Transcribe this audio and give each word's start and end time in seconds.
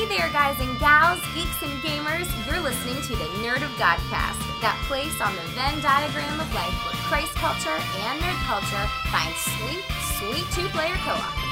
Hey 0.00 0.16
there, 0.16 0.30
guys 0.32 0.58
and 0.60 0.78
gals, 0.80 1.20
geeks 1.34 1.62
and 1.62 1.78
gamers. 1.82 2.26
You're 2.46 2.62
listening 2.62 3.02
to 3.02 3.16
the 3.16 3.28
Nerd 3.44 3.60
of 3.60 3.68
Godcast, 3.76 4.40
that 4.62 4.82
place 4.88 5.20
on 5.20 5.36
the 5.36 5.42
Venn 5.52 5.78
diagram 5.82 6.40
of 6.40 6.48
life 6.54 6.72
where 6.86 6.94
Christ 7.04 7.34
culture 7.34 7.68
and 7.68 8.18
nerd 8.22 8.40
culture 8.48 8.88
find 9.12 9.34
sweet, 9.36 9.84
sweet 10.16 10.46
two 10.54 10.66
player 10.70 10.94
co 11.04 11.10
op. 11.10 11.50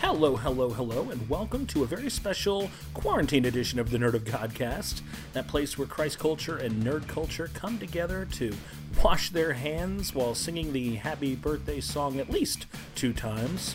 Hello, 0.00 0.36
hello, 0.36 0.70
hello, 0.70 1.10
and 1.10 1.28
welcome 1.28 1.66
to 1.66 1.82
a 1.82 1.86
very 1.86 2.08
special 2.08 2.70
quarantine 2.94 3.44
edition 3.44 3.80
of 3.80 3.90
the 3.90 3.98
Nerd 3.98 4.14
of 4.14 4.22
Godcast, 4.22 5.00
that 5.32 5.48
place 5.48 5.76
where 5.76 5.88
Christ 5.88 6.20
culture 6.20 6.58
and 6.58 6.84
nerd 6.84 7.08
culture 7.08 7.50
come 7.54 7.80
together 7.80 8.24
to 8.34 8.54
wash 9.02 9.30
their 9.30 9.54
hands 9.54 10.14
while 10.14 10.36
singing 10.36 10.72
the 10.72 10.94
happy 10.94 11.34
birthday 11.34 11.80
song 11.80 12.20
at 12.20 12.30
least 12.30 12.66
two 12.94 13.12
times, 13.12 13.74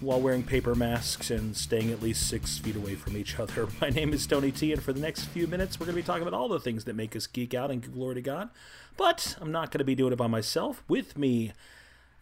while 0.00 0.20
wearing 0.20 0.42
paper 0.42 0.74
masks 0.74 1.30
and 1.30 1.56
staying 1.56 1.90
at 1.90 2.02
least 2.02 2.28
six 2.28 2.58
feet 2.58 2.76
away 2.76 2.94
from 2.94 3.16
each 3.16 3.38
other. 3.38 3.68
My 3.80 3.90
name 3.90 4.12
is 4.12 4.26
Tony 4.26 4.50
T, 4.50 4.72
and 4.72 4.82
for 4.82 4.92
the 4.92 5.00
next 5.00 5.24
few 5.26 5.46
minutes, 5.46 5.78
we're 5.78 5.86
going 5.86 5.96
to 5.96 6.02
be 6.02 6.06
talking 6.06 6.26
about 6.26 6.38
all 6.38 6.48
the 6.48 6.60
things 6.60 6.84
that 6.84 6.96
make 6.96 7.14
us 7.14 7.26
geek 7.26 7.54
out 7.54 7.70
and 7.70 7.82
give 7.82 7.92
glory 7.92 8.14
to 8.16 8.22
God. 8.22 8.50
But 8.96 9.36
I'm 9.40 9.52
not 9.52 9.70
going 9.70 9.78
to 9.78 9.84
be 9.84 9.94
doing 9.94 10.12
it 10.12 10.16
by 10.16 10.26
myself. 10.26 10.82
With 10.88 11.16
me, 11.18 11.52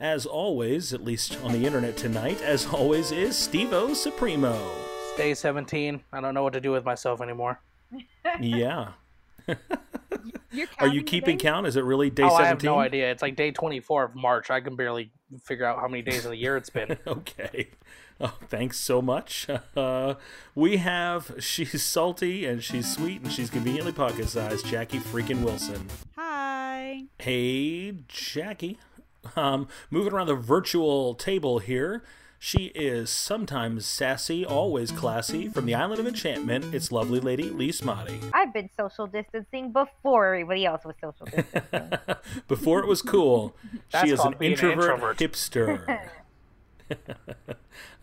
as 0.01 0.27
always, 0.27 0.93
at 0.93 1.05
least 1.05 1.39
on 1.43 1.53
the 1.53 1.67
internet 1.67 1.97
tonight, 1.97 2.41
as 2.43 2.67
always, 2.67 3.11
is 3.13 3.37
Steve 3.37 3.73
O 3.73 3.95
Supremo. 3.95 4.59
Day 5.17 5.35
17. 5.35 6.03
I 6.13 6.21
don't 6.21 6.35
know 6.35 6.43
what 6.43 6.53
to 6.53 6.61
do 6.61 6.71
with 6.73 6.85
myself 6.85 7.21
anymore. 7.21 7.61
Yeah. 8.41 8.93
You're 10.81 10.93
you 10.93 11.03
keeping 11.03 11.39
today? 11.39 11.51
count? 11.51 11.67
Is 11.67 11.77
it 11.77 11.85
really 11.85 12.11
day 12.11 12.23
oh, 12.25 12.31
17? 12.31 12.45
I 12.45 12.49
have 12.49 12.63
no 12.63 12.79
idea. 12.79 13.11
It's 13.11 13.23
like 13.23 13.37
day 13.37 13.51
24 13.51 14.05
of 14.05 14.15
March. 14.15 14.51
I 14.51 14.61
can 14.61 14.77
barely 14.77 15.11
figure 15.45 15.65
out 15.65 15.79
how 15.79 15.89
many 15.89 16.03
days 16.03 16.25
of 16.25 16.31
the 16.31 16.37
year 16.37 16.57
it's 16.57 16.71
been. 16.71 16.97
Okay. 17.07 17.69
Oh, 18.21 18.37
thanks 18.49 18.79
so 18.79 19.01
much. 19.01 19.47
Uh, 19.77 20.15
we 20.55 20.79
have 20.79 21.37
she's 21.39 21.83
salty 21.83 22.45
and 22.47 22.65
she's 22.65 22.93
sweet 22.93 23.23
and 23.23 23.33
she's 23.33 23.49
conveniently 23.49 23.93
pocket 23.93 24.29
sized. 24.29 24.67
Jackie 24.67 24.99
freaking 24.99 25.45
Wilson. 25.45 25.87
Hi. 26.17 27.05
Hey, 27.19 27.95
Jackie. 28.09 28.79
Um, 29.37 29.69
moving 29.91 30.13
around 30.13 30.27
the 30.27 30.35
virtual 30.35 31.15
table 31.15 31.61
here. 31.61 32.03
She 32.41 32.67
is 32.67 33.11
sometimes 33.11 33.85
sassy, 33.85 34.45
always 34.47 34.93
classy. 34.93 35.49
From 35.49 35.67
the 35.67 35.75
Island 35.75 35.99
of 35.99 36.07
Enchantment, 36.07 36.73
it's 36.73 36.93
lovely 36.93 37.19
lady 37.19 37.51
Lee 37.51 37.71
Smotty. 37.71 38.21
I've 38.33 38.53
been 38.53 38.71
social 38.79 39.09
distancing 39.09 39.73
before 39.73 40.27
everybody 40.29 40.65
else 40.65 40.85
was 40.85 40.95
social 41.01 41.27
distancing. 41.27 41.99
Before 42.49 42.81
it 42.81 42.87
was 42.87 43.03
cool, 43.03 43.57
she 44.01 44.11
is 44.11 44.13
an 44.13 44.17
called 44.19 44.39
being 44.39 44.53
an 44.53 44.59
introvert, 44.59 44.91
introvert. 44.91 45.19
hipster. 45.19 46.01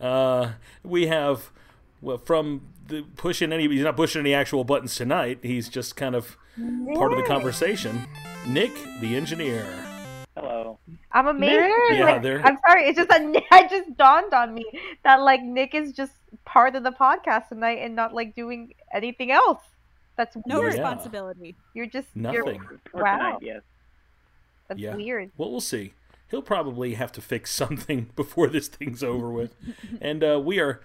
uh, 0.00 0.52
we 0.84 1.06
have 1.06 1.50
well 2.02 2.18
from 2.18 2.68
the 2.88 3.02
pushing 3.16 3.52
any 3.52 3.66
he's 3.68 3.82
not 3.82 3.96
pushing 3.96 4.20
any 4.20 4.34
actual 4.34 4.64
buttons 4.64 4.94
tonight. 4.94 5.38
He's 5.42 5.68
just 5.68 5.96
kind 5.96 6.14
of 6.14 6.36
part 6.94 7.12
of 7.12 7.18
the 7.18 7.24
conversation. 7.24 8.06
Nick, 8.46 8.72
the 9.00 9.16
engineer. 9.16 9.95
Hello. 10.36 10.78
I'm 11.12 11.26
amazed. 11.28 11.72
Yeah, 11.92 12.20
like, 12.22 12.44
I'm 12.44 12.58
sorry. 12.66 12.84
It's 12.88 12.96
just 12.96 13.08
that 13.08 13.24
Nick- 13.24 13.44
it 13.52 13.70
just 13.70 13.96
dawned 13.96 14.34
on 14.34 14.52
me 14.54 14.64
that 15.02 15.22
like 15.22 15.42
Nick 15.42 15.74
is 15.74 15.92
just 15.92 16.12
part 16.44 16.76
of 16.76 16.82
the 16.82 16.90
podcast 16.90 17.48
tonight 17.48 17.78
and 17.80 17.96
not 17.96 18.12
like 18.14 18.34
doing 18.34 18.74
anything 18.92 19.30
else. 19.32 19.62
That's 20.16 20.36
No 20.46 20.56
Yeah. 20.56 20.60
weird. 20.60 20.72
responsibility. 20.74 21.56
You're 21.74 21.86
just 21.86 22.08
Nothing. 22.14 22.36
You're, 22.36 22.80
For 22.90 23.02
wow, 23.02 23.16
tonight, 23.16 23.38
yes. 23.40 23.62
that's 24.68 24.80
Yeah. 24.80 24.94
weird. 24.94 25.30
Well, 25.36 25.50
we'll 25.50 25.60
see. 25.60 25.94
He'll 26.30 26.42
probably 26.42 26.94
have 26.94 27.12
to 27.12 27.20
fix 27.22 27.50
something 27.54 28.10
before 28.16 28.48
this 28.48 28.68
thing's 28.68 29.02
over 29.02 29.30
with. 29.30 29.54
and 30.00 30.22
uh, 30.22 30.40
we 30.44 30.58
are 30.60 30.80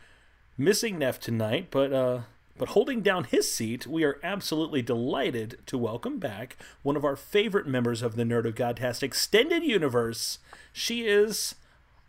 missing 0.58 0.98
Neff 1.00 1.20
tonight, 1.20 1.68
but 1.72 1.92
uh, 1.92 2.20
but 2.58 2.70
holding 2.70 3.02
down 3.02 3.24
his 3.26 3.54
seat, 3.54 3.88
we 3.88 4.04
are 4.04 4.20
absolutely 4.24 4.82
delighted 4.82 5.60
to 5.68 5.78
welcome 5.78 6.20
back 6.20 6.58
one 6.84 6.96
of 6.96 7.04
our 7.06 7.16
favorite 7.16 7.68
members 7.68 8.02
of 8.02 8.16
the 8.16 8.24
Nerd 8.24 8.46
of 8.46 8.56
Godcast 8.56 9.04
extended 9.04 9.64
universe. 9.64 10.40
She 10.72 11.06
is 11.08 11.56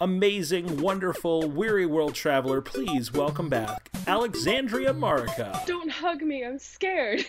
amazing, 0.01 0.81
wonderful, 0.81 1.49
weary 1.49 1.87
world 1.87 2.15
traveler. 2.15 2.61
Please 2.61 3.13
welcome 3.13 3.49
back 3.49 3.89
Alexandria 4.07 4.93
Marica. 4.93 5.63
Don't 5.67 5.91
hug 5.91 6.23
me. 6.23 6.45
I'm 6.45 6.59
scared. 6.59 7.25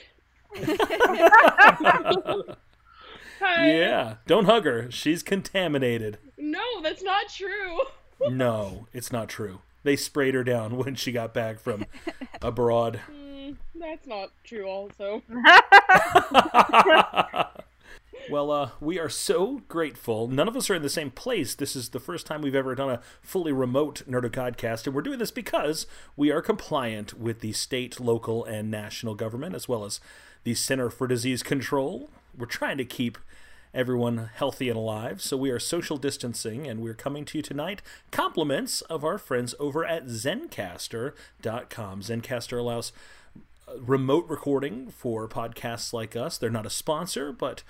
Hi. 3.40 3.72
Yeah, 3.72 4.16
don't 4.26 4.46
hug 4.46 4.66
her. 4.66 4.90
She's 4.92 5.22
contaminated. 5.24 6.18
No, 6.38 6.82
that's 6.82 7.04
not 7.04 7.30
true. 7.30 7.80
No, 8.30 8.88
it's 8.94 9.12
not 9.12 9.28
true. 9.28 9.60
They 9.84 9.96
sprayed 9.96 10.34
her 10.34 10.44
down 10.44 10.78
when 10.84 10.96
she 10.96 11.12
got 11.12 11.34
back 11.34 11.60
from 11.60 11.86
abroad. 12.42 13.02
Mm, 13.12 13.58
that's 13.76 14.08
not 14.08 14.32
true. 14.44 14.66
Also, 14.66 15.22
well, 18.30 18.52
uh, 18.52 18.70
we 18.80 18.98
are 18.98 19.10
so 19.10 19.62
grateful. 19.68 20.28
None 20.28 20.48
of 20.48 20.56
us 20.56 20.70
are 20.70 20.76
in 20.76 20.82
the 20.82 20.90
same 20.90 21.12
place. 21.12 21.54
This 21.56 21.76
is 21.76 21.90
the 21.90 22.00
first 22.00 22.26
time 22.26 22.42
we've 22.42 22.56
ever 22.56 22.76
done 22.76 22.90
a 22.90 23.02
fully 23.22 23.52
remote 23.52 24.04
Nerd 24.10 24.26
of 24.26 24.32
and 24.88 24.96
we're 24.96 25.02
doing 25.02 25.20
this 25.20 25.32
because 25.32 25.86
we 26.16 26.32
are 26.32 26.42
compliant 26.42 27.14
with 27.20 27.42
the 27.42 27.52
state, 27.52 28.00
local, 28.00 28.46
and 28.46 28.72
national 28.72 29.16
government, 29.16 29.56
as 29.56 29.68
well 29.68 29.84
as 29.84 30.00
the 30.44 30.56
Center 30.56 30.90
for 30.90 31.08
Disease 31.08 31.44
Control. 31.44 32.10
We're 32.38 32.46
trying 32.46 32.78
to 32.78 32.86
keep 32.86 33.18
everyone 33.74 34.30
healthy 34.36 34.70
and 34.70 34.78
alive, 34.78 35.22
so 35.22 35.36
we 35.36 35.50
are 35.50 35.60
social 35.60 35.98
distancing, 35.98 36.68
and 36.68 36.80
we're 36.82 36.94
coming 36.94 37.26
to 37.26 37.38
you 37.40 37.42
tonight 37.42 37.82
compliments 38.12 38.82
of 38.82 39.04
our 39.04 39.18
friends 39.18 39.56
over 39.60 39.84
at 39.86 40.06
Zencastr.com. 40.06 42.02
Zencastr 42.02 42.60
allows 42.60 42.94
uh, 43.68 43.80
remote 43.80 44.28
recording 44.30 44.90
for 44.92 45.28
podcasts 45.28 45.94
like 45.94 46.16
us. 46.16 46.38
They're 46.38 46.50
not 46.50 46.66
a 46.66 46.70
sponsor, 46.72 47.32
but 47.32 47.64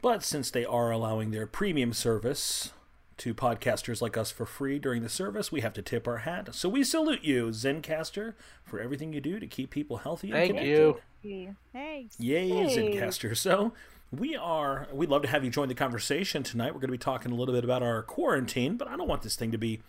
but 0.00 0.22
since 0.22 0.50
they 0.50 0.64
are 0.64 0.92
allowing 0.92 1.32
their 1.32 1.46
premium 1.46 1.92
service 1.92 2.72
to 3.16 3.34
podcasters 3.34 4.00
like 4.00 4.16
us 4.16 4.30
for 4.30 4.46
free 4.46 4.78
during 4.78 5.02
the 5.02 5.08
service, 5.08 5.50
we 5.50 5.60
have 5.60 5.72
to 5.72 5.82
tip 5.82 6.06
our 6.06 6.18
hat. 6.18 6.54
So 6.54 6.68
we 6.68 6.84
salute 6.84 7.24
you, 7.24 7.48
Zencastr, 7.48 8.34
for 8.62 8.78
everything 8.78 9.12
you 9.12 9.20
do 9.20 9.40
to 9.40 9.46
keep 9.48 9.70
people 9.70 9.96
healthy 9.98 10.28
and 10.28 10.36
Thank 10.36 10.50
connected. 10.50 11.00
you. 11.24 11.56
Thanks. 11.72 12.20
Yay, 12.20 12.48
Hey. 12.48 12.76
Zencastr. 12.76 13.36
So 13.36 13.72
we 14.10 14.36
are 14.36 14.88
we'd 14.92 15.10
love 15.10 15.22
to 15.22 15.28
have 15.28 15.44
you 15.44 15.50
join 15.50 15.68
the 15.68 15.74
conversation 15.74 16.42
tonight. 16.42 16.68
We're 16.68 16.80
going 16.80 16.88
to 16.88 16.92
be 16.92 16.98
talking 16.98 17.32
a 17.32 17.34
little 17.34 17.54
bit 17.54 17.64
about 17.64 17.82
our 17.82 18.02
quarantine, 18.02 18.76
but 18.76 18.88
I 18.88 18.96
don't 18.96 19.08
want 19.08 19.22
this 19.22 19.36
thing 19.36 19.50
to 19.52 19.58
be 19.58 19.80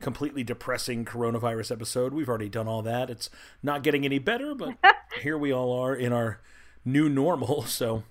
completely 0.00 0.42
depressing 0.44 1.04
coronavirus 1.04 1.72
episode. 1.72 2.12
We've 2.12 2.28
already 2.28 2.48
done 2.48 2.68
all 2.68 2.82
that. 2.82 3.10
It's 3.10 3.30
not 3.62 3.82
getting 3.82 4.04
any 4.04 4.18
better, 4.18 4.54
but 4.54 4.76
here 5.22 5.36
we 5.38 5.52
all 5.52 5.72
are 5.78 5.94
in 5.94 6.12
our 6.12 6.40
new 6.84 7.08
normal. 7.08 7.64
So 7.76 8.04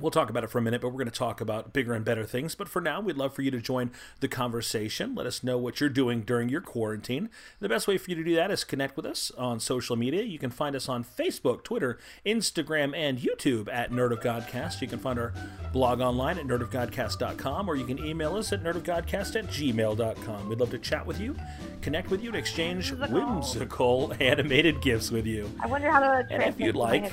We'll 0.00 0.10
talk 0.10 0.30
about 0.30 0.44
it 0.44 0.50
for 0.50 0.58
a 0.58 0.62
minute, 0.62 0.80
but 0.80 0.88
we're 0.88 0.94
going 0.94 1.06
to 1.06 1.10
talk 1.10 1.40
about 1.40 1.72
bigger 1.72 1.92
and 1.92 2.04
better 2.04 2.24
things. 2.24 2.54
But 2.54 2.68
for 2.68 2.80
now, 2.80 3.00
we'd 3.00 3.16
love 3.16 3.34
for 3.34 3.42
you 3.42 3.50
to 3.50 3.60
join 3.60 3.90
the 4.20 4.28
conversation. 4.28 5.14
Let 5.14 5.26
us 5.26 5.42
know 5.42 5.58
what 5.58 5.80
you're 5.80 5.88
doing 5.88 6.22
during 6.22 6.48
your 6.48 6.60
quarantine. 6.60 7.28
The 7.60 7.68
best 7.68 7.88
way 7.88 7.98
for 7.98 8.10
you 8.10 8.16
to 8.16 8.24
do 8.24 8.34
that 8.36 8.50
is 8.50 8.64
connect 8.64 8.96
with 8.96 9.06
us 9.06 9.30
on 9.36 9.60
social 9.60 9.96
media. 9.96 10.22
You 10.22 10.38
can 10.38 10.50
find 10.50 10.76
us 10.76 10.88
on 10.88 11.04
Facebook, 11.04 11.64
Twitter, 11.64 11.98
Instagram, 12.24 12.96
and 12.96 13.18
YouTube 13.18 13.68
at 13.72 13.90
Nerd 13.90 14.12
of 14.12 14.20
Godcast. 14.20 14.80
You 14.80 14.88
can 14.88 14.98
find 14.98 15.18
our 15.18 15.32
blog 15.72 16.00
online 16.00 16.38
at 16.38 16.46
nerdofgodcast.com, 16.46 17.68
or 17.68 17.76
you 17.76 17.84
can 17.84 17.98
email 18.04 18.36
us 18.36 18.52
at 18.52 18.62
nerdofgodcast 18.62 19.36
at 19.36 19.46
gmail.com. 19.48 20.48
We'd 20.48 20.60
love 20.60 20.70
to 20.70 20.78
chat 20.78 21.06
with 21.06 21.20
you, 21.20 21.36
connect 21.82 22.10
with 22.10 22.22
you, 22.22 22.30
and 22.30 22.36
exchange 22.38 22.92
Whimsical. 22.92 23.26
whimsical 23.26 24.14
animated 24.20 24.80
gifts 24.80 25.10
with 25.10 25.26
you. 25.26 25.50
I 25.60 25.66
wonder 25.66 25.90
how 25.90 26.00
to 26.00 26.20
if 26.20 26.28
transmit 26.28 26.66
you'd 26.66 26.76
like-. 26.76 27.12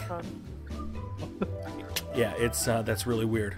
Yeah, 2.16 2.34
it's 2.38 2.68
uh, 2.68 2.82
that's 2.82 3.06
really 3.06 3.26
weird. 3.26 3.56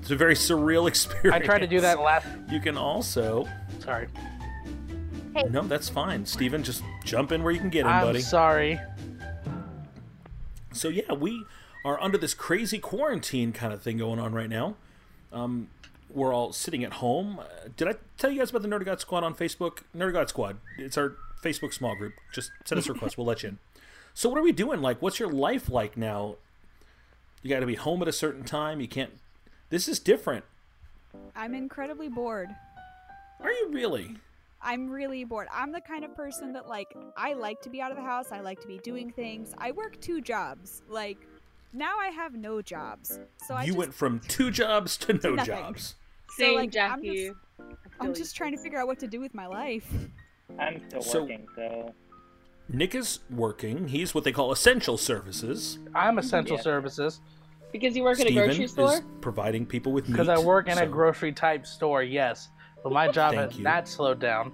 It's 0.00 0.10
a 0.10 0.16
very 0.16 0.34
surreal 0.34 0.88
experience. 0.88 1.34
I 1.42 1.44
tried 1.44 1.60
to 1.60 1.66
do 1.66 1.80
that 1.80 2.00
last. 2.00 2.26
You 2.50 2.60
can 2.60 2.76
also 2.76 3.48
Sorry. 3.78 4.08
Hey. 5.34 5.44
no, 5.50 5.62
that's 5.62 5.88
fine. 5.88 6.24
Steven, 6.26 6.62
just 6.62 6.82
jump 7.04 7.32
in 7.32 7.42
where 7.42 7.52
you 7.52 7.58
can 7.60 7.70
get 7.70 7.80
in, 7.80 7.86
I'm 7.86 8.06
buddy. 8.06 8.20
sorry. 8.20 8.78
So 10.72 10.88
yeah, 10.88 11.12
we 11.12 11.44
are 11.84 12.00
under 12.00 12.18
this 12.18 12.34
crazy 12.34 12.78
quarantine 12.78 13.52
kind 13.52 13.72
of 13.72 13.82
thing 13.82 13.98
going 13.98 14.18
on 14.18 14.32
right 14.32 14.48
now. 14.48 14.76
Um, 15.32 15.68
we're 16.10 16.32
all 16.32 16.52
sitting 16.52 16.84
at 16.84 16.94
home. 16.94 17.40
Uh, 17.40 17.44
Did 17.76 17.88
I 17.88 17.94
tell 18.18 18.30
you 18.30 18.38
guys 18.38 18.50
about 18.50 18.62
the 18.62 18.68
Nerd 18.68 18.84
God 18.84 19.00
Squad 19.00 19.24
on 19.24 19.34
Facebook? 19.34 19.78
Nerd 19.96 20.12
God 20.12 20.28
Squad. 20.28 20.58
It's 20.78 20.96
our 20.96 21.14
Facebook 21.42 21.72
small 21.74 21.96
group. 21.96 22.14
Just 22.32 22.50
send 22.64 22.78
us 22.78 22.88
a 22.88 22.92
request. 22.92 23.18
We'll 23.18 23.26
let 23.26 23.42
you 23.42 23.50
in. 23.50 23.58
So 24.14 24.28
what 24.28 24.38
are 24.38 24.42
we 24.42 24.52
doing? 24.52 24.80
Like, 24.80 25.02
what's 25.02 25.18
your 25.18 25.28
life 25.28 25.68
like 25.68 25.96
now? 25.96 26.36
You 27.44 27.50
got 27.50 27.60
to 27.60 27.66
be 27.66 27.74
home 27.74 28.00
at 28.00 28.08
a 28.08 28.12
certain 28.12 28.42
time. 28.42 28.80
You 28.80 28.88
can't. 28.88 29.10
This 29.68 29.86
is 29.86 29.98
different. 29.98 30.46
I'm 31.36 31.54
incredibly 31.54 32.08
bored. 32.08 32.48
Are 33.40 33.52
you 33.52 33.68
really? 33.70 34.16
I'm 34.62 34.88
really 34.88 35.24
bored. 35.24 35.48
I'm 35.52 35.70
the 35.70 35.82
kind 35.82 36.04
of 36.06 36.16
person 36.16 36.54
that 36.54 36.66
like 36.68 36.88
I 37.18 37.34
like 37.34 37.60
to 37.62 37.68
be 37.68 37.82
out 37.82 37.90
of 37.90 37.98
the 37.98 38.02
house. 38.02 38.32
I 38.32 38.40
like 38.40 38.62
to 38.62 38.66
be 38.66 38.78
doing 38.78 39.12
things. 39.12 39.52
I 39.58 39.72
work 39.72 40.00
two 40.00 40.22
jobs. 40.22 40.80
Like 40.88 41.18
now 41.74 41.98
I 41.98 42.08
have 42.08 42.32
no 42.34 42.62
jobs. 42.62 43.20
So 43.46 43.52
I 43.54 43.60
you 43.64 43.66
just, 43.68 43.78
went 43.78 43.92
from 43.94 44.20
two 44.20 44.50
jobs 44.50 44.96
to 44.98 45.12
no 45.12 45.34
nothing. 45.34 45.54
jobs. 45.54 45.96
so, 46.30 46.44
Same, 46.44 46.54
like, 46.54 46.64
I'm 46.68 46.70
Jackie. 46.70 47.26
just- 47.26 47.36
I'm 48.00 48.14
just 48.14 48.34
trying 48.36 48.52
to 48.52 48.58
figure 48.58 48.78
out 48.80 48.86
what 48.86 48.98
to 49.00 49.06
do 49.06 49.20
with 49.20 49.34
my 49.34 49.46
life. 49.46 49.86
I'm 50.58 50.82
still 50.88 51.02
So- 51.02 51.22
working, 51.22 51.46
so 51.54 51.94
Nick 52.68 52.94
is 52.94 53.20
working. 53.30 53.88
He's 53.88 54.14
what 54.14 54.24
they 54.24 54.32
call 54.32 54.52
essential 54.52 54.96
services. 54.96 55.78
I'm 55.94 56.18
essential 56.18 56.56
Yeah. 56.56 56.62
services 56.62 57.20
Because 57.72 57.96
you 57.96 58.02
work 58.04 58.18
at 58.20 58.26
a 58.26 58.30
Steven 58.30 58.44
grocery 58.46 58.66
store? 58.68 58.92
is 58.94 59.02
providing 59.20 59.66
people 59.66 59.92
with 59.92 60.04
meat. 60.08 60.12
because 60.12 60.28
I 60.28 60.38
work 60.38 60.66
in 60.66 60.72
a 60.74 60.76
so- 60.82 60.86
grocery 60.88 61.32
type 61.32 61.66
store. 61.66 62.02
Yes, 62.02 62.48
but 62.82 62.92
my 62.92 63.08
job 63.08 63.34
Thank 63.34 63.50
has 63.50 63.58
you. 63.58 63.64
not 63.64 63.88
slowed 63.88 64.18
down. 64.20 64.52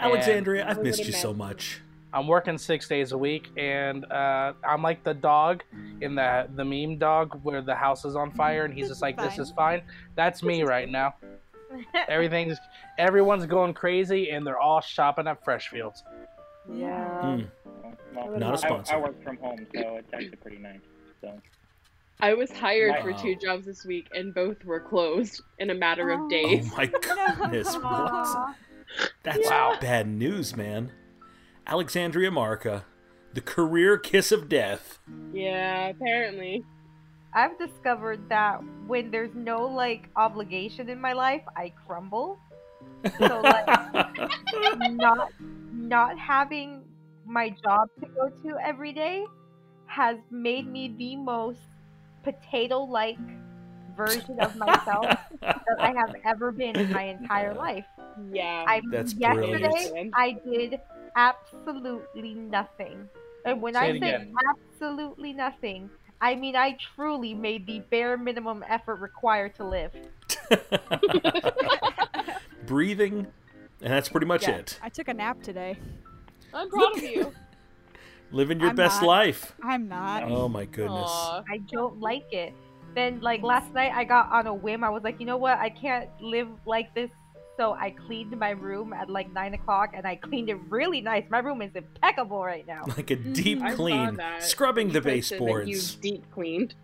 Alexandria, 0.00 0.66
I've 0.68 0.82
missed 0.82 1.04
you 1.06 1.12
so 1.12 1.32
much. 1.32 1.80
I'm 2.12 2.26
working 2.28 2.58
six 2.58 2.86
days 2.88 3.10
a 3.12 3.18
week, 3.18 3.48
and 3.56 4.04
uh, 4.10 4.52
I'm 4.66 4.82
like 4.82 5.02
the 5.04 5.14
dog 5.14 5.62
in 6.00 6.14
the 6.14 6.48
the 6.54 6.64
meme 6.64 6.96
dog 6.98 7.40
where 7.42 7.60
the 7.60 7.74
house 7.74 8.04
is 8.04 8.14
on 8.16 8.30
fire, 8.32 8.64
and 8.64 8.72
he's 8.74 8.86
just 8.88 8.98
is 8.98 9.02
like, 9.02 9.16
"This 9.16 9.38
is 9.38 9.50
fine." 9.50 9.82
That's 10.14 10.42
me 10.42 10.62
right 10.74 10.88
now. 10.88 11.14
Everything's 12.08 12.58
everyone's 12.98 13.46
going 13.46 13.74
crazy, 13.74 14.30
and 14.30 14.46
they're 14.46 14.58
all 14.60 14.80
shopping 14.80 15.26
at 15.26 15.44
Freshfields. 15.44 16.02
Yeah. 16.72 17.20
Mm. 17.22 17.46
Well, 18.14 18.38
Not 18.38 18.50
a 18.50 18.52
I, 18.52 18.56
sponsor. 18.68 18.94
I 18.94 18.96
work 18.98 19.22
from 19.22 19.36
home, 19.38 19.66
so 19.74 19.96
it's 19.96 20.12
actually 20.12 20.36
pretty 20.36 20.58
nice. 20.58 20.80
So 21.20 21.40
I 22.20 22.34
was 22.34 22.50
hired 22.52 22.94
for 23.02 23.12
two 23.12 23.34
jobs 23.36 23.66
this 23.66 23.84
week, 23.84 24.06
and 24.14 24.32
both 24.34 24.64
were 24.64 24.80
closed 24.80 25.42
in 25.58 25.70
a 25.70 25.74
matter 25.74 26.10
of 26.10 26.28
days. 26.30 26.70
Oh 26.72 26.76
my 26.76 26.86
goodness, 27.40 27.74
what? 27.76 28.54
That's 29.24 29.48
Wow. 29.50 29.76
bad 29.80 30.06
news, 30.08 30.56
man. 30.56 30.92
Alexandria 31.66 32.30
Marca, 32.30 32.84
the 33.32 33.40
career 33.40 33.98
kiss 33.98 34.30
of 34.30 34.48
death. 34.48 34.98
Yeah, 35.32 35.88
apparently. 35.88 36.64
I've 37.34 37.58
discovered 37.58 38.28
that 38.28 38.60
when 38.86 39.10
there's 39.10 39.34
no 39.34 39.66
like 39.66 40.08
obligation 40.14 40.88
in 40.88 41.00
my 41.00 41.14
life, 41.14 41.42
I 41.56 41.72
crumble. 41.84 42.38
So 43.18 43.40
like 43.40 43.66
not 44.92 45.32
not 45.88 46.16
mm. 46.16 46.18
having 46.18 46.84
my 47.26 47.50
job 47.50 47.88
to 48.00 48.06
go 48.08 48.28
to 48.28 48.56
every 48.62 48.92
day 48.92 49.24
has 49.86 50.18
made 50.30 50.66
me 50.66 50.94
the 50.98 51.16
most 51.16 51.60
potato-like 52.22 53.18
version 53.96 54.40
of 54.40 54.56
myself 54.56 55.06
that 55.40 55.76
I 55.78 55.92
have 55.92 56.14
ever 56.24 56.50
been 56.50 56.76
in 56.76 56.92
my 56.92 57.02
entire 57.02 57.54
life. 57.54 57.84
Yeah. 58.32 58.64
I 58.66 58.80
That's 58.90 59.14
yesterday 59.14 59.68
brilliant. 59.68 60.12
I 60.14 60.36
did 60.44 60.80
absolutely 61.16 62.34
nothing. 62.34 63.08
And 63.44 63.60
when 63.60 63.74
Say 63.74 63.80
I 63.80 63.90
say 63.92 63.96
again. 63.96 64.34
absolutely 64.50 65.32
nothing, 65.32 65.90
I 66.20 66.34
mean 66.34 66.56
I 66.56 66.76
truly 66.96 67.34
made 67.34 67.66
the 67.66 67.80
bare 67.90 68.16
minimum 68.16 68.64
effort 68.68 68.96
required 68.96 69.54
to 69.56 69.64
live. 69.64 69.92
Breathing, 72.66 73.26
and 73.84 73.92
that's 73.92 74.08
pretty 74.08 74.26
much 74.26 74.48
Yeah. 74.48 74.56
it. 74.56 74.78
I 74.82 74.88
took 74.88 75.08
a 75.08 75.14
nap 75.14 75.42
today. 75.42 75.78
I'm 76.52 76.70
proud 76.70 76.96
of 76.96 77.02
you. 77.02 77.32
Living 78.32 78.58
your 78.58 78.70
I'm 78.70 78.76
best 78.76 79.02
not. 79.02 79.06
life. 79.06 79.54
I'm 79.62 79.88
not. 79.88 80.24
Oh 80.24 80.48
my 80.48 80.64
goodness. 80.64 81.10
Aw. 81.10 81.42
I 81.48 81.58
don't 81.70 82.00
like 82.00 82.32
it. 82.32 82.54
Then 82.94 83.20
like 83.20 83.42
last 83.42 83.72
night 83.74 83.92
I 83.94 84.04
got 84.04 84.32
on 84.32 84.46
a 84.46 84.54
whim. 84.54 84.82
I 84.82 84.88
was 84.88 85.02
like, 85.04 85.20
you 85.20 85.26
know 85.26 85.36
what? 85.36 85.58
I 85.58 85.68
can't 85.68 86.08
live 86.20 86.48
like 86.64 86.94
this. 86.94 87.10
So 87.58 87.74
I 87.74 87.90
cleaned 87.90 88.36
my 88.38 88.50
room 88.50 88.92
at 88.92 89.10
like 89.10 89.30
nine 89.32 89.54
o'clock 89.54 89.90
and 89.94 90.06
I 90.06 90.16
cleaned 90.16 90.48
it 90.48 90.58
really 90.68 91.00
nice. 91.00 91.24
My 91.30 91.38
room 91.38 91.60
is 91.62 91.70
impeccable 91.74 92.42
right 92.42 92.66
now. 92.66 92.84
Like 92.96 93.10
a 93.10 93.16
deep 93.16 93.58
mm-hmm. 93.58 93.66
I 93.66 93.70
saw 93.70 93.76
clean, 93.76 94.14
that. 94.16 94.42
scrubbing 94.42 94.88
the 94.88 94.94
You 94.94 95.00
posted 95.02 95.38
that 95.38 95.66
You 95.66 95.74
baseboards. 95.74 95.94
deep 95.96 96.30
cleaned. 96.32 96.74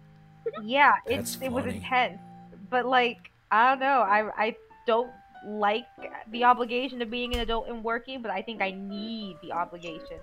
Yeah, 0.63 0.93
That's 1.07 1.35
it's 1.35 1.43
it 1.43 1.51
was 1.51 1.65
intense. 1.67 2.21
But 2.69 2.87
like 2.87 3.31
I 3.51 3.71
don't 3.71 3.81
know. 3.81 4.03
I 4.03 4.31
I 4.37 4.57
don't 4.87 5.11
like 5.47 5.85
the 6.31 6.45
obligation 6.45 7.01
of 7.03 7.11
being 7.11 7.35
an 7.35 7.41
adult 7.41 7.69
and 7.69 7.83
working, 7.83 8.23
but 8.23 8.31
I 8.31 8.43
think 8.43 8.61
I 8.61 8.71
need 8.73 9.37
the 9.43 9.53
obligation 9.53 10.19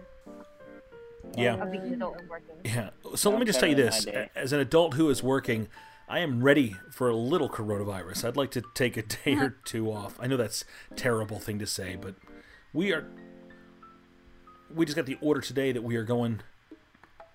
Yeah. 1.36 1.56
of 1.56 1.72
being 1.72 1.84
an 1.86 1.94
adult 1.96 2.18
and 2.20 2.30
working. 2.30 2.56
Yeah. 2.64 2.90
So 3.16 3.30
let 3.30 3.40
me 3.40 3.46
just 3.46 3.60
tell 3.60 3.70
you 3.70 3.76
this: 3.76 4.06
better 4.06 4.12
than 4.12 4.22
my 4.22 4.26
day. 4.28 4.32
as 4.36 4.54
an 4.54 4.60
adult 4.60 4.94
who 4.94 5.10
is 5.10 5.22
working, 5.24 5.68
I 6.08 6.20
am 6.20 6.42
ready 6.44 6.76
for 6.92 7.10
a 7.10 7.16
little 7.16 7.50
coronavirus. 7.50 8.26
I'd 8.26 8.38
like 8.38 8.52
to 8.52 8.64
take 8.76 8.96
a 8.98 9.02
day 9.04 9.36
or 9.36 9.50
two 9.66 9.92
off. 9.92 10.18
I 10.20 10.28
know 10.28 10.38
that's 10.38 10.64
a 10.92 10.96
terrible 10.96 11.40
thing 11.40 11.60
to 11.60 11.66
say, 11.68 11.98
but 12.00 12.16
we 12.74 12.94
are. 12.94 13.06
We 14.74 14.86
just 14.86 14.96
got 14.96 15.06
the 15.06 15.18
order 15.22 15.42
today 15.42 15.72
that 15.72 15.84
we 15.84 15.96
are 15.96 16.04
going. 16.04 16.42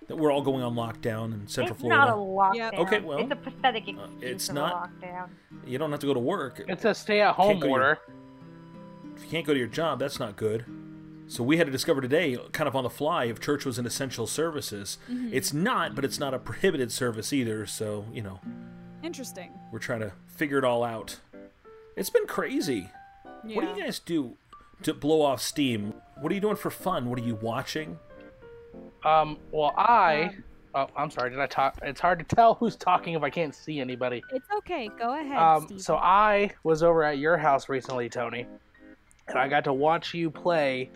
That 0.07 0.17
we're 0.17 0.31
all 0.31 0.41
going 0.41 0.63
on 0.63 0.75
lockdown 0.75 1.33
in 1.33 1.47
Central 1.47 1.73
it's 1.75 1.81
Florida. 1.81 2.01
It's 2.03 2.09
not 2.09 2.17
a 2.17 2.21
lockdown. 2.21 2.55
Yep. 2.55 2.73
Okay, 2.79 2.99
well, 2.99 3.17
it's 3.19 3.31
a 3.31 3.35
pathetic 3.35 3.83
uh, 3.87 3.91
excuse 3.91 4.21
it's 4.21 4.49
of 4.49 4.55
not- 4.55 4.91
a 5.01 5.05
lockdown. 5.05 5.29
You 5.65 5.77
don't 5.77 5.91
have 5.91 5.99
to 6.01 6.07
go 6.07 6.13
to 6.13 6.19
work. 6.19 6.61
It's 6.67 6.83
a 6.85 6.93
stay-at-home 6.93 7.47
Can't 7.47 7.59
go 7.61 7.67
to 7.67 7.71
your- 7.71 7.81
order. 7.81 7.99
If 9.15 9.23
you 9.23 9.29
can't 9.29 9.45
go 9.45 9.53
to 9.53 9.59
your 9.59 9.67
job, 9.67 9.99
that's 9.99 10.19
not 10.19 10.35
good. 10.35 10.65
So 11.27 11.41
we 11.43 11.57
had 11.57 11.67
to 11.67 11.71
discover 11.71 12.01
today, 12.01 12.37
kind 12.51 12.67
of 12.67 12.75
on 12.75 12.83
the 12.83 12.89
fly, 12.89 13.25
if 13.25 13.39
church 13.39 13.63
was 13.65 13.79
an 13.79 13.85
essential 13.85 14.27
services. 14.27 14.97
Mm-hmm. 15.09 15.29
It's 15.31 15.53
not, 15.53 15.95
but 15.95 16.03
it's 16.03 16.19
not 16.19 16.33
a 16.33 16.39
prohibited 16.39 16.91
service 16.91 17.31
either. 17.31 17.65
So 17.65 18.05
you 18.11 18.21
know, 18.21 18.41
Interesting. 19.03 19.51
we're 19.71 19.79
trying 19.79 20.01
to 20.01 20.11
figure 20.27 20.57
it 20.57 20.65
all 20.65 20.83
out. 20.83 21.19
It's 21.95 22.09
been 22.09 22.27
crazy. 22.27 22.89
Yeah. 23.45 23.55
What 23.55 23.61
do 23.73 23.79
you 23.79 23.85
guys 23.85 23.99
do 23.99 24.35
to 24.83 24.93
blow 24.93 25.21
off 25.21 25.41
steam? 25.41 25.93
What 26.19 26.31
are 26.31 26.35
you 26.35 26.41
doing 26.41 26.55
for 26.57 26.69
fun? 26.71 27.09
What 27.09 27.19
are 27.19 27.23
you 27.23 27.35
watching? 27.35 27.99
Um, 29.05 29.37
well, 29.51 29.73
I. 29.77 30.31
Oh, 30.75 30.87
I'm 30.97 31.11
sorry. 31.11 31.29
Did 31.29 31.39
I 31.39 31.45
talk? 31.45 31.77
It's 31.83 32.01
hard 32.01 32.17
to 32.27 32.35
tell 32.35 32.55
who's 32.55 32.75
talking 32.75 33.13
if 33.13 33.21
I 33.21 33.29
can't 33.29 33.53
see 33.53 33.79
anybody. 33.79 34.23
It's 34.31 34.47
okay. 34.59 34.89
Go 34.97 35.19
ahead, 35.19 35.37
Um, 35.37 35.65
Steve. 35.67 35.81
so 35.81 35.97
I 35.97 36.49
was 36.63 36.81
over 36.81 37.03
at 37.03 37.19
your 37.19 37.37
house 37.37 37.69
recently, 37.69 38.09
Tony, 38.09 38.47
and 39.27 39.37
I 39.37 39.47
got 39.47 39.63
to 39.65 39.73
watch 39.73 40.13
you 40.15 40.31
play 40.31 40.89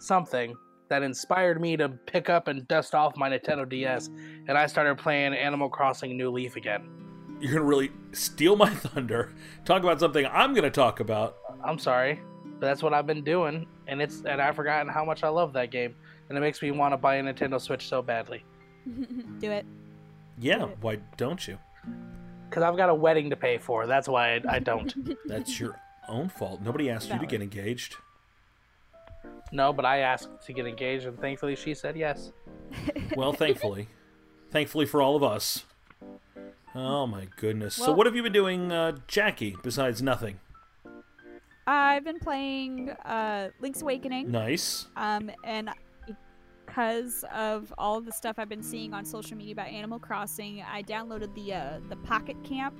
something 0.00 0.56
that 0.88 1.04
inspired 1.04 1.60
me 1.60 1.76
to 1.76 1.88
pick 1.88 2.28
up 2.28 2.48
and 2.48 2.66
dust 2.66 2.92
off 2.94 3.16
my 3.16 3.30
Nintendo 3.30 3.68
DS, 3.68 4.08
and 4.48 4.58
I 4.58 4.66
started 4.66 4.98
playing 4.98 5.32
Animal 5.34 5.68
Crossing 5.68 6.16
New 6.16 6.30
Leaf 6.30 6.56
again. 6.56 6.88
You're 7.40 7.52
gonna 7.52 7.64
really 7.64 7.92
steal 8.10 8.56
my 8.56 8.70
thunder. 8.74 9.32
Talk 9.64 9.84
about 9.84 10.00
something 10.00 10.26
I'm 10.26 10.52
gonna 10.54 10.70
talk 10.70 10.98
about. 10.98 11.36
I'm 11.64 11.78
sorry, 11.78 12.20
but 12.58 12.66
that's 12.66 12.82
what 12.82 12.92
I've 12.92 13.06
been 13.06 13.22
doing, 13.22 13.68
and 13.86 14.02
it's 14.02 14.22
and 14.26 14.42
I've 14.42 14.56
forgotten 14.56 14.88
how 14.92 15.04
much 15.04 15.22
I 15.22 15.28
love 15.28 15.52
that 15.52 15.70
game, 15.70 15.94
and 16.30 16.38
it 16.38 16.40
makes 16.40 16.62
me 16.62 16.70
want 16.70 16.92
to 16.94 16.96
buy 16.96 17.16
a 17.16 17.22
Nintendo 17.22 17.60
Switch 17.60 17.86
so 17.86 18.00
badly 18.00 18.42
Do 19.40 19.50
it. 19.50 19.66
Yeah, 20.38 20.68
why 20.80 20.96
don't 21.18 21.46
you? 21.46 21.58
because 22.48 22.64
I've 22.64 22.76
got 22.76 22.88
a 22.88 22.94
wedding 22.94 23.30
to 23.30 23.36
pay 23.36 23.58
for. 23.58 23.86
That's 23.86 24.08
why 24.08 24.34
I, 24.34 24.40
I 24.48 24.58
don't. 24.58 24.92
That's 25.26 25.60
your 25.60 25.78
own 26.08 26.28
fault. 26.28 26.60
Nobody 26.60 26.90
asked 26.90 27.10
you 27.10 27.18
to 27.18 27.26
get 27.26 27.40
engaged. 27.40 27.96
no, 29.52 29.72
but 29.72 29.84
I 29.84 29.98
asked 29.98 30.28
to 30.46 30.52
get 30.52 30.66
engaged, 30.66 31.06
and 31.06 31.18
thankfully 31.20 31.54
she 31.56 31.74
said 31.74 31.96
yes. 31.96 32.32
Well, 33.16 33.32
thankfully. 33.32 33.88
thankfully 34.50 34.86
for 34.86 35.02
all 35.02 35.16
of 35.16 35.22
us. 35.22 35.64
Oh 36.74 37.06
my 37.06 37.26
goodness. 37.36 37.74
so 37.74 37.92
what 37.92 38.06
have 38.06 38.14
you 38.14 38.22
been 38.22 38.32
doing, 38.32 38.70
uh, 38.70 38.98
Jackie, 39.08 39.56
besides 39.62 40.00
nothing? 40.00 40.38
I've 41.66 42.04
been 42.04 42.18
playing 42.20 42.90
uh, 42.90 43.50
Link's 43.60 43.82
Awakening. 43.82 44.30
Nice. 44.30 44.86
Um, 44.96 45.30
and 45.44 45.70
because 46.70 47.24
of 47.34 47.72
all 47.78 48.00
the 48.00 48.12
stuff 48.12 48.38
I've 48.38 48.48
been 48.48 48.62
seeing 48.62 48.94
on 48.94 49.04
social 49.04 49.36
media 49.36 49.52
about 49.52 49.68
Animal 49.68 49.98
Crossing, 49.98 50.62
I 50.62 50.82
downloaded 50.82 51.34
the 51.34 51.54
uh, 51.54 51.80
the 51.88 51.96
Pocket 51.96 52.42
Camp 52.44 52.74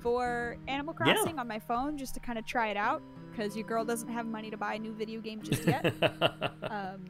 for 0.00 0.56
Animal 0.68 0.96
Yeah. 0.98 1.14
Crossing 1.14 1.38
on 1.38 1.46
my 1.46 1.58
phone 1.58 1.98
just 1.98 2.14
to 2.14 2.20
kind 2.20 2.38
of 2.38 2.46
try 2.46 2.68
it 2.68 2.76
out. 2.76 3.02
Because 3.30 3.54
your 3.56 3.66
girl 3.66 3.84
doesn't 3.84 4.08
have 4.08 4.26
money 4.26 4.50
to 4.50 4.56
buy 4.56 4.74
a 4.74 4.78
new 4.78 4.92
video 4.92 5.20
game 5.20 5.40
just 5.40 5.64
yet. 5.64 5.94
um, 6.62 7.04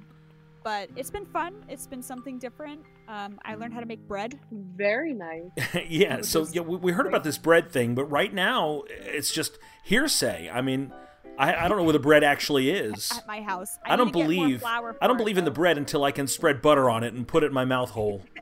but 0.62 0.90
it's 0.94 1.10
been 1.10 1.24
fun. 1.24 1.64
It's 1.68 1.86
been 1.86 2.02
something 2.02 2.38
different. 2.38 2.82
Um, 3.08 3.38
I 3.44 3.54
learned 3.54 3.72
how 3.72 3.80
to 3.80 3.86
make 3.86 4.06
bread. 4.06 4.38
Very 4.52 5.14
nice. 5.14 5.48
yeah, 5.88 6.20
so 6.20 6.46
yeah, 6.52 6.60
we, 6.60 6.76
we 6.76 6.92
heard 6.92 7.06
about 7.06 7.24
this 7.24 7.38
bread 7.38 7.70
thing, 7.70 7.94
but 7.94 8.04
right 8.04 8.34
now 8.34 8.82
it's 8.88 9.32
just 9.32 9.58
hearsay. 9.82 10.50
I 10.52 10.60
mean, 10.60 10.92
I, 11.40 11.64
I 11.64 11.68
don't 11.68 11.78
know 11.78 11.84
where 11.84 11.94
the 11.94 11.98
bread 11.98 12.22
actually 12.22 12.70
is. 12.70 13.10
at 13.16 13.26
my 13.26 13.40
house. 13.40 13.78
I 13.84 13.96
don't 13.96 14.08
need 14.08 14.12
to 14.12 14.18
get 14.18 14.36
more 14.36 14.46
believe 14.46 14.64
I 14.64 14.80
don't 14.82 14.92
for 15.00 15.14
it, 15.14 15.16
believe 15.18 15.38
in 15.38 15.44
the 15.46 15.50
bread 15.50 15.78
until 15.78 16.04
I 16.04 16.12
can 16.12 16.26
spread 16.26 16.60
butter 16.60 16.90
on 16.90 17.02
it 17.02 17.14
and 17.14 17.26
put 17.26 17.42
it 17.42 17.46
in 17.46 17.52
my 17.54 17.64
mouth 17.64 17.90
hole. 17.90 18.22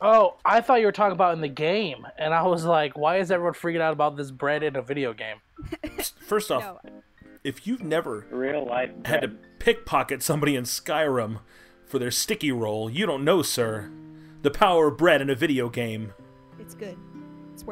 Oh, 0.00 0.36
I 0.44 0.60
thought 0.60 0.78
you 0.78 0.86
were 0.86 0.92
talking 0.92 1.12
about 1.14 1.34
in 1.34 1.40
the 1.40 1.48
game, 1.48 2.06
and 2.16 2.32
I 2.32 2.44
was 2.46 2.64
like, 2.64 2.96
why 2.96 3.16
is 3.18 3.32
everyone 3.32 3.54
freaking 3.54 3.80
out 3.80 3.92
about 3.92 4.16
this 4.16 4.30
bread 4.30 4.62
in 4.62 4.76
a 4.76 4.82
video 4.82 5.12
game? 5.12 5.38
First 6.20 6.52
off, 6.52 6.62
No, 6.84 7.02
if 7.42 7.66
you've 7.66 7.82
never 7.82 8.24
Real 8.30 8.64
life. 8.64 8.90
had 9.06 9.22
to 9.22 9.28
pickpocket 9.58 10.22
somebody 10.22 10.54
in 10.54 10.62
Skyrim 10.64 11.40
for 11.84 11.98
their 11.98 12.12
sticky 12.12 12.52
roll, 12.52 12.88
you 12.88 13.06
don't 13.06 13.24
know, 13.24 13.42
sir, 13.42 13.90
the 14.42 14.52
power 14.52 14.86
of 14.86 14.96
bread 14.98 15.20
in 15.20 15.30
a 15.30 15.34
video 15.34 15.68
game. 15.68 16.12
it's 16.60 16.74
good. 16.74 16.96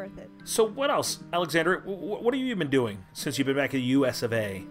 It's 0.04 0.14
worth 0.16 0.18
it. 0.24 0.30
So 0.44 0.64
what 0.68 0.90
else, 0.90 1.20
Alexander? 1.32 1.76
w- 1.80 1.96
w- 1.98 2.22
What 2.22 2.34
have 2.34 2.42
you 2.42 2.54
been 2.56 2.70
doing 2.70 3.04
since 3.12 3.38
you've 3.38 3.46
been 3.46 3.56
back 3.56 3.70
at 3.70 3.78
the 3.78 3.80
U.S. 3.82 4.22
of 4.22 4.32
A? 4.32 4.64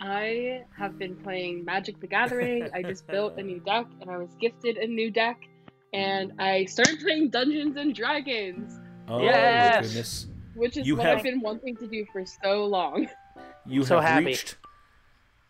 I 0.00 0.64
have 0.76 0.98
been 0.98 1.16
playing 1.16 1.64
Magic 1.64 2.00
the 2.00 2.06
Gathering. 2.06 2.68
I 2.74 2.82
just 2.82 3.06
built 3.06 3.38
a 3.38 3.42
new 3.42 3.60
deck 3.66 3.86
and 4.00 4.10
I 4.10 4.18
was 4.18 4.34
gifted 4.40 4.76
a 4.76 4.86
new 4.86 5.10
deck. 5.10 5.38
And 5.92 6.32
I 6.40 6.64
started 6.64 7.00
playing 7.00 7.30
Dungeons 7.30 7.76
and 7.76 7.94
Dragons, 7.94 8.78
Oh 9.08 9.22
Yes! 9.22 9.76
my 9.76 9.82
goodness! 9.86 10.26
which 10.54 10.76
is 10.76 10.86
You 10.86 10.96
what 10.96 11.06
have- 11.06 11.18
I've 11.18 11.22
been 11.24 11.40
wanting 11.40 11.76
to 11.76 11.86
do 11.86 12.04
for 12.12 12.24
so 12.26 12.64
long. 12.66 13.08
You 13.64 13.84
So 13.84 14.00
have 14.00 14.14
happy. 14.14 14.26
reached 14.26 14.56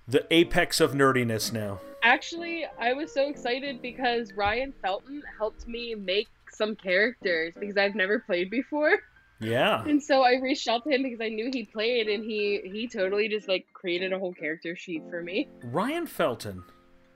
the 0.07 0.27
apex 0.31 0.81
of 0.81 0.93
nerdiness 0.93 1.51
now. 1.51 1.81
Actually, 2.03 2.67
I 2.79 2.93
was 2.93 3.11
so 3.11 3.27
excited 3.31 3.81
because 3.81 4.35
Ryan 4.35 4.75
Felton 4.83 5.23
helped 5.39 5.67
me 5.67 5.95
make 5.95 6.29
some 6.63 6.77
characters 6.77 7.55
because 7.59 7.77
I've 7.77 7.95
never 7.95 8.21
played 8.21 8.51
before. 8.51 8.99
Yeah. 9.41 9.83
And 9.85 10.01
so 10.01 10.23
I 10.23 10.39
reached 10.41 10.69
out 10.69 10.85
to 10.85 10.91
him 10.91 11.03
because 11.03 11.21
I 11.21 11.29
knew 11.29 11.51
he 11.53 11.65
played 11.65 12.07
and 12.09 12.25
he 12.25 12.61
he 12.65 12.89
totally 12.89 13.29
just 13.29 13.49
like 13.49 13.67
created 13.73 14.13
a 14.13 14.19
whole 14.19 14.33
character 14.33 14.77
sheet 14.77 15.03
for 15.11 15.23
me. 15.23 15.49
Ryan 15.65 16.07
Felton. 16.07 16.63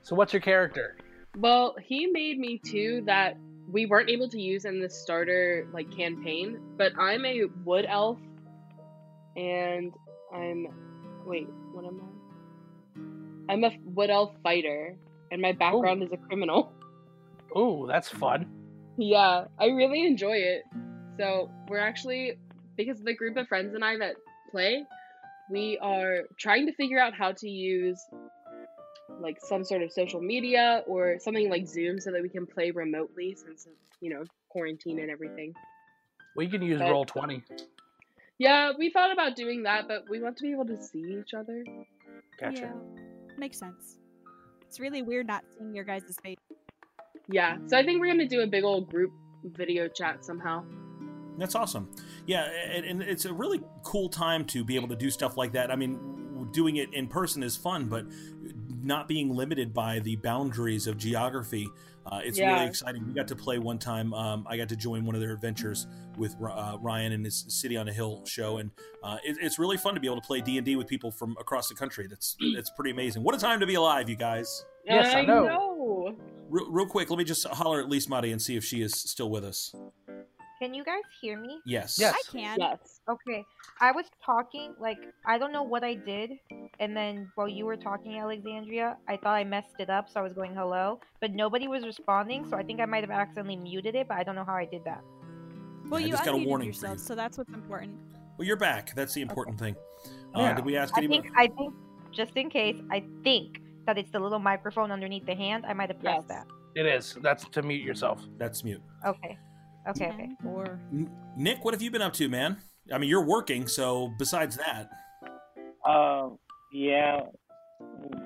So 0.02 0.16
what's 0.16 0.32
your 0.32 0.42
character? 0.42 0.96
Well, 1.38 1.76
he 1.80 2.06
made 2.06 2.38
me 2.38 2.60
two 2.64 3.02
that 3.06 3.36
we 3.70 3.86
weren't 3.86 4.10
able 4.10 4.28
to 4.30 4.40
use 4.40 4.64
in 4.64 4.80
the 4.80 4.88
starter 4.88 5.68
like 5.72 5.94
campaign, 5.96 6.58
but 6.76 6.92
I'm 6.98 7.24
a 7.24 7.44
wood 7.64 7.86
elf 7.88 8.18
and 9.36 9.92
I'm 10.34 10.66
wait, 11.24 11.48
what 11.72 11.84
am 11.84 12.00
I? 12.00 13.52
I'm 13.52 13.62
a 13.62 13.70
wood 13.84 14.10
elf 14.10 14.32
fighter 14.42 14.96
and 15.30 15.40
my 15.40 15.52
background 15.52 16.02
is 16.02 16.10
a 16.12 16.16
criminal. 16.16 16.72
Ooh, 17.56 17.86
that's 17.88 18.08
fun. 18.08 18.55
Yeah, 18.96 19.44
I 19.58 19.66
really 19.66 20.06
enjoy 20.06 20.36
it. 20.36 20.62
So 21.18 21.50
we're 21.68 21.78
actually 21.78 22.38
because 22.76 23.02
the 23.02 23.14
group 23.14 23.36
of 23.36 23.48
friends 23.48 23.74
and 23.74 23.84
I 23.84 23.96
that 23.98 24.16
play, 24.50 24.84
we 25.50 25.78
are 25.80 26.20
trying 26.38 26.66
to 26.66 26.72
figure 26.74 26.98
out 26.98 27.14
how 27.14 27.32
to 27.32 27.48
use 27.48 27.98
like 29.20 29.38
some 29.40 29.64
sort 29.64 29.82
of 29.82 29.92
social 29.92 30.20
media 30.20 30.82
or 30.86 31.16
something 31.20 31.48
like 31.48 31.66
Zoom 31.66 32.00
so 32.00 32.10
that 32.12 32.22
we 32.22 32.28
can 32.28 32.46
play 32.46 32.70
remotely 32.70 33.34
since 33.34 33.66
you 34.00 34.10
know 34.10 34.24
quarantine 34.48 34.98
and 34.98 35.10
everything. 35.10 35.54
We 36.36 36.48
can 36.48 36.62
use 36.62 36.78
But- 36.80 36.90
roll 36.90 37.04
twenty. 37.04 37.42
Yeah, 38.38 38.72
we 38.78 38.90
thought 38.90 39.12
about 39.12 39.34
doing 39.34 39.62
that, 39.62 39.88
but 39.88 40.10
we 40.10 40.20
want 40.20 40.36
to 40.36 40.42
be 40.42 40.52
able 40.52 40.66
to 40.66 40.82
see 40.82 40.98
each 41.18 41.32
other. 41.32 41.64
Gotcha. 42.38 42.60
Yeah, 42.60 43.34
makes 43.38 43.58
sense. 43.58 43.96
It's 44.68 44.78
really 44.78 45.00
weird 45.00 45.26
not 45.26 45.42
seeing 45.56 45.74
your 45.74 45.84
guys' 45.84 46.14
face. 46.22 46.36
Yeah, 47.28 47.58
so 47.66 47.76
I 47.76 47.84
think 47.84 48.00
we're 48.00 48.08
gonna 48.12 48.28
do 48.28 48.40
a 48.42 48.46
big 48.46 48.64
old 48.64 48.90
group 48.90 49.12
video 49.44 49.88
chat 49.88 50.24
somehow. 50.24 50.64
That's 51.38 51.54
awesome. 51.54 51.90
Yeah, 52.26 52.44
and, 52.72 52.84
and 52.84 53.02
it's 53.02 53.24
a 53.26 53.32
really 53.32 53.60
cool 53.82 54.08
time 54.08 54.44
to 54.46 54.64
be 54.64 54.74
able 54.76 54.88
to 54.88 54.96
do 54.96 55.10
stuff 55.10 55.36
like 55.36 55.52
that. 55.52 55.70
I 55.70 55.76
mean, 55.76 55.98
doing 56.52 56.76
it 56.76 56.92
in 56.94 57.08
person 57.08 57.42
is 57.42 57.56
fun, 57.56 57.88
but 57.88 58.06
not 58.82 59.06
being 59.08 59.34
limited 59.34 59.74
by 59.74 59.98
the 59.98 60.16
boundaries 60.16 60.86
of 60.86 60.96
geography. 60.96 61.68
Uh, 62.06 62.20
it's 62.24 62.38
Yeah. 62.38 62.54
really 62.54 62.66
exciting. 62.66 63.04
We 63.06 63.12
got 63.12 63.26
to 63.28 63.36
play 63.36 63.58
one 63.58 63.78
time. 63.78 64.14
Um, 64.14 64.46
I 64.48 64.56
got 64.56 64.68
to 64.70 64.76
join 64.76 65.04
one 65.04 65.14
of 65.16 65.20
their 65.20 65.32
adventures 65.32 65.86
with 66.16 66.36
uh, 66.40 66.78
Ryan 66.80 67.12
and 67.12 67.24
his 67.24 67.44
City 67.48 67.76
on 67.76 67.88
a 67.88 67.92
Hill 67.92 68.24
show, 68.24 68.58
and 68.58 68.70
uh, 69.02 69.18
it, 69.24 69.36
it's 69.40 69.58
really 69.58 69.76
fun 69.76 69.94
to 69.94 70.00
be 70.00 70.06
able 70.06 70.20
to 70.20 70.26
play 70.26 70.40
D 70.40 70.56
and 70.56 70.64
D 70.64 70.76
with 70.76 70.86
people 70.86 71.10
from 71.10 71.36
across 71.38 71.68
the 71.68 71.74
country. 71.74 72.06
That's 72.06 72.36
that's 72.54 72.70
pretty 72.70 72.92
amazing. 72.92 73.22
What 73.24 73.34
a 73.34 73.38
time 73.38 73.60
to 73.60 73.66
be 73.66 73.74
alive, 73.74 74.08
you 74.08 74.16
guys! 74.16 74.64
Yes, 74.84 75.14
I 75.14 75.22
know. 75.22 75.44
know. 75.44 76.16
Real, 76.48 76.70
real 76.70 76.86
quick, 76.86 77.10
let 77.10 77.18
me 77.18 77.24
just 77.24 77.46
holler 77.46 77.80
at 77.80 77.88
Lise 77.88 78.08
Madi 78.08 78.32
and 78.32 78.40
see 78.40 78.56
if 78.56 78.64
she 78.64 78.82
is 78.82 78.92
still 78.94 79.30
with 79.30 79.44
us. 79.44 79.74
Can 80.60 80.72
you 80.72 80.84
guys 80.84 81.02
hear 81.20 81.38
me? 81.38 81.60
Yes. 81.66 81.98
Yes. 81.98 82.14
I 82.16 82.32
can. 82.32 82.56
Yes. 82.58 83.00
Okay. 83.08 83.44
I 83.80 83.92
was 83.92 84.06
talking, 84.24 84.74
like, 84.80 84.96
I 85.26 85.36
don't 85.36 85.52
know 85.52 85.62
what 85.62 85.84
I 85.84 85.94
did. 85.94 86.30
And 86.80 86.96
then 86.96 87.30
while 87.34 87.48
you 87.48 87.66
were 87.66 87.76
talking, 87.76 88.18
Alexandria, 88.18 88.96
I 89.06 89.18
thought 89.18 89.34
I 89.34 89.44
messed 89.44 89.74
it 89.80 89.90
up. 89.90 90.08
So 90.08 90.18
I 90.18 90.22
was 90.22 90.32
going 90.32 90.54
hello. 90.54 90.98
But 91.20 91.32
nobody 91.32 91.68
was 91.68 91.84
responding. 91.84 92.46
So 92.48 92.56
I 92.56 92.62
think 92.62 92.80
I 92.80 92.86
might 92.86 93.02
have 93.02 93.10
accidentally 93.10 93.56
muted 93.56 93.94
it. 93.94 94.08
But 94.08 94.16
I 94.16 94.22
don't 94.22 94.34
know 94.34 94.44
how 94.44 94.54
I 94.54 94.64
did 94.64 94.82
that. 94.84 95.02
Well, 95.90 96.00
Yeah, 96.00 96.06
I 96.06 96.08
you 96.08 96.12
just 96.14 96.24
got 96.24 96.34
a 96.34 96.38
unmuted 96.38 96.46
warning 96.46 96.72
for 96.72 96.76
yourself, 96.76 96.98
you. 96.98 97.04
so 97.04 97.14
that's 97.14 97.36
what's 97.36 97.52
important. 97.52 97.92
Well, 98.38 98.46
you're 98.46 98.56
back. 98.56 98.94
That's 98.94 99.12
the 99.12 99.20
important 99.20 99.58
thing. 99.58 99.76
Uh, 100.34 100.40
Yeah. 100.40 100.54
Did 100.54 100.64
we 100.64 100.76
ask 100.78 100.94
I 100.94 100.98
anybody? 101.00 101.20
think, 101.22 101.34
I 101.36 101.48
think, 101.48 101.74
just 102.12 102.34
in 102.34 102.48
case, 102.48 102.76
I 102.90 103.04
think 103.22 103.60
that 103.86 103.98
it's 103.98 104.10
the 104.10 104.20
little 104.20 104.38
microphone 104.38 104.90
underneath 104.90 105.26
the 105.26 105.34
hand. 105.34 105.64
I 105.66 105.72
might 105.72 105.88
have 105.90 106.00
pressed 106.00 106.26
Yes. 106.28 106.44
It 106.74 106.86
is. 106.86 107.16
That's 107.22 107.48
to 107.48 107.62
mute 107.62 107.82
yourself. 107.82 108.22
That's 108.38 108.62
mute. 108.62 108.82
Okay. 109.06 109.38
Okay, 109.88 110.08
okay. 110.08 110.28
Or 110.44 110.78
Nick, 111.36 111.64
what 111.64 111.72
have 111.72 111.80
you 111.80 111.90
been 111.90 112.02
up 112.02 112.12
to, 112.14 112.28
man? 112.28 112.58
I 112.92 112.98
mean, 112.98 113.08
you're 113.08 113.24
working, 113.24 113.66
so 113.68 114.12
besides 114.18 114.56
that, 114.56 114.90
Uh, 115.84 116.30
yeah. 116.72 117.20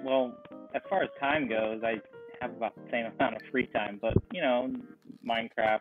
Well, 0.03 0.35
as 0.75 0.83
far 0.89 1.03
as 1.03 1.11
time 1.21 1.49
goes, 1.49 1.83
I 1.85 2.01
have 2.41 2.53
about 2.57 2.75
the 2.75 2.91
same 2.91 3.07
amount 3.07 3.37
of 3.37 3.43
free 3.51 3.67
time, 3.67 3.99
but 4.01 4.15
you 4.33 4.41
know, 4.41 4.73
Minecraft. 5.27 5.81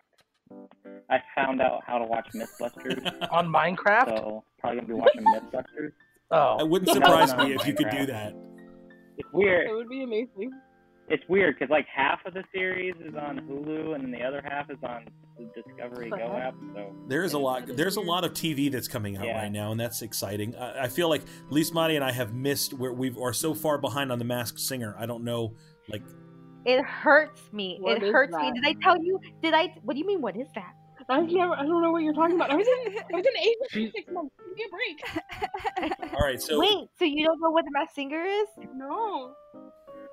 I 1.10 1.20
found 1.36 1.62
out 1.62 1.84
how 1.86 1.98
to 2.00 2.06
watch 2.06 2.28
MythBusters, 2.36 3.28
On 3.32 3.48
Minecraft? 3.48 4.08
so 4.18 4.44
probably 4.60 4.82
gonna 4.82 4.88
be 4.88 4.94
watching 4.96 5.24
MythBusters. 5.24 5.92
Oh, 6.32 6.60
it 6.60 6.68
wouldn't 6.68 6.92
surprise 6.92 7.36
me 7.38 7.54
if 7.54 7.66
you 7.66 7.74
could 7.74 7.90
do 7.90 8.06
that. 8.08 8.34
It's 9.20 9.30
weird. 9.34 9.70
It 9.70 9.74
would 9.74 9.90
be 9.90 10.04
amazing. 10.04 10.52
It's 11.10 11.24
weird 11.28 11.56
because 11.58 11.72
like 11.72 11.88
half 11.94 12.20
of 12.26 12.34
the 12.36 12.44
series 12.54 12.94
is 13.04 13.16
on 13.16 13.40
Hulu, 13.40 13.96
and 13.96 14.04
then 14.04 14.12
the 14.12 14.22
other 14.24 14.42
half 14.48 14.70
is 14.70 14.78
on 14.84 15.06
the 15.38 15.46
Discovery 15.62 16.10
Go 16.10 16.18
uh-huh. 16.18 16.38
app. 16.38 16.56
So 16.76 16.96
There 17.08 17.24
is 17.24 17.34
a 17.34 17.40
lot. 17.40 17.66
There's 17.68 17.96
a 17.96 18.02
lot 18.02 18.24
of 18.24 18.34
TV 18.34 18.72
that's 18.72 18.88
coming 18.88 19.18
out 19.18 19.26
Yeah. 19.26 19.42
right 19.42 19.52
now, 19.52 19.72
and 19.72 19.80
that's 19.80 20.02
exciting. 20.04 20.56
I, 20.56 20.84
I 20.84 20.88
feel 20.88 21.10
like 21.10 21.24
Lise 21.50 21.74
Madi 21.74 21.96
and 21.96 22.06
I 22.06 22.12
have 22.12 22.34
missed 22.34 22.74
where 22.74 22.94
we 22.94 23.14
are 23.20 23.34
so 23.34 23.54
far 23.56 23.78
behind 23.80 24.12
on 24.12 24.20
the 24.20 24.26
Masked 24.26 24.60
Singer. 24.60 24.96
I 25.00 25.06
don't 25.08 25.24
know, 25.24 25.56
like 25.90 26.04
It 26.66 26.84
hurts 26.86 27.42
me. 27.52 27.78
What 27.82 27.98
it 27.98 28.04
is 28.04 28.12
hurts 28.12 28.36
me. 28.36 28.52
Did 28.54 28.66
I 28.66 28.74
tell 28.82 29.04
you? 29.04 29.20
Did 29.42 29.54
I? 29.56 29.74
What 29.84 29.96
do 29.96 30.00
you 30.00 30.06
mean? 30.06 30.22
What 30.22 30.38
is 30.38 30.48
that? 30.54 30.74
I've 31.10 31.28
never. 31.30 31.54
I 31.54 31.64
don't 31.64 31.82
know 31.82 31.92
what 31.92 32.04
you're 32.04 32.14
talking 32.14 32.36
about. 32.36 32.52
I 32.52 32.56
was 32.56 32.68
in. 32.68 32.98
I 32.98 33.16
was 33.18 33.26
in 33.26 33.38
Asia 33.42 33.56
She- 33.72 33.86
for 33.88 33.92
six 33.98 34.12
months. 34.14 34.36
Give 34.58 34.58
me 34.58 34.64
a 34.66 35.88
break. 35.88 36.14
all 36.14 36.22
right. 36.22 36.42
So 36.42 36.60
Wait, 36.60 36.88
so 36.98 37.06
you 37.06 37.26
don't 37.26 37.40
know 37.42 37.50
what 37.50 37.66
the 37.66 37.72
masked 37.72 37.96
singer 37.96 38.24
is? 38.24 38.48
No. 38.76 39.34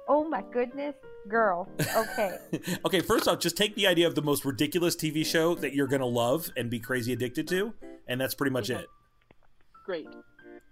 Oh 0.09 0.29
my 0.29 0.43
goodness, 0.53 0.95
girl. 1.29 1.69
Okay. 1.97 2.39
okay, 2.85 3.01
first 3.01 3.27
off, 3.27 3.41
just 3.41 3.57
take 3.57 3.75
the 3.75 3.87
idea 3.89 4.07
of 4.07 4.15
the 4.15 4.23
most 4.23 4.45
ridiculous 4.45 4.95
TV 4.95 5.27
show 5.27 5.55
that 5.57 5.75
you're 5.75 5.89
gonna 5.89 6.07
love 6.07 6.49
and 6.57 6.71
be 6.71 6.79
crazy 6.79 7.13
addicted 7.13 7.49
to, 7.49 7.75
and 8.07 8.21
that's 8.21 8.35
pretty 8.35 8.53
much 8.53 8.71
Okay. 8.71 8.83
it. 8.83 8.87
Great. 9.85 10.07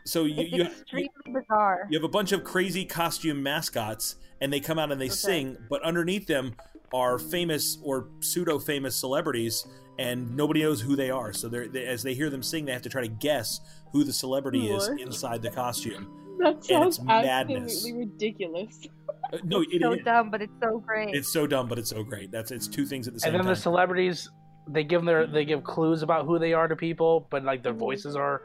So 0.07 0.25
you 0.25 0.43
it's 0.43 0.52
you, 0.52 0.59
you 0.59 0.64
extremely 0.64 1.09
bizarre. 1.33 1.87
you 1.90 1.99
have 1.99 2.04
a 2.04 2.09
bunch 2.09 2.31
of 2.33 2.45
crazy 2.45 2.85
costume 2.85 3.43
mascots, 3.43 4.16
and 4.40 4.52
they 4.52 4.61
come 4.61 4.78
out 4.78 4.93
and 4.93 5.00
they 5.00 5.09
sing, 5.09 5.57
but 5.69 5.83
underneath 5.83 6.26
them 6.28 6.54
are 6.93 7.19
famous 7.19 7.79
or 7.83 8.09
pseudo 8.21 8.59
famous 8.59 8.97
celebrities, 8.97 9.67
and 9.99 10.35
nobody 10.37 10.62
knows 10.62 10.81
who 10.81 10.97
they 10.97 11.11
are. 11.11 11.33
So 11.33 11.49
they're, 11.49 11.69
they, 11.69 11.87
as 11.87 12.03
they 12.03 12.14
hear 12.14 12.31
them 12.31 12.43
sing, 12.43 12.64
they 12.64 12.73
have 12.73 12.83
to 12.83 12.88
try 12.88 13.03
to 13.03 13.09
guess 13.09 13.61
who 13.93 14.05
the 14.05 14.12
celebrity 14.12 14.69
is 14.71 14.88
inside 14.88 15.43
the 15.43 15.50
costume. 15.50 16.09
That 16.41 16.55
And 16.57 16.64
sounds 16.64 16.99
it's 16.99 17.05
madness. 17.07 17.62
absolutely 17.75 18.00
ridiculous. 18.07 18.88
Uh, 19.33 19.38
no, 19.45 19.62
it, 19.62 19.81
so 19.81 19.93
it- 19.93 20.05
dumb, 20.05 20.31
but 20.31 20.43
it's 20.43 20.53
so 20.61 20.79
great. 20.81 21.14
it's 21.14 21.33
so 21.33 21.47
dumb, 21.47 21.69
but 21.69 21.79
it's 21.79 21.91
so 21.91 22.03
great. 22.03 22.31
That's 22.33 22.50
it's 22.50 22.67
two 22.69 22.85
things 22.87 23.07
at 23.09 23.14
the 23.14 23.21
same 23.21 23.33
time. 23.33 23.41
And 23.41 23.45
then 23.45 23.47
time. 23.47 23.55
the 23.55 23.61
celebrities, 23.61 24.29
they 24.69 24.83
give 24.85 25.05
their 25.05 25.26
they 25.26 25.45
give 25.45 25.62
clues 25.62 26.03
about 26.03 26.26
who 26.26 26.38
they 26.38 26.53
are 26.53 26.67
to 26.69 26.75
people, 26.76 27.29
but 27.31 27.45
like 27.45 27.62
their 27.62 27.73
voices 27.73 28.17
are 28.17 28.43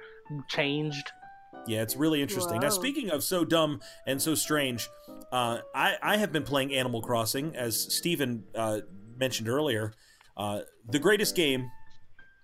changed. 0.47 1.11
Yeah, 1.67 1.81
it's 1.81 1.95
really 1.95 2.21
interesting. 2.21 2.59
Now, 2.59 2.69
speaking 2.69 3.11
of 3.11 3.23
so 3.23 3.45
dumb 3.45 3.81
and 4.07 4.21
so 4.21 4.35
strange, 4.35 4.89
uh, 5.31 5.59
I, 5.75 5.95
I 6.01 6.17
have 6.17 6.31
been 6.31 6.43
playing 6.43 6.73
Animal 6.73 7.01
Crossing, 7.01 7.55
as 7.55 7.79
Stephen 7.95 8.43
uh, 8.55 8.79
mentioned 9.17 9.49
earlier. 9.49 9.93
Uh, 10.35 10.61
the 10.89 10.99
greatest 10.99 11.35
game 11.35 11.69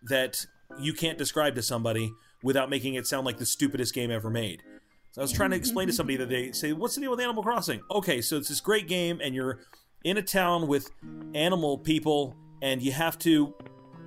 that 0.10 0.46
you 0.80 0.94
can't 0.94 1.18
describe 1.18 1.56
to 1.56 1.62
somebody 1.62 2.12
without 2.44 2.70
making 2.70 2.96
it 2.96 3.08
sound 3.08 3.26
like 3.26 3.38
the 3.38 3.46
stupidest 3.46 3.94
game 3.94 4.12
ever 4.12 4.30
made. 4.30 4.62
So 5.12 5.22
I 5.22 5.24
was 5.24 5.32
trying 5.32 5.52
to 5.52 5.56
explain 5.56 5.88
to 5.88 5.94
somebody 6.00 6.18
that 6.18 6.30
they 6.30 6.52
say, 6.52 6.74
"What's 6.74 6.96
the 6.96 7.02
deal 7.02 7.12
with 7.12 7.22
Animal 7.22 7.42
Crossing?" 7.42 7.82
Okay, 7.90 8.22
so 8.22 8.38
it's 8.38 8.50
this 8.50 8.60
great 8.60 8.88
game, 8.88 9.20
and 9.24 9.34
you're 9.34 9.62
in 10.04 10.18
a 10.18 10.22
town 10.22 10.68
with 10.68 10.92
animal 11.34 11.78
people, 11.78 12.36
and 12.62 12.82
you 12.82 12.92
have 12.92 13.18
to 13.20 13.56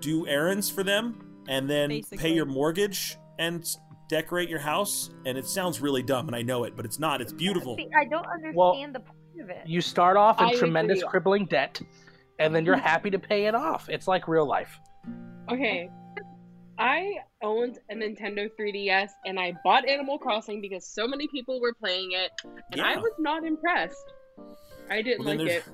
do 0.00 0.26
errands 0.26 0.70
for 0.70 0.84
them, 0.84 1.42
and 1.48 1.68
then 1.68 2.02
pay 2.16 2.32
your 2.32 2.46
mortgage 2.46 3.16
and 3.38 3.64
decorate 4.08 4.48
your 4.48 4.58
house. 4.58 5.10
And 5.26 5.38
it 5.38 5.46
sounds 5.46 5.80
really 5.80 6.02
dumb, 6.02 6.26
and 6.28 6.36
I 6.36 6.42
know 6.42 6.64
it, 6.64 6.74
but 6.76 6.84
it's 6.84 6.98
not. 6.98 7.20
It's 7.20 7.32
beautiful. 7.32 7.76
See, 7.76 7.88
I 7.98 8.04
don't 8.04 8.26
understand 8.26 8.56
Well, 8.56 8.72
the 8.92 9.00
point 9.00 9.42
of 9.42 9.50
it. 9.50 9.66
You 9.66 9.80
start 9.80 10.16
off 10.16 10.40
in 10.40 10.46
I 10.46 10.54
tremendous 10.54 10.98
agree. 10.98 11.10
crippling 11.10 11.46
debt, 11.46 11.80
and 12.38 12.54
then 12.54 12.64
you're 12.64 12.76
happy 12.76 13.10
to 13.10 13.18
pay 13.18 13.46
it 13.46 13.54
off. 13.54 13.88
It's 13.88 14.08
like 14.08 14.26
real 14.28 14.46
life. 14.46 14.78
Okay. 15.50 15.88
I 16.78 17.14
owned 17.42 17.78
a 17.90 17.94
Nintendo 17.94 18.48
3DS 18.58 19.08
and 19.26 19.40
I 19.40 19.52
bought 19.64 19.88
Animal 19.88 20.16
Crossing 20.16 20.60
because 20.60 20.86
so 20.86 21.08
many 21.08 21.26
people 21.26 21.60
were 21.60 21.74
playing 21.74 22.12
it 22.12 22.30
and 22.70 22.80
I 22.80 22.96
was 22.96 23.10
not 23.18 23.44
impressed. 23.44 24.12
I 24.88 25.02
didn't 25.02 25.24
Well, 25.24 25.36
like 25.38 25.48
it. 25.48 25.64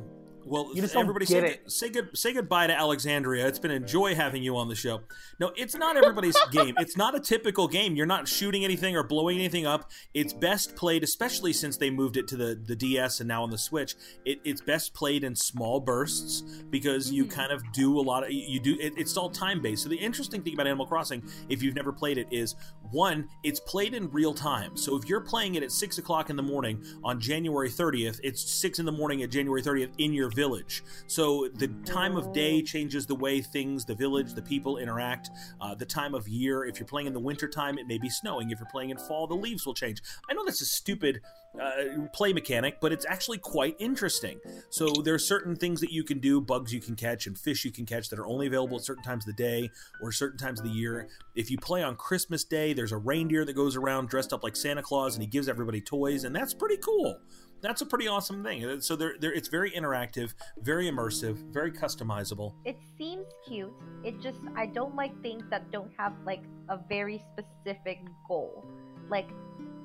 Well, 0.46 0.70
You 0.74 0.82
just 0.82 0.94
everybody 0.94 1.26
say, 1.26 1.38
it. 1.38 1.62
good- 1.64 1.72
say 1.72 1.88
good 1.90 2.16
say 2.16 2.32
goodbye 2.32 2.66
to 2.66 2.78
Alexandria. 2.78 3.46
It's 3.46 3.58
been 3.58 3.70
a 3.70 3.80
joy 3.80 4.14
having 4.14 4.42
you 4.42 4.56
on 4.56 4.68
the 4.68 4.74
show. 4.74 5.00
No, 5.40 5.52
it's 5.56 5.74
not 5.74 5.96
everybody's 5.96 6.36
game. 6.52 6.74
It's 6.78 6.96
not 6.96 7.14
a 7.14 7.20
typical 7.20 7.66
game. 7.66 7.96
You're 7.96 8.06
not 8.06 8.28
shooting 8.28 8.64
anything 8.64 8.96
or 8.96 9.02
blowing 9.02 9.38
anything 9.38 9.66
up. 9.66 9.90
It's 10.12 10.32
best 10.32 10.76
played, 10.76 11.02
especially 11.02 11.52
since 11.52 11.76
they 11.78 11.88
moved 11.90 12.16
it 12.16 12.28
to 12.28 12.36
the, 12.36 12.54
the 12.62 12.76
DS 12.76 13.20
and 13.20 13.28
now 13.28 13.42
on 13.42 13.50
the 13.50 13.58
Switch. 13.58 13.94
It, 14.24 14.40
it's 14.44 14.60
best 14.60 14.92
played 14.94 15.24
in 15.24 15.34
small 15.34 15.80
bursts 15.80 16.42
because 16.70 17.10
you 17.10 17.24
Mhm. 17.24 17.30
kind 17.30 17.52
of 17.52 17.62
do 17.72 17.98
a 17.98 18.02
lot 18.02 18.24
of 18.24 18.30
you 18.30 18.60
do. 18.60 18.76
It, 18.80 18.92
it's 18.96 19.16
all 19.16 19.30
time 19.30 19.62
based. 19.62 19.82
So 19.82 19.88
the 19.88 19.96
interesting 19.96 20.42
thing 20.42 20.54
about 20.54 20.66
Animal 20.66 20.86
Crossing, 20.86 21.22
if 21.48 21.62
you've 21.62 21.74
never 21.74 21.92
played 21.92 22.18
it, 22.18 22.26
is 22.30 22.54
one, 22.91 23.29
it's 23.43 23.61
played 23.61 23.95
in 23.95 24.11
real 24.11 24.35
time. 24.35 24.76
So 24.76 24.97
if 24.97 25.09
you're 25.09 25.21
playing 25.21 25.55
it 25.55 25.62
at 25.62 25.73
six 25.73 25.99
o'clock 25.99 26.31
in 26.31 26.37
the 26.37 26.43
morning 26.43 26.85
on 27.03 27.21
January 27.21 27.71
30th, 27.71 28.21
it's 28.23 28.43
six 28.43 28.79
in 28.79 28.87
the 28.87 28.93
morning 28.93 29.23
at 29.23 29.31
January 29.31 29.62
30th 29.62 29.93
in 29.99 30.12
your 30.12 30.31
village. 30.31 30.83
So 31.07 31.49
the 31.55 31.69
time 31.85 32.17
of 32.17 32.33
day 32.33 32.62
changes 32.62 33.07
the 33.07 33.14
way 33.14 33.41
things, 33.41 33.85
the 33.85 33.95
village, 33.95 34.35
the 34.35 34.43
people 34.43 34.79
interact. 34.79 35.31
Uh, 35.61 35.75
the 35.75 35.87
time 35.87 36.14
of 36.14 36.29
year, 36.29 36.64
if 36.64 36.79
you're 36.79 36.87
playing 36.87 37.07
in 37.07 37.14
the 37.14 37.21
winter 37.21 37.49
time, 37.49 37.79
it 37.79 37.87
may 37.87 37.99
be 37.99 38.09
snowing. 38.09 38.50
If 38.50 38.59
you're 38.59 38.69
playing 38.71 38.91
in 38.91 38.99
fall, 38.99 39.26
the 39.26 39.35
leaves 39.35 39.67
will 39.67 39.75
change. 39.75 40.00
I 40.31 40.35
know 40.35 40.45
that's 40.45 40.62
a 40.62 40.67
stupid 40.67 41.21
uh, 41.61 42.06
play 42.12 42.32
mechanic, 42.32 42.80
but 42.80 42.92
it's 42.92 43.06
actually 43.06 43.38
quite 43.38 43.76
interesting. 43.78 44.40
So 44.70 44.88
there 45.04 45.14
are 45.14 45.18
certain 45.18 45.56
things 45.56 45.80
that 45.80 45.92
you 45.92 46.04
can 46.04 46.18
do, 46.18 46.40
bugs 46.40 46.73
you 46.73 46.80
can 46.80 46.96
catch, 46.96 47.26
and 47.26 47.38
fish 47.38 47.64
you 47.64 47.70
can 47.70 47.87
catch 47.87 48.08
that 48.11 48.18
are 48.18 48.26
only 48.26 48.46
available 48.46 48.76
at 48.76 48.84
certain 48.84 49.02
times 49.04 49.26
of 49.26 49.37
the 49.37 49.42
day 49.42 49.70
or 50.00 50.12
certain 50.12 50.38
times 50.38 50.61
of 50.61 50.66
the 50.66 50.73
year. 50.73 51.08
If 51.34 51.50
you 51.50 51.58
play 51.58 51.82
on 51.82 51.96
Christmas 51.96 52.44
Day, 52.44 52.73
there's 52.73 52.92
a 52.92 52.96
reindeer 52.96 53.44
that 53.44 53.54
goes 53.54 53.76
around 53.76 54.08
dressed 54.08 54.32
up 54.32 54.42
like 54.42 54.56
Santa 54.56 54.82
Claus 54.82 55.14
and 55.14 55.23
he 55.23 55.28
gives 55.28 55.49
everybody 55.49 55.80
toys, 55.80 56.25
and 56.25 56.34
that's 56.34 56.54
pretty 56.54 56.76
cool. 56.78 57.18
That's 57.61 57.80
a 57.80 57.87
pretty 57.87 58.08
awesome 58.08 58.44
thing. 58.44 58.80
So 58.82 58.94
there, 58.94 59.14
there, 59.18 59.32
it's 59.32 59.49
very 59.49 59.70
interactive, 59.70 60.34
very 60.58 60.90
immersive, 60.90 61.37
very 61.50 61.73
customizable. 61.73 62.52
It 62.66 62.76
seems 62.99 63.26
cute. 63.49 63.73
It 64.02 64.20
just 64.20 64.40
I 64.54 64.66
don't 64.66 64.94
like 64.94 65.18
things 65.23 65.44
that 65.49 65.70
don't 65.70 65.90
have 65.96 66.12
like 66.26 66.42
a 66.68 66.78
very 66.90 67.25
specific 67.32 68.00
goal. 68.28 68.66
Like 69.08 69.30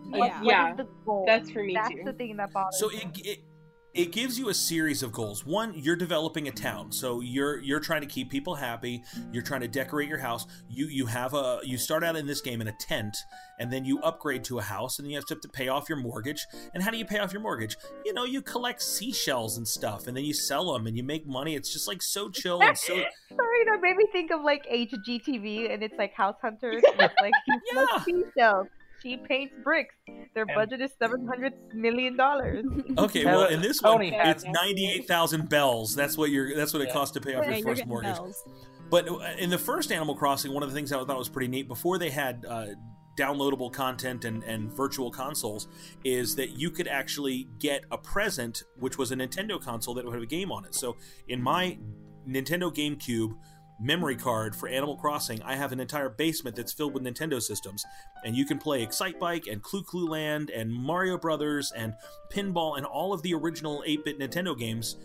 what, 0.10 0.28
Yeah. 0.28 0.40
what 0.42 0.46
Yeah, 0.46 0.74
the 0.76 0.88
goal? 1.06 1.24
That's 1.28 1.50
for 1.52 1.64
me 1.64 1.74
That's 1.74 1.90
too. 1.90 2.02
the 2.06 2.14
thing 2.14 2.38
that 2.38 2.52
bothers 2.54 2.80
So 2.80 2.90
me. 2.90 2.96
it, 2.98 3.26
it 3.28 3.40
it 3.92 4.12
gives 4.12 4.38
you 4.38 4.50
a 4.50 4.54
series 4.54 5.02
of 5.02 5.12
goals. 5.12 5.44
One, 5.48 5.74
you're 5.76 5.96
developing 5.96 6.48
a 6.48 6.52
town, 6.52 6.92
so 6.92 7.22
you're 7.22 7.58
you're 7.60 7.80
trying 7.80 8.02
to 8.02 8.08
keep 8.08 8.30
people 8.30 8.54
happy. 8.54 9.02
You're 9.34 9.42
trying 9.42 9.62
to 9.62 9.68
decorate 9.68 10.08
your 10.08 10.20
house. 10.20 10.46
You 10.70 10.86
you 10.86 11.08
have 11.08 11.34
a 11.34 11.60
you 11.64 11.76
start 11.80 12.04
out 12.04 12.16
in 12.16 12.28
this 12.28 12.40
game 12.40 12.62
in 12.62 12.68
a 12.68 12.72
tent, 12.80 13.18
and 13.60 13.74
then 13.74 13.86
you 13.86 14.00
upgrade 14.02 14.44
to 14.44 14.60
a 14.60 14.62
house, 14.62 15.00
and 15.00 15.06
then 15.06 15.10
you 15.10 15.18
have 15.18 15.26
to, 15.26 15.36
to 15.38 15.50
pay 15.50 15.70
off 15.70 15.90
your 15.90 15.98
mortgage. 15.98 16.46
And 16.76 16.84
how 16.84 16.92
do 16.92 16.98
you 16.98 17.06
pay 17.06 17.18
off 17.18 17.34
your 17.34 17.42
mortgage? 17.42 17.76
You 18.06 18.14
know, 18.14 18.26
you 18.26 18.44
collect 18.44 18.84
seashells 18.84 19.58
and 19.58 19.68
stuff, 19.68 20.06
and 20.06 20.16
then 20.16 20.24
you 20.24 20.36
sell 20.36 20.72
them, 20.72 20.86
and 20.86 20.96
you 20.96 21.02
make 21.04 21.26
money. 21.26 21.56
It's 21.56 21.74
just 21.74 21.88
like 21.88 22.04
so 22.04 22.30
chill 22.30 22.62
and 22.62 22.78
so 22.78 22.94
Sorry, 22.94 23.66
that 23.66 23.80
made 23.82 23.96
me 23.98 24.06
think 24.12 24.30
of 24.30 24.42
like 24.44 24.68
HGTV, 24.72 25.74
and 25.74 25.82
it's 25.82 25.96
like 25.98 26.14
House 26.14 26.36
Hunters. 26.44 26.84
And 26.92 27.02
it's 27.02 27.16
like 27.20 27.34
he 27.48 27.54
Yeah. 27.74 27.86
yeah. 27.92 28.04
seashells. 28.04 28.68
She 29.02 29.18
paints 29.18 29.54
bricks. 29.64 29.96
Their 30.34 30.44
And- 30.44 30.56
budget 30.56 30.82
is 30.82 30.92
seven 31.00 31.26
hundred 31.28 31.54
million 31.74 32.18
dollars. 32.18 32.66
Okay, 32.98 33.26
well, 33.26 33.46
in 33.46 33.62
this 33.62 33.82
one, 33.82 34.02
had- 34.04 34.36
it's 34.36 34.44
ninety-eight 34.46 35.08
thousand 35.08 35.50
bells. 35.50 35.96
That's 35.96 36.18
what 36.18 36.30
you're. 36.32 36.56
That's 36.56 36.74
what 36.74 36.82
it 36.82 36.88
Yeah. 36.90 36.94
costs 36.94 37.14
to 37.14 37.22
pay 37.22 37.36
off 37.36 37.46
Yeah, 37.46 37.56
your 37.58 37.64
first 37.68 37.78
getting 37.78 37.90
mortgage. 37.90 38.16
bells. 38.16 38.44
But 38.90 39.08
in 39.38 39.50
the 39.52 39.58
first 39.58 39.92
Animal 39.92 40.16
Crossing, 40.16 40.52
one 40.52 40.64
of 40.64 40.70
the 40.70 40.76
things 40.76 40.92
I 40.92 40.98
thought 41.04 41.18
was 41.18 41.30
pretty 41.30 41.48
neat 41.48 41.68
before 41.68 42.00
they 42.00 42.10
had 42.10 42.44
uh, 42.50 42.68
downloadable 43.20 43.72
content 43.72 44.26
and, 44.26 44.44
and 44.44 44.72
virtual 44.72 45.12
consoles 45.12 45.68
is 46.04 46.36
that 46.38 46.58
you 46.58 46.72
could 46.72 46.88
actually 46.88 47.48
get 47.60 47.84
a 47.92 47.98
present, 48.00 48.64
which 48.80 48.98
was 48.98 49.12
a 49.12 49.16
Nintendo 49.16 49.62
console 49.62 49.94
that 49.94 50.06
would 50.06 50.14
have 50.16 50.24
a 50.24 50.28
game 50.28 50.52
on 50.52 50.66
it. 50.66 50.74
So 50.74 50.96
in 51.28 51.40
my 51.42 51.78
Nintendo 52.28 52.74
GameCube 52.74 53.38
memory 53.80 54.16
card 54.16 54.56
for 54.56 54.68
Animal 54.68 54.98
Crossing, 54.98 55.42
I 55.44 55.56
have 55.56 55.72
an 55.72 55.80
entire 55.80 56.10
basement 56.10 56.56
that's 56.56 56.74
filled 56.74 56.94
with 56.94 57.04
Nintendo 57.04 57.42
systems, 57.42 57.86
and 58.26 58.36
you 58.36 58.46
can 58.46 58.58
play 58.58 58.86
Excitebike 58.86 59.52
and 59.52 59.62
Clu 59.64 59.84
Clu 59.84 60.08
Land 60.08 60.50
and 60.50 60.72
Mario 60.72 61.18
Brothers 61.18 61.72
and 61.76 61.94
Pinball 62.32 62.78
and 62.78 62.86
all 62.86 63.14
of 63.14 63.22
the 63.22 63.34
original 63.34 63.84
8-bit 63.88 64.20
Nintendo 64.20 64.58
games 64.58 64.98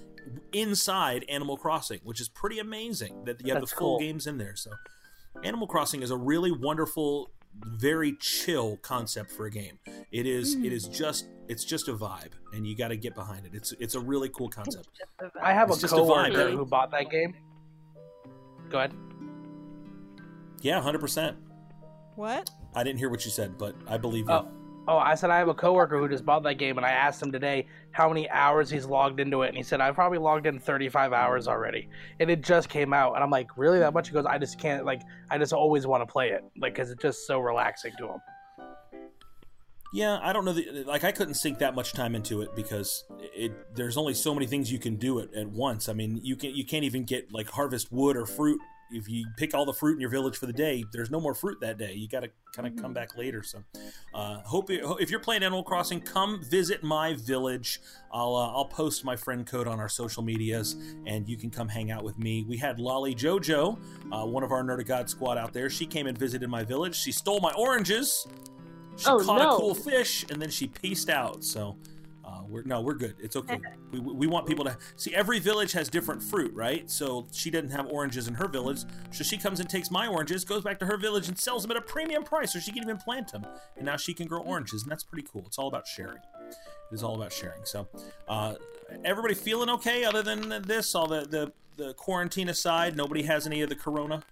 inside 0.52 1.24
Animal 1.28 1.56
Crossing, 1.56 2.00
which 2.02 2.20
is 2.20 2.28
pretty 2.28 2.58
amazing 2.58 3.24
that 3.24 3.40
you 3.44 3.52
have 3.52 3.60
That's 3.62 3.72
the 3.72 3.76
full 3.78 3.98
cool. 3.98 4.00
games 4.00 4.26
in 4.26 4.38
there. 4.38 4.56
So, 4.56 4.70
Animal 5.42 5.66
Crossing 5.66 6.02
is 6.02 6.10
a 6.10 6.16
really 6.16 6.50
wonderful, 6.52 7.30
very 7.64 8.16
chill 8.20 8.76
concept 8.78 9.30
for 9.30 9.46
a 9.46 9.50
game. 9.50 9.78
It 10.10 10.26
is- 10.26 10.56
Mhm. 10.56 10.64
it 10.66 10.72
is 10.72 10.88
just 10.88 11.28
it's 11.46 11.62
just 11.62 11.88
a 11.88 11.92
vibe, 11.94 12.32
and 12.54 12.66
you 12.66 12.74
got 12.74 12.88
to 12.88 12.96
get 12.96 13.14
behind 13.14 13.44
it. 13.44 13.54
It's 13.54 13.72
it's 13.72 13.94
a 13.94 14.00
really 14.00 14.30
cool 14.30 14.48
concept. 14.48 14.88
I 15.42 15.52
have 15.52 15.68
It's 15.68 15.76
a 15.78 15.80
just 15.82 15.92
a 15.92 15.96
vibe, 15.98 16.06
coworker 16.32 16.44
right? 16.46 16.54
who 16.54 16.64
bought 16.64 16.90
that 16.92 17.10
game. 17.10 17.34
Go 18.70 18.78
ahead. 18.78 18.92
Yeah, 20.60 20.80
hundred 20.80 21.00
percent. 21.00 21.36
What? 22.16 22.50
I 22.74 22.82
didn't 22.82 22.98
hear 22.98 23.10
what 23.10 23.24
you 23.24 23.30
said, 23.30 23.58
but 23.58 23.74
I 23.86 23.98
believe 23.98 24.28
you. 24.28 24.34
Oh. 24.34 24.48
Oh, 24.86 24.98
I 24.98 25.14
said 25.14 25.30
I 25.30 25.38
have 25.38 25.48
a 25.48 25.54
coworker 25.54 25.98
who 25.98 26.06
just 26.10 26.26
bought 26.26 26.42
that 26.42 26.58
game, 26.58 26.76
and 26.76 26.84
I 26.84 26.90
asked 26.90 27.22
him 27.22 27.32
today 27.32 27.66
how 27.92 28.06
many 28.06 28.28
hours 28.28 28.68
he's 28.68 28.84
logged 28.84 29.18
into 29.18 29.40
it, 29.40 29.48
and 29.48 29.56
he 29.56 29.62
said 29.62 29.80
I've 29.80 29.94
probably 29.94 30.18
logged 30.18 30.46
in 30.46 30.58
35 30.58 31.14
hours 31.14 31.48
already, 31.48 31.88
and 32.20 32.30
it 32.30 32.42
just 32.42 32.68
came 32.68 32.92
out, 32.92 33.14
and 33.14 33.24
I'm 33.24 33.30
like, 33.30 33.56
really 33.56 33.78
that 33.78 33.94
much? 33.94 34.08
He 34.08 34.12
goes, 34.12 34.26
I 34.26 34.36
just 34.36 34.58
can't, 34.58 34.84
like, 34.84 35.00
I 35.30 35.38
just 35.38 35.54
always 35.54 35.86
want 35.86 36.06
to 36.06 36.12
play 36.12 36.32
it, 36.32 36.44
like, 36.58 36.74
because 36.74 36.90
it's 36.90 37.00
just 37.00 37.26
so 37.26 37.40
relaxing 37.40 37.92
to 37.96 38.08
him. 38.08 38.18
Yeah, 39.94 40.18
I 40.20 40.32
don't 40.32 40.44
know. 40.44 40.52
The, 40.52 40.82
like, 40.88 41.04
I 41.04 41.12
couldn't 41.12 41.34
sink 41.34 41.60
that 41.60 41.76
much 41.76 41.92
time 41.92 42.16
into 42.16 42.42
it 42.42 42.56
because 42.56 43.04
it. 43.32 43.52
There's 43.76 43.96
only 43.96 44.12
so 44.12 44.34
many 44.34 44.44
things 44.44 44.72
you 44.72 44.80
can 44.80 44.96
do 44.96 45.20
at, 45.20 45.32
at 45.34 45.48
once. 45.48 45.88
I 45.88 45.92
mean, 45.92 46.18
you 46.20 46.34
can 46.34 46.52
you 46.52 46.64
can't 46.64 46.82
even 46.82 47.04
get 47.04 47.32
like 47.32 47.48
harvest 47.48 47.92
wood 47.92 48.16
or 48.16 48.26
fruit 48.26 48.60
if 48.90 49.08
you 49.08 49.24
pick 49.36 49.54
all 49.54 49.64
the 49.64 49.72
fruit 49.72 49.94
in 49.94 50.00
your 50.00 50.10
village 50.10 50.36
for 50.36 50.46
the 50.46 50.52
day. 50.52 50.84
There's 50.92 51.12
no 51.12 51.20
more 51.20 51.32
fruit 51.32 51.60
that 51.60 51.78
day. 51.78 51.92
You 51.92 52.08
got 52.08 52.24
to 52.24 52.30
kind 52.56 52.66
of 52.66 52.82
come 52.82 52.92
back 52.92 53.16
later. 53.16 53.44
So, 53.44 53.62
uh, 54.12 54.40
hope 54.40 54.68
if 54.68 55.12
you're 55.12 55.20
playing 55.20 55.44
Animal 55.44 55.62
Crossing, 55.62 56.00
come 56.00 56.42
visit 56.42 56.82
my 56.82 57.14
village. 57.14 57.80
I'll 58.12 58.34
uh, 58.34 58.48
I'll 58.48 58.64
post 58.66 59.04
my 59.04 59.14
friend 59.14 59.46
code 59.46 59.68
on 59.68 59.78
our 59.78 59.88
social 59.88 60.24
medias, 60.24 60.74
and 61.06 61.28
you 61.28 61.36
can 61.36 61.50
come 61.50 61.68
hang 61.68 61.92
out 61.92 62.02
with 62.02 62.18
me. 62.18 62.44
We 62.48 62.56
had 62.56 62.80
Lolly 62.80 63.14
Jojo, 63.14 63.78
uh, 64.10 64.26
one 64.26 64.42
of 64.42 64.50
our 64.50 64.64
Nerd 64.64 64.80
of 64.80 64.86
God 64.86 65.08
squad 65.08 65.38
out 65.38 65.52
there. 65.52 65.70
She 65.70 65.86
came 65.86 66.08
and 66.08 66.18
visited 66.18 66.48
my 66.48 66.64
village. 66.64 66.96
She 66.96 67.12
stole 67.12 67.38
my 67.38 67.52
oranges. 67.56 68.26
She 68.96 69.06
Oh, 69.08 69.18
caught 69.24 69.38
no. 69.38 69.56
a 69.56 69.58
cool 69.58 69.74
fish 69.74 70.24
and 70.30 70.40
then 70.40 70.50
she 70.50 70.66
pieced 70.68 71.08
out. 71.10 71.44
So 71.44 71.76
uh, 72.24 72.40
we're 72.48 72.62
no, 72.62 72.80
we're 72.80 72.94
good. 72.94 73.14
It's 73.20 73.36
okay. 73.36 73.58
we, 73.90 74.00
we 74.00 74.26
want 74.26 74.46
people 74.46 74.64
to 74.64 74.76
see. 74.96 75.14
Every 75.14 75.38
village 75.38 75.72
has 75.72 75.88
different 75.88 76.22
fruit, 76.22 76.54
right? 76.54 76.88
So 76.90 77.26
she 77.32 77.50
doesn't 77.50 77.70
have 77.70 77.86
oranges 77.86 78.28
in 78.28 78.34
her 78.34 78.48
village, 78.48 78.84
so 79.10 79.22
she 79.24 79.36
comes 79.36 79.60
and 79.60 79.68
takes 79.68 79.90
my 79.90 80.06
oranges, 80.06 80.44
goes 80.44 80.62
back 80.62 80.78
to 80.78 80.86
her 80.86 80.96
village 80.96 81.28
and 81.28 81.38
sells 81.38 81.62
them 81.62 81.70
at 81.72 81.76
a 81.76 81.80
premium 81.82 82.22
price, 82.24 82.52
so 82.54 82.58
she 82.60 82.72
can 82.72 82.82
even 82.82 82.96
plant 82.96 83.30
them. 83.30 83.44
And 83.76 83.84
now 83.84 83.96
she 83.96 84.14
can 84.14 84.26
grow 84.26 84.40
oranges, 84.40 84.82
and 84.84 84.90
that's 84.90 85.04
pretty 85.04 85.26
cool. 85.30 85.42
It's 85.46 85.58
all 85.58 85.68
about 85.68 85.86
sharing. 85.86 86.16
It 86.48 86.94
is 86.94 87.02
all 87.02 87.14
about 87.14 87.32
sharing. 87.32 87.64
So 87.64 87.86
uh, 88.26 88.54
everybody 89.04 89.34
feeling 89.34 89.68
okay? 89.70 90.04
Other 90.04 90.22
than 90.22 90.62
this, 90.62 90.94
all 90.94 91.06
the 91.06 91.22
the 91.26 91.52
the 91.76 91.92
quarantine 91.94 92.48
aside, 92.48 92.96
nobody 92.96 93.22
has 93.24 93.46
any 93.46 93.60
of 93.60 93.68
the 93.68 93.76
corona. 93.76 94.22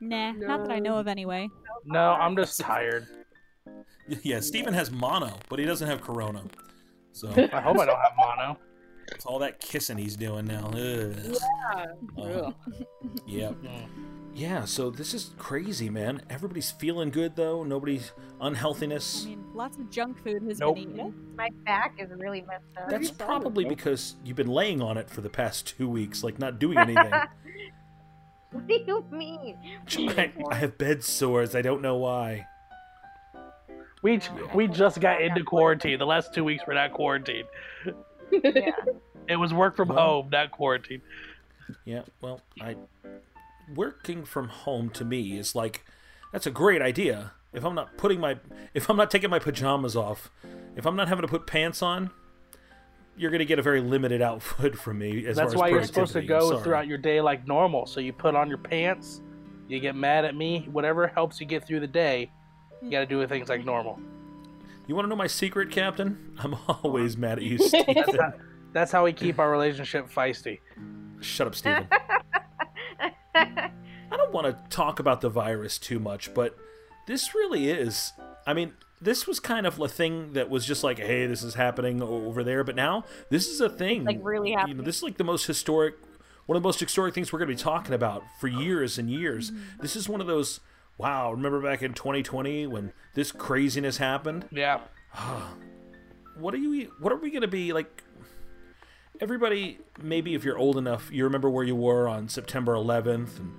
Nah, 0.00 0.32
not 0.32 0.64
that 0.66 0.70
I 0.72 0.80
know 0.80 0.98
of 0.98 1.06
anyway. 1.08 1.48
No, 1.86 2.12
I'm 2.12 2.36
just 2.36 2.60
tired. 2.60 3.06
Yeah, 4.22 4.40
Steven 4.40 4.74
has 4.74 4.90
mono, 4.90 5.38
but 5.48 5.58
he 5.58 5.64
doesn't 5.64 5.88
have 5.88 6.00
corona. 6.00 6.42
So 7.12 7.28
I 7.52 7.60
hope 7.60 7.78
I 7.78 7.86
don't 7.86 8.00
have 8.00 8.12
mono. 8.16 8.58
it's 9.08 9.24
all 9.26 9.38
that 9.40 9.60
kissing 9.60 9.98
he's 9.98 10.16
doing 10.16 10.46
now. 10.46 10.70
Ugh. 10.74 11.36
Uh, 11.74 12.20
Ugh. 12.20 12.54
Yep. 13.26 13.54
Mm. 13.54 13.88
Yeah, 14.34 14.64
so 14.64 14.90
this 14.90 15.12
is 15.12 15.32
crazy, 15.36 15.90
man. 15.90 16.22
Everybody's 16.30 16.70
feeling 16.70 17.10
good 17.10 17.36
though. 17.36 17.64
Nobody's 17.64 18.12
unhealthiness. 18.40 19.24
I 19.24 19.28
mean, 19.30 19.44
lots 19.54 19.76
of 19.76 19.90
junk 19.90 20.22
food 20.24 20.42
has 20.44 20.58
Nope. 20.58 20.76
been 20.76 20.90
eaten. 20.94 21.14
My 21.36 21.50
back 21.66 21.96
is 21.98 22.08
really 22.16 22.40
messed 22.42 22.64
up. 22.80 22.88
That's 22.88 23.10
probably 23.10 23.66
because 23.66 24.14
you've 24.24 24.36
been 24.36 24.46
laying 24.48 24.80
on 24.80 24.96
it 24.96 25.10
for 25.10 25.20
the 25.20 25.28
past 25.28 25.66
two 25.76 25.88
weeks, 25.88 26.24
like 26.24 26.38
not 26.38 26.58
doing 26.58 26.78
anything. 26.78 27.10
what 28.52 28.66
do 28.66 28.74
you 28.74 29.02
mean? 29.10 29.56
I, 30.18 30.32
I 30.50 30.54
have 30.54 30.78
bed 30.78 31.04
sores. 31.04 31.54
I 31.54 31.60
don't 31.60 31.82
know 31.82 31.96
why. 31.96 32.46
We 34.02 34.20
we 34.54 34.66
just 34.66 35.00
got 35.00 35.22
into 35.22 35.44
quarantine. 35.44 35.98
The 35.98 36.06
last 36.06 36.34
two 36.34 36.44
weeks 36.44 36.64
were 36.66 36.74
not 36.74 36.92
quarantine. 36.92 37.44
Yeah. 38.32 38.70
It 39.28 39.36
was 39.36 39.54
work 39.54 39.76
from 39.76 39.88
Well- 39.88 39.98
home, 39.98 40.28
not 40.30 40.50
quarantine. 40.50 41.02
Yeah, 41.84 42.02
well, 42.20 42.40
I 42.60 42.76
working 43.74 44.24
from 44.24 44.48
home 44.48 44.90
to 44.90 45.04
me 45.04 45.38
is 45.38 45.54
like 45.54 45.84
that's 46.32 46.46
a 46.46 46.50
great 46.50 46.82
idea. 46.82 47.32
If 47.52 47.64
I'm 47.64 47.74
not 47.74 47.96
putting 47.96 48.18
my 48.20 48.38
if 48.74 48.90
I'm 48.90 48.96
not 48.96 49.10
taking 49.10 49.30
my 49.30 49.38
pajamas 49.38 49.94
off, 49.96 50.30
if 50.76 50.86
I'm 50.86 50.96
not 50.96 51.08
having 51.08 51.22
to 51.22 51.28
put 51.28 51.46
pants 51.46 51.80
on, 51.82 52.10
you're 53.16 53.30
going 53.30 53.38
to 53.38 53.44
get 53.44 53.58
a 53.58 53.62
very 53.62 53.80
limited 53.80 54.20
output 54.22 54.76
from 54.76 54.98
me 54.98 55.24
as 55.26 55.36
That's 55.36 55.54
far 55.54 55.60
why 55.62 55.66
as 55.68 55.72
you're 55.72 55.84
supposed 55.84 56.12
to 56.14 56.22
go 56.22 56.50
Sorry. 56.50 56.62
throughout 56.62 56.86
your 56.88 56.98
day 56.98 57.20
like 57.20 57.46
normal. 57.46 57.86
So 57.86 58.00
you 58.00 58.12
put 58.12 58.34
on 58.34 58.48
your 58.48 58.58
pants, 58.58 59.20
you 59.68 59.78
get 59.80 59.94
mad 59.94 60.24
at 60.24 60.34
me, 60.34 60.68
whatever 60.72 61.06
helps 61.06 61.40
you 61.40 61.46
get 61.46 61.66
through 61.66 61.80
the 61.80 61.86
day, 61.86 62.30
you 62.82 62.90
got 62.90 63.00
to 63.00 63.06
do 63.06 63.18
with 63.18 63.28
things 63.28 63.48
like 63.48 63.64
normal. 63.64 63.98
You 64.86 64.94
want 64.94 65.04
to 65.06 65.08
know 65.08 65.16
my 65.16 65.26
secret, 65.28 65.70
Captain? 65.70 66.34
I'm 66.38 66.54
always 66.68 67.16
mad 67.16 67.38
at 67.38 67.44
you, 67.44 67.58
That's 67.58 67.68
Steven. 67.68 68.16
how, 68.18 68.32
that's 68.72 68.92
how 68.92 69.04
we 69.04 69.12
keep 69.12 69.38
our 69.38 69.50
relationship 69.50 70.08
feisty. 70.10 70.58
Shut 71.20 71.46
up, 71.46 71.54
Steven. 71.54 71.86
I 73.34 73.70
don't 74.16 74.32
want 74.32 74.46
to 74.46 74.76
talk 74.76 74.98
about 74.98 75.20
the 75.20 75.28
virus 75.30 75.78
too 75.78 75.98
much, 75.98 76.34
but 76.34 76.56
this 77.06 77.34
really 77.34 77.70
is. 77.70 78.12
I 78.46 78.54
mean, 78.54 78.72
this 79.00 79.26
was 79.26 79.40
kind 79.40 79.66
of 79.66 79.78
a 79.80 79.88
thing 79.88 80.32
that 80.34 80.50
was 80.50 80.66
just 80.66 80.84
like, 80.84 80.98
hey, 80.98 81.26
this 81.26 81.42
is 81.42 81.54
happening 81.54 82.02
over 82.02 82.44
there, 82.44 82.64
but 82.64 82.76
now 82.76 83.04
this 83.30 83.48
is 83.48 83.60
a 83.60 83.68
thing. 83.68 84.04
Like 84.04 84.18
really 84.22 84.50
You 84.50 84.56
know, 84.56 84.60
happening. 84.60 84.84
this 84.84 84.96
is 84.98 85.02
like 85.02 85.16
the 85.16 85.24
most 85.24 85.46
historic, 85.46 85.94
one 86.46 86.56
of 86.56 86.62
the 86.62 86.66
most 86.66 86.80
historic 86.80 87.14
things 87.14 87.32
we're 87.32 87.38
going 87.38 87.48
to 87.48 87.54
be 87.54 87.60
talking 87.60 87.94
about 87.94 88.22
for 88.40 88.48
years 88.48 88.98
and 88.98 89.08
years. 89.10 89.50
Mm-hmm. 89.50 89.80
This 89.82 89.96
is 89.96 90.08
one 90.08 90.20
of 90.20 90.26
those 90.26 90.60
wow, 90.98 91.32
remember 91.32 91.60
back 91.60 91.82
in 91.82 91.92
2020 91.94 92.66
when 92.66 92.92
this 93.14 93.32
craziness 93.32 93.96
happened? 93.98 94.46
Yeah. 94.50 94.80
What 96.38 96.54
are 96.54 96.58
you? 96.58 96.90
What 96.98 97.12
are 97.12 97.16
we 97.16 97.30
gonna 97.30 97.46
be 97.46 97.74
like? 97.74 98.02
Everybody, 99.20 99.78
maybe 100.02 100.34
if 100.34 100.44
you're 100.44 100.56
old 100.56 100.78
enough, 100.78 101.10
you 101.12 101.24
remember 101.24 101.50
where 101.50 101.62
you 101.62 101.76
were 101.76 102.08
on 102.08 102.28
September 102.28 102.72
11th, 102.74 103.38
and 103.38 103.52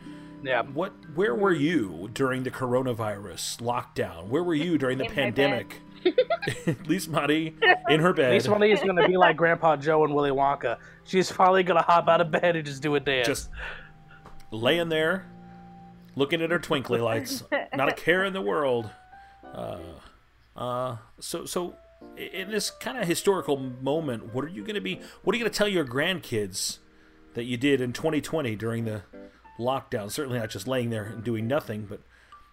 Yeah. 0.44 0.64
what? 0.64 0.92
Where 1.14 1.36
were 1.36 1.54
you 1.54 2.10
during 2.14 2.42
the 2.44 2.50
coronavirus 2.52 3.62
lockdown? 3.62 4.28
Where 4.28 4.44
were 4.44 4.56
you 4.56 4.78
during 4.80 4.98
the 4.98 5.06
In 5.06 5.12
my 5.12 5.16
bed. 5.16 5.36
pandemic? 5.36 5.82
Lisa 6.88 7.12
Marie 7.12 7.54
in 7.88 8.00
her 8.02 8.12
bed, 8.12 8.34
Lisa 8.34 8.50
Marie 8.50 8.72
is 8.74 8.82
going 8.82 8.98
to 8.98 9.08
be 9.08 9.16
like 9.16 9.38
Grandpa 9.38 9.76
Joe 9.78 10.04
and 10.04 10.14
Willy 10.14 10.32
Wonka. 10.32 10.78
She's 11.06 11.32
finally 11.32 11.62
going 11.64 11.78
to 11.80 11.86
hop 11.86 12.10
out 12.10 12.20
of 12.22 12.32
bed 12.32 12.56
and 12.58 12.66
just 12.66 12.82
do 12.82 12.96
a 12.96 13.00
dance. 13.00 13.28
just 13.28 13.50
laying 14.52 14.90
there, 14.90 15.26
looking 16.16 16.42
at 16.42 16.52
her 16.52 16.60
twinkly 16.60 17.00
lights, 17.00 17.44
not 17.76 17.90
a 17.90 17.94
care 17.94 18.24
in 18.24 18.34
the 18.34 18.42
world. 18.42 18.90
Uh, 19.54 19.80
uh, 20.56 20.98
so, 21.20 21.46
so 21.46 21.76
in 22.18 22.52
this 22.52 22.70
kind 22.70 22.98
of 22.98 23.08
historical 23.08 23.58
moment, 23.58 24.34
what 24.34 24.46
are 24.46 24.50
you 24.50 24.62
going 24.62 24.76
to 24.76 24.82
be? 24.82 25.00
What 25.24 25.34
are 25.34 25.38
you 25.38 25.44
going 25.44 25.52
to 25.52 25.58
tell 25.58 25.68
your 25.68 25.86
grandkids 25.86 26.80
that 27.34 27.46
you 27.46 27.58
did 27.58 27.82
in 27.82 27.94
2020 27.94 28.56
during 28.56 28.86
the 28.86 29.04
lockdown? 29.60 30.12
Certainly 30.12 30.40
not 30.40 30.50
just 30.50 30.68
laying 30.68 30.90
there 30.90 31.04
and 31.04 31.24
doing 31.24 31.48
nothing, 31.48 31.86
but 31.90 32.02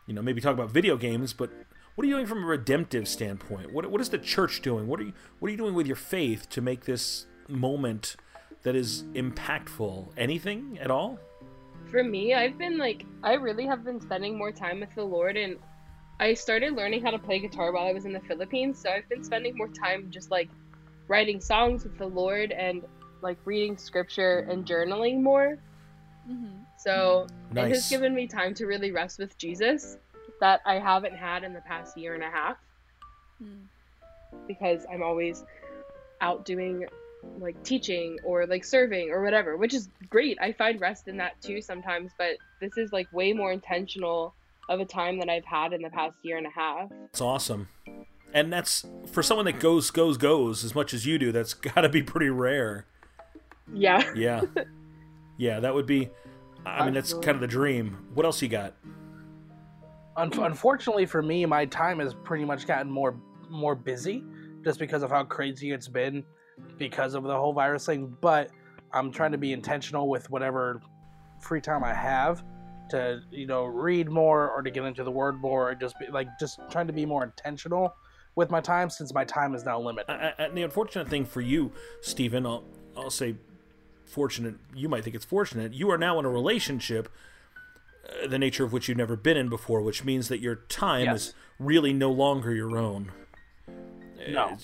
you 0.06 0.14
know, 0.14 0.22
maybe 0.22 0.40
talk 0.40 0.54
about 0.54 0.70
video 0.70 0.96
games. 0.96 1.32
But 1.32 1.50
what 1.94 2.04
are 2.04 2.08
you 2.08 2.14
doing 2.14 2.26
from 2.26 2.42
a 2.42 2.46
redemptive 2.46 3.06
standpoint? 3.06 3.72
What 3.72 3.90
what 3.90 4.00
is 4.00 4.08
the 4.08 4.18
church 4.18 4.62
doing? 4.62 4.86
What 4.86 5.00
are 5.00 5.04
you 5.04 5.12
what 5.38 5.48
are 5.48 5.52
you 5.52 5.58
doing 5.58 5.74
with 5.74 5.86
your 5.86 5.96
faith 5.96 6.48
to 6.50 6.60
make 6.60 6.84
this 6.84 7.26
moment 7.48 8.16
that 8.62 8.74
is 8.74 9.04
impactful? 9.14 10.12
Anything 10.16 10.78
at 10.80 10.90
all? 10.90 11.18
For 11.90 12.04
me, 12.04 12.34
I've 12.34 12.56
been 12.56 12.78
like, 12.78 13.04
I 13.22 13.34
really 13.34 13.66
have 13.66 13.84
been 13.84 14.00
spending 14.00 14.38
more 14.38 14.52
time 14.52 14.80
with 14.80 14.94
the 14.94 15.02
Lord, 15.02 15.36
and 15.36 15.56
I 16.20 16.34
started 16.34 16.74
learning 16.74 17.02
how 17.02 17.10
to 17.10 17.18
play 17.18 17.40
guitar 17.40 17.72
while 17.72 17.86
I 17.86 17.92
was 17.92 18.04
in 18.04 18.12
the 18.12 18.20
Philippines. 18.20 18.80
So 18.80 18.90
I've 18.90 19.08
been 19.08 19.24
spending 19.24 19.56
more 19.56 19.68
time 19.68 20.08
just 20.10 20.30
like 20.30 20.48
writing 21.08 21.40
songs 21.40 21.82
with 21.84 21.98
the 21.98 22.06
Lord 22.06 22.52
and 22.52 22.84
like 23.22 23.38
reading 23.44 23.76
scripture 23.76 24.46
and 24.48 24.64
journaling 24.64 25.22
more. 25.22 25.58
hmm 26.26 26.58
So 26.76 27.26
it 27.56 27.68
has 27.68 27.88
given 27.88 28.14
me 28.14 28.26
time 28.26 28.54
to 28.54 28.66
really 28.66 28.92
rest 28.92 29.18
with 29.18 29.36
Jesus 29.36 29.96
that 30.40 30.60
I 30.64 30.78
haven't 30.78 31.16
had 31.16 31.42
in 31.42 31.52
the 31.52 31.60
past 31.62 31.98
year 31.98 32.14
and 32.14 32.22
a 32.22 32.30
half 32.30 32.56
Hmm. 33.42 33.64
because 34.46 34.86
I'm 34.92 35.02
always 35.02 35.44
out 36.20 36.44
doing 36.44 36.86
like 37.38 37.62
teaching 37.64 38.18
or 38.24 38.46
like 38.46 38.64
serving 38.64 39.10
or 39.10 39.22
whatever, 39.22 39.56
which 39.56 39.74
is 39.74 39.88
great. 40.08 40.38
I 40.40 40.52
find 40.52 40.80
rest 40.80 41.08
in 41.08 41.16
that 41.18 41.40
too 41.42 41.60
sometimes, 41.60 42.12
but 42.18 42.36
this 42.60 42.76
is 42.76 42.92
like 42.92 43.12
way 43.12 43.32
more 43.32 43.52
intentional 43.52 44.34
of 44.68 44.80
a 44.80 44.84
time 44.84 45.18
than 45.18 45.28
I've 45.28 45.44
had 45.44 45.72
in 45.72 45.82
the 45.82 45.90
past 45.90 46.16
year 46.22 46.38
and 46.38 46.46
a 46.46 46.50
half. 46.50 46.90
It's 47.06 47.20
awesome. 47.20 47.68
And 48.32 48.52
that's 48.52 48.86
for 49.10 49.22
someone 49.22 49.46
that 49.46 49.58
goes, 49.58 49.90
goes, 49.90 50.16
goes 50.16 50.64
as 50.64 50.74
much 50.74 50.94
as 50.94 51.04
you 51.04 51.18
do. 51.18 51.32
That's 51.32 51.54
got 51.54 51.80
to 51.80 51.88
be 51.88 52.02
pretty 52.02 52.30
rare. 52.30 52.86
Yeah. 53.72 54.12
Yeah, 54.14 54.42
yeah, 55.38 55.60
that 55.60 55.74
would 55.74 55.86
be. 55.86 56.10
I 56.66 56.84
mean, 56.84 56.94
that's 56.94 57.14
kind 57.14 57.30
of 57.30 57.40
the 57.40 57.46
dream. 57.46 57.96
What 58.14 58.26
else 58.26 58.42
you 58.42 58.48
got? 58.48 58.74
Un- 60.16 60.32
unfortunately 60.32 61.06
for 61.06 61.22
me, 61.22 61.46
my 61.46 61.64
time 61.64 61.98
has 62.00 62.14
pretty 62.14 62.44
much 62.44 62.66
gotten 62.66 62.90
more 62.90 63.16
more 63.48 63.74
busy 63.74 64.22
just 64.62 64.78
because 64.78 65.02
of 65.02 65.10
how 65.10 65.24
crazy 65.24 65.72
it's 65.72 65.88
been 65.88 66.24
because 66.78 67.14
of 67.14 67.22
the 67.24 67.34
whole 67.36 67.52
virus 67.52 67.86
thing. 67.86 68.16
But 68.20 68.50
I'm 68.92 69.10
trying 69.12 69.32
to 69.32 69.38
be 69.38 69.52
intentional 69.52 70.08
with 70.08 70.30
whatever 70.30 70.80
free 71.40 71.60
time 71.60 71.82
I 71.84 71.94
have 71.94 72.44
to 72.90 73.20
you 73.30 73.46
know 73.46 73.64
read 73.64 74.08
more 74.10 74.50
or 74.50 74.62
to 74.62 74.70
get 74.70 74.84
into 74.84 75.04
the 75.04 75.10
word 75.10 75.40
more 75.40 75.70
or 75.70 75.74
just 75.74 75.98
be 75.98 76.06
like 76.08 76.28
just 76.40 76.58
trying 76.70 76.88
to 76.88 76.92
be 76.92 77.06
more 77.06 77.22
intentional 77.22 77.94
with 78.34 78.50
my 78.50 78.60
time 78.60 78.90
since 78.90 79.14
my 79.14 79.24
time 79.24 79.54
is 79.54 79.64
now 79.64 79.80
limited. 79.80 80.10
And 80.38 80.56
the 80.56 80.62
unfortunate 80.62 81.08
thing 81.08 81.24
for 81.24 81.40
you, 81.40 81.72
Stephen, 82.00 82.46
I'll, 82.46 82.64
I'll 82.96 83.10
say 83.10 83.34
fortunate. 84.06 84.54
You 84.74 84.88
might 84.88 85.04
think 85.04 85.16
it's 85.16 85.24
fortunate. 85.24 85.72
You 85.74 85.90
are 85.90 85.98
now 85.98 86.18
in 86.18 86.24
a 86.24 86.30
relationship, 86.30 87.08
uh, 88.22 88.26
the 88.28 88.38
nature 88.38 88.64
of 88.64 88.72
which 88.72 88.88
you've 88.88 88.98
never 88.98 89.16
been 89.16 89.36
in 89.36 89.48
before, 89.48 89.82
which 89.82 90.04
means 90.04 90.28
that 90.28 90.40
your 90.40 90.54
time 90.56 91.06
Yes. 91.06 91.28
is 91.28 91.34
really 91.58 91.92
no 91.92 92.10
longer 92.10 92.54
your 92.54 92.76
own. 92.78 93.12
No. 94.28 94.44
Uh, 94.44 94.56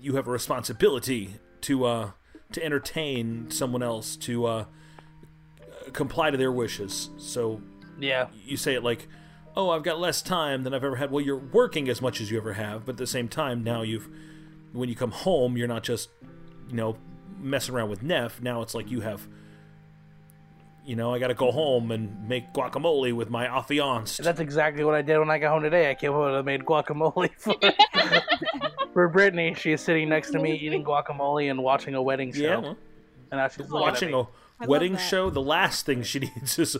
You 0.00 0.16
have 0.16 0.26
a 0.26 0.30
responsibility 0.30 1.34
to 1.62 1.84
uh, 1.84 2.10
to 2.52 2.64
entertain 2.64 3.50
someone 3.50 3.82
else, 3.82 4.16
to 4.16 4.46
uh, 4.46 4.64
comply 5.92 6.30
to 6.30 6.36
their 6.36 6.52
wishes. 6.52 7.10
So 7.18 7.60
Yeah. 7.98 8.28
you 8.44 8.56
say 8.56 8.74
it 8.74 8.82
like, 8.82 9.08
"Oh, 9.56 9.70
I've 9.70 9.82
got 9.82 10.00
less 10.00 10.22
time 10.22 10.64
than 10.64 10.72
I've 10.74 10.84
ever 10.84 10.96
had." 10.96 11.10
Well, 11.10 11.24
you're 11.24 11.36
working 11.36 11.88
as 11.88 12.00
much 12.00 12.20
as 12.20 12.30
you 12.30 12.38
ever 12.38 12.54
have, 12.54 12.86
but 12.86 12.92
at 12.92 12.98
the 12.98 13.06
same 13.06 13.28
time, 13.28 13.62
now 13.62 13.82
you've 13.82 14.08
when 14.72 14.88
you 14.88 14.94
come 14.96 15.10
home, 15.10 15.56
you're 15.56 15.68
not 15.68 15.82
just 15.82 16.08
you 16.68 16.74
know 16.76 16.96
messing 17.38 17.74
around 17.74 17.90
with 17.90 18.02
Neff. 18.02 18.40
Now 18.40 18.62
it's 18.62 18.74
like 18.74 18.90
you 18.90 19.00
have. 19.00 19.26
You 20.82 20.96
know, 20.96 21.12
I 21.14 21.18
got 21.18 21.28
to 21.28 21.34
go 21.34 21.52
home 21.52 21.90
and 21.92 22.26
make 22.26 22.52
guacamole 22.54 23.12
with 23.14 23.28
my 23.28 23.46
affianced. 23.46 24.24
That's 24.24 24.40
exactly 24.40 24.82
what 24.82 24.94
I 24.94 25.02
did 25.02 25.18
when 25.18 25.30
I 25.30 25.38
got 25.38 25.50
home 25.52 25.62
today. 25.62 25.90
I 25.90 25.94
came 25.94 26.10
home 26.12 26.28
and 26.28 26.36
I 26.36 26.40
made 26.42 26.62
guacamole 26.64 27.30
for, 27.38 27.54
for 28.92 29.08
Brittany. 29.08 29.54
She 29.54 29.72
is 29.72 29.80
sitting 29.80 30.08
next 30.08 30.30
to 30.32 30.38
me 30.38 30.54
eating 30.62 30.84
guacamole 30.84 31.50
and 31.50 31.62
watching 31.62 31.94
a 31.94 32.02
wedding 32.02 32.32
show. 32.32 32.40
yeah, 32.42 32.56
well, 32.58 32.76
and 33.30 33.38
now 33.40 33.48
she's 33.48 33.68
watching 33.68 34.08
at 34.10 34.14
me. 34.14 34.20
a 34.20 34.26
I 34.62 34.66
wedding 34.66 34.96
show. 34.96 35.30
The 35.30 35.40
last 35.42 35.86
thing 35.86 36.02
she 36.02 36.18
needs 36.36 36.58
is 36.58 36.76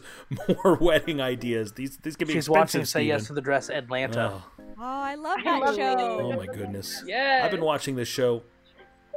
more 0.55 0.75
wedding 0.81 1.21
ideas. 1.21 1.73
These 1.73 1.99
these 1.99 2.17
can 2.17 2.27
be 2.29 2.35
She's 2.35 2.47
expensive. 2.49 2.79
watching 2.81 2.85
Say 2.85 3.05
Yes 3.05 3.27
to 3.29 3.33
the 3.33 3.41
Dress 3.41 3.71
Atlanta. 3.71 4.33
Oh, 4.35 4.65
Oh, 4.83 4.83
I 4.83 5.15
love 5.15 5.39
I 5.41 5.45
that 5.45 5.61
love 5.61 5.75
it. 5.75 5.77
show. 5.77 6.21
oh 6.23 6.33
my 6.37 6.47
goodness! 6.47 7.03
Yeah. 7.07 7.43
I've 7.45 7.51
been 7.51 7.61
watching 7.61 7.97
this 7.97 8.09
show 8.09 8.43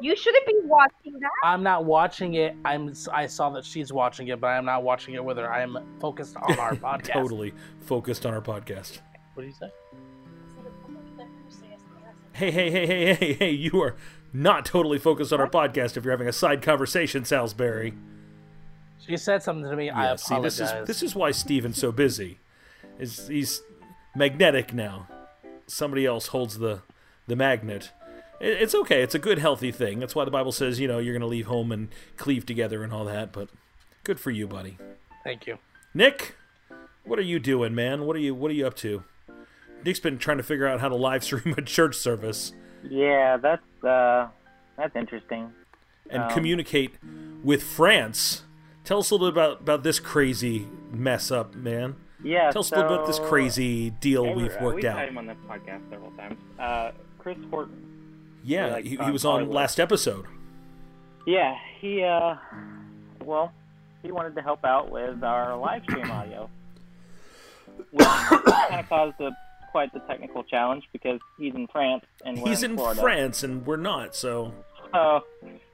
You 0.02 0.14
shouldn't 0.14 0.46
be 0.46 0.56
watching 0.66 1.14
that. 1.22 1.30
I'm 1.44 1.64
not 1.64 1.86
watching 1.86 2.34
it. 2.34 2.54
I'm. 2.66 2.94
I 3.14 3.28
saw 3.28 3.50
that 3.52 3.64
she's 3.64 3.94
watching 3.94 4.28
it, 4.28 4.42
but 4.42 4.48
I 4.48 4.58
am 4.58 4.66
not 4.66 4.84
watching 4.84 5.14
it 5.14 5.24
with 5.24 5.38
her. 5.38 5.50
I 5.50 5.62
am 5.62 5.78
focused 6.02 6.36
on 6.36 6.60
our 6.60 6.74
podcast. 6.76 7.14
totally 7.14 7.54
focused 7.80 8.26
on 8.26 8.34
our 8.34 8.42
podcast. 8.42 9.00
What 9.36 9.44
do 9.44 9.48
you 9.48 9.54
say? 9.54 9.70
Hey, 12.34 12.52
hey, 12.52 12.72
hey, 12.72 12.86
hey, 12.88 13.14
hey, 13.14 13.34
hey, 13.34 13.52
you 13.52 13.80
are 13.82 13.96
not 14.34 14.66
totally 14.66 14.98
focused 14.98 15.32
on 15.32 15.40
our 15.40 15.50
podcast 15.50 15.96
if 15.98 16.04
you're 16.04 16.12
having 16.14 16.28
a 16.28 16.34
side 16.34 16.62
conversation, 16.62 17.26
Salisbury. 17.26 17.94
She 19.06 19.18
said 19.18 19.44
something 19.44 19.70
to 19.70 19.76
me. 19.76 19.90
I 19.90 20.10
Yeah, 20.12 20.16
see, 20.16 20.34
apologize. 20.36 20.58
this 20.58 20.72
is 20.72 20.88
this 20.88 21.04
is 21.04 21.16
why 21.16 21.32
Steven's 21.32 21.78
so 21.78 21.92
busy. 21.92 22.40
Is 23.00 23.28
he's 23.28 23.62
magnetic 24.16 24.74
now. 24.74 25.08
Somebody 25.68 26.06
else 26.06 26.28
holds 26.28 26.58
the 26.58 26.82
the 27.28 27.36
magnet. 27.36 27.92
It, 28.40 28.62
it's 28.64 28.74
okay. 28.74 29.04
It's 29.04 29.14
a 29.16 29.20
good, 29.20 29.38
healthy 29.40 29.72
thing. 29.72 30.00
That's 30.00 30.16
why 30.16 30.26
the 30.26 30.32
Bible 30.32 30.52
says, 30.52 30.80
you 30.80 30.88
know, 30.88 30.98
you're 31.00 31.14
going 31.14 31.22
to 31.22 31.28
leave 31.28 31.46
home 31.48 31.72
and 31.72 31.90
cleave 32.18 32.46
together 32.46 32.84
and 32.84 32.92
all 32.92 33.06
that. 33.06 33.32
But 33.32 33.50
good 34.04 34.20
for 34.20 34.32
you, 34.32 34.48
buddy. 34.48 34.78
Thank 35.24 35.46
you. 35.48 35.60
Nick, 35.94 36.36
what 37.04 37.20
are 37.20 37.24
you 37.24 37.40
doing, 37.40 37.76
man? 37.76 38.06
What 38.06 38.16
are 38.16 38.20
you 38.20 38.34
What 38.34 38.50
are 38.50 38.56
you 38.56 38.66
up 38.66 38.76
to? 38.78 39.04
Nick's 39.86 40.00
been 40.00 40.18
trying 40.18 40.38
to 40.38 40.44
figure 40.44 40.68
out 40.68 40.80
how 40.80 40.90
to 40.90 40.96
live 40.96 41.24
stream 41.24 41.54
a 41.58 41.62
church 41.62 41.96
service 41.96 42.54
Yeah, 42.84 43.38
that's 43.38 43.84
uh, 43.84 44.28
that's 44.78 44.96
interesting. 44.96 45.52
and 46.10 46.24
Um, 46.24 46.30
communicate 46.32 46.96
with 47.44 47.64
France. 47.64 48.44
Tell 48.84 49.00
us 49.00 49.12
a 49.12 49.16
little 49.16 49.32
bit 49.32 49.34
about, 49.34 49.62
about 49.62 49.84
this 49.84 50.00
crazy 50.00 50.68
mess 50.92 51.32
up, 51.32 51.56
man. 51.56 51.96
Yeah. 52.24 52.52
Tell 52.52 52.60
us 52.62 52.72
a 52.72 52.76
little 52.76 52.94
about 52.96 53.08
this 53.08 53.20
crazy 53.20 53.90
deal 53.92 54.26
Hey, 54.26 54.34
we've 54.36 54.52
uh, 54.62 54.72
we've 54.74 54.86
out. 54.86 54.98
had 54.98 55.10
him 55.10 55.18
on 55.18 55.26
the 55.26 55.36
podcast 55.48 55.90
several 55.90 56.12
times. 56.12 56.40
Uh, 56.60 56.92
Chris 57.20 57.38
Horton. 57.50 57.80
Yeah, 58.44 58.68
like, 58.68 58.86
he, 58.86 58.98
he 58.98 59.12
was 59.12 59.24
on 59.24 59.50
last 59.50 59.80
episode. 59.80 60.26
Yeah, 61.26 61.56
he 61.80 62.04
uh, 62.04 62.36
well, 63.24 63.54
he 64.02 64.12
wanted 64.12 64.36
to 64.36 64.42
help 64.42 64.66
out 64.66 64.92
with 64.92 65.24
our 65.24 65.56
live 65.58 65.84
stream 65.84 66.12
audio, 66.12 66.50
which 67.92 68.06
kind 68.08 68.80
of 68.82 68.90
caused 68.90 69.20
a 69.22 69.32
quite 69.74 69.92
the 69.92 70.00
technical 70.02 70.44
challenge 70.44 70.84
because 70.94 71.20
he's 71.38 71.54
in 71.56 71.68
France 71.68 72.06
and 72.24 72.42
we're 72.42 72.50
He's 72.52 72.64
in, 72.64 72.80
in. 72.80 72.96
France 72.96 73.44
and 73.44 73.66
we're 73.66 73.76
not, 73.76 74.16
so 74.16 74.54
So 74.94 75.22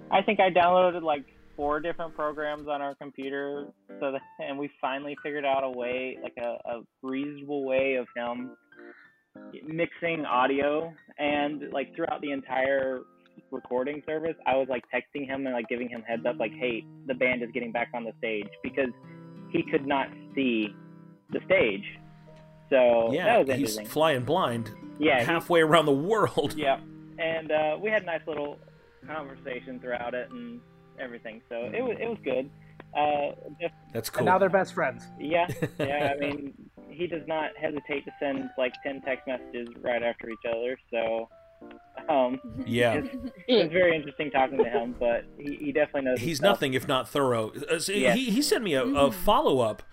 I 0.10 0.22
think 0.26 0.40
I 0.40 0.50
downloaded 0.50 1.04
like 1.04 1.26
four 1.56 1.82
different 1.82 2.16
programs 2.16 2.70
on 2.70 2.82
our 2.82 2.96
computer, 2.96 3.68
so 4.00 4.14
that, 4.14 4.22
and 4.40 4.58
we 4.58 4.72
finally 4.80 5.18
figured 5.22 5.46
out 5.46 5.64
a 5.66 5.70
way, 5.70 6.18
like 6.24 6.38
a, 6.38 6.58
a 6.68 6.82
reasonable 7.04 7.66
way 7.66 7.96
of 7.96 8.08
him 8.16 8.52
mixing 9.68 10.26
audio 10.26 10.92
and 11.18 11.72
like 11.72 11.94
throughout 11.96 12.22
the 12.22 12.32
entire 12.32 13.02
recording 13.52 14.02
service, 14.06 14.36
I 14.46 14.56
was 14.56 14.68
like 14.70 14.84
texting 14.94 15.26
him 15.26 15.46
and 15.46 15.54
like 15.54 15.68
giving 15.68 15.90
him 15.90 16.02
heads 16.08 16.24
up, 16.26 16.40
like, 16.40 16.54
"Hey, 16.54 16.86
the 17.08 17.14
band 17.14 17.44
is 17.44 17.50
getting 17.54 17.72
back 17.72 17.90
on 17.94 18.04
the 18.06 18.14
stage," 18.18 18.48
because 18.64 18.92
he 19.52 19.64
could 19.70 19.86
not 19.86 20.08
see 20.36 20.70
the 21.32 21.40
stage. 21.46 21.84
So 22.70 23.12
yeah, 23.14 23.44
that 23.44 23.48
was 23.48 23.58
he's 23.78 23.80
flying 23.90 24.24
blind 24.24 24.72
yeah, 25.00 25.20
he- 25.20 25.26
halfway 25.26 25.62
around 25.62 25.86
the 25.86 25.92
world. 25.94 26.54
yeah, 26.58 26.80
and 27.18 27.52
uh, 27.52 27.78
we 27.82 27.90
had 27.90 28.04
a 28.04 28.06
nice 28.06 28.22
little 28.28 28.58
conversation 29.08 29.80
throughout 29.80 30.14
it 30.14 30.30
and 30.32 30.60
everything. 31.00 31.42
So 31.50 31.56
it 31.74 31.84
was 31.84 31.98
it 32.00 32.08
was 32.08 32.18
good. 32.24 32.50
Uh, 32.98 33.36
just, 33.62 33.74
That's 33.94 34.10
cool. 34.10 34.20
And 34.20 34.26
now 34.26 34.38
they're 34.40 34.50
best 34.50 34.74
friends. 34.74 35.04
yeah, 35.20 35.48
yeah. 35.80 36.14
I 36.16 36.20
mean, 36.20 36.54
he 36.90 36.96
he 36.96 37.08
does 37.08 37.22
not 37.28 37.52
hesitate 37.60 38.04
to 38.06 38.12
send 38.20 38.50
like 38.58 38.74
ten 38.84 39.02
text 39.02 39.28
messages 39.28 39.70
right 39.82 40.02
after 40.04 40.30
each 40.30 40.46
other. 40.50 40.78
So, 40.92 41.30
um, 42.10 42.40
Yeah. 42.66 42.96
it 43.48 43.64
was 43.64 43.72
very 43.72 43.96
interesting 43.96 44.32
talking 44.32 44.58
to 44.58 44.64
him. 44.70 44.96
But 45.00 45.26
he, 45.38 45.56
he 45.56 45.72
definitely 45.72 46.10
knows. 46.10 46.20
He's 46.20 46.42
nothing 46.42 46.74
if 46.74 46.88
not 46.88 47.08
thorough. 47.08 47.52
Uh, 47.70 47.80
so 47.80 47.92
Yes. 47.94 48.16
he, 48.18 48.32
he 48.32 48.42
sent 48.42 48.64
me 48.64 48.74
a, 48.74 48.84
a 48.84 49.12
follow 49.12 49.60
up 49.60 49.84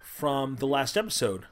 from 0.00 0.56
the 0.56 0.66
last 0.66 0.96
episode 0.96 1.44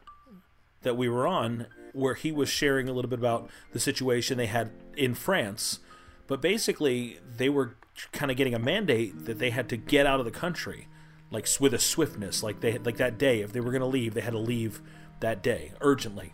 that 0.84 0.96
we 0.96 1.08
were 1.08 1.26
on, 1.26 1.66
where 1.92 2.14
he 2.14 2.32
was 2.32 2.48
sharing 2.48 2.88
a 2.88 2.92
little 2.92 3.08
bit 3.08 3.18
about 3.18 3.50
the 3.72 3.80
situation 3.80 4.38
they 4.38 4.46
had 4.46 4.70
in 4.96 5.14
France. 5.14 5.80
But 6.26 6.40
basically, 6.40 7.18
they 7.36 7.48
were 7.48 7.76
kind 8.12 8.30
of 8.30 8.36
getting 8.36 8.54
a 8.54 8.58
mandate 8.58 9.26
that 9.26 9.38
they 9.38 9.50
had 9.50 9.68
to 9.68 9.76
get 9.76 10.06
out 10.06 10.20
of 10.20 10.24
the 10.24 10.32
country, 10.32 10.88
like 11.30 11.46
with 11.60 11.74
a 11.74 11.78
swiftness, 11.78 12.42
like 12.42 12.60
they 12.60 12.78
like 12.78 12.96
that 12.96 13.18
day. 13.18 13.40
If 13.40 13.52
they 13.52 13.60
were 13.60 13.70
going 13.70 13.82
to 13.82 13.86
leave, 13.86 14.14
they 14.14 14.20
had 14.20 14.32
to 14.32 14.38
leave 14.38 14.80
that 15.20 15.42
day 15.42 15.72
urgently. 15.80 16.32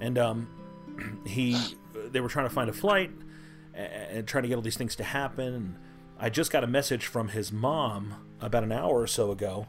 And 0.00 0.18
um, 0.18 1.22
he, 1.26 1.56
they 2.10 2.20
were 2.20 2.28
trying 2.28 2.46
to 2.46 2.54
find 2.54 2.68
a 2.68 2.72
flight 2.72 3.10
and 3.74 4.26
trying 4.26 4.42
to 4.42 4.48
get 4.48 4.56
all 4.56 4.62
these 4.62 4.76
things 4.76 4.96
to 4.96 5.04
happen. 5.04 5.78
I 6.18 6.28
just 6.28 6.50
got 6.50 6.64
a 6.64 6.66
message 6.66 7.06
from 7.06 7.28
his 7.28 7.50
mom 7.52 8.14
about 8.40 8.64
an 8.64 8.72
hour 8.72 9.00
or 9.00 9.06
so 9.06 9.30
ago 9.30 9.66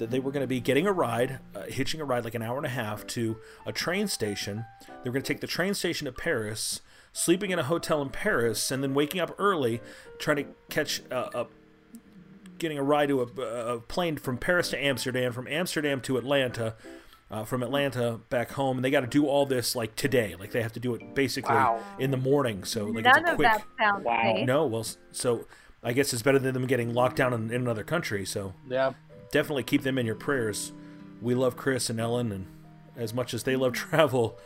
that 0.00 0.10
they 0.10 0.18
were 0.18 0.32
going 0.32 0.42
to 0.42 0.46
be 0.48 0.58
getting 0.60 0.86
a 0.86 0.92
ride, 0.92 1.38
uh, 1.54 1.62
hitching 1.68 2.00
a 2.00 2.04
ride 2.04 2.24
like 2.24 2.34
an 2.34 2.42
hour 2.42 2.56
and 2.56 2.66
a 2.66 2.70
half 2.70 3.06
to 3.06 3.36
a 3.64 3.72
train 3.72 4.08
station. 4.08 4.64
They 4.88 5.08
were 5.08 5.12
going 5.14 5.22
to 5.22 5.32
take 5.32 5.40
the 5.40 5.46
train 5.46 5.74
station 5.74 6.06
to 6.06 6.12
Paris, 6.12 6.80
sleeping 7.12 7.50
in 7.52 7.58
a 7.58 7.62
hotel 7.64 8.02
in 8.02 8.08
Paris, 8.10 8.70
and 8.70 8.82
then 8.82 8.92
waking 8.94 9.20
up 9.20 9.34
early, 9.38 9.80
trying 10.18 10.38
to 10.38 10.44
catch 10.68 11.00
a, 11.10 11.40
a 11.42 11.46
getting 12.58 12.78
a 12.78 12.82
ride 12.82 13.08
to 13.08 13.20
a, 13.22 13.74
a 13.76 13.80
plane 13.80 14.16
from 14.16 14.36
Paris 14.36 14.70
to 14.70 14.82
Amsterdam, 14.82 15.32
from 15.32 15.46
Amsterdam 15.48 16.00
to 16.02 16.16
Atlanta, 16.18 16.74
uh, 17.30 17.44
from 17.44 17.62
Atlanta 17.62 18.20
back 18.28 18.52
home, 18.52 18.76
and 18.78 18.84
they 18.84 18.90
got 18.90 19.00
to 19.00 19.06
do 19.06 19.26
all 19.26 19.46
this 19.46 19.74
like 19.76 19.94
today. 19.96 20.34
Like 20.38 20.50
they 20.50 20.62
have 20.62 20.72
to 20.72 20.80
do 20.80 20.94
it 20.94 21.14
basically 21.14 21.54
Wow. 21.54 21.82
in 21.98 22.10
the 22.10 22.16
morning. 22.16 22.64
So 22.64 22.86
like 22.86 23.04
None 23.04 23.18
it's 23.18 23.28
a 23.28 23.32
of 23.32 23.36
quick. 23.36 23.50
that 23.52 23.64
sounds 23.78 24.04
Wow. 24.04 24.34
safe. 24.36 24.46
No, 24.46 24.66
well, 24.66 24.84
so 25.12 25.46
I 25.82 25.92
guess 25.92 26.12
it's 26.12 26.22
better 26.22 26.38
than 26.38 26.52
them 26.54 26.66
getting 26.66 26.92
locked 26.92 27.16
down 27.16 27.32
in, 27.32 27.50
in 27.50 27.62
another 27.62 27.84
country. 27.84 28.24
So 28.26 28.52
Yeah. 28.68 28.92
Definitely 29.32 29.62
keep 29.62 29.82
them 29.82 29.98
in 29.98 30.06
your 30.06 30.14
prayers. 30.14 30.72
We 31.20 31.34
love 31.34 31.56
Chris 31.56 31.90
and 31.90 32.00
Ellen, 32.00 32.32
and 32.32 32.46
as 32.96 33.12
much 33.14 33.34
as 33.34 33.42
they 33.42 33.56
love 33.56 33.72
travel, 33.74 34.38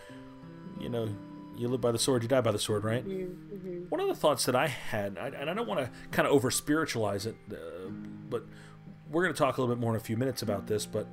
you 0.81 0.89
know, 0.89 1.09
you 1.57 1.69
live 1.69 1.81
by 1.81 1.93
the 1.93 1.99
sword, 1.99 2.23
you 2.23 2.29
die 2.29 2.41
by 2.41 2.51
the 2.51 2.59
sword, 2.59 2.85
right? 2.85 3.07
Mm-hmm. 3.07 3.89
One 3.89 4.01
of 4.01 4.09
the 4.09 4.15
thoughts 4.15 4.45
that 4.47 4.57
I 4.57 4.67
had, 4.67 5.17
and 5.17 5.49
I 5.49 5.55
don't 5.55 5.69
want 5.69 5.81
to 5.81 5.91
kind 6.11 6.27
of 6.27 6.35
over 6.35 6.51
spiritualize 6.51 7.27
it, 7.27 7.37
uh, 7.51 7.91
but 8.29 8.45
we're 9.11 9.23
going 9.23 9.35
to 9.35 9.39
talk 9.39 9.57
a 9.57 9.61
little 9.61 9.75
bit 9.75 9.81
more 9.81 9.93
in 9.93 9.97
a 9.97 10.03
few 10.03 10.17
minutes 10.17 10.43
about 10.43 10.67
this. 10.67 10.85
But 10.85 11.07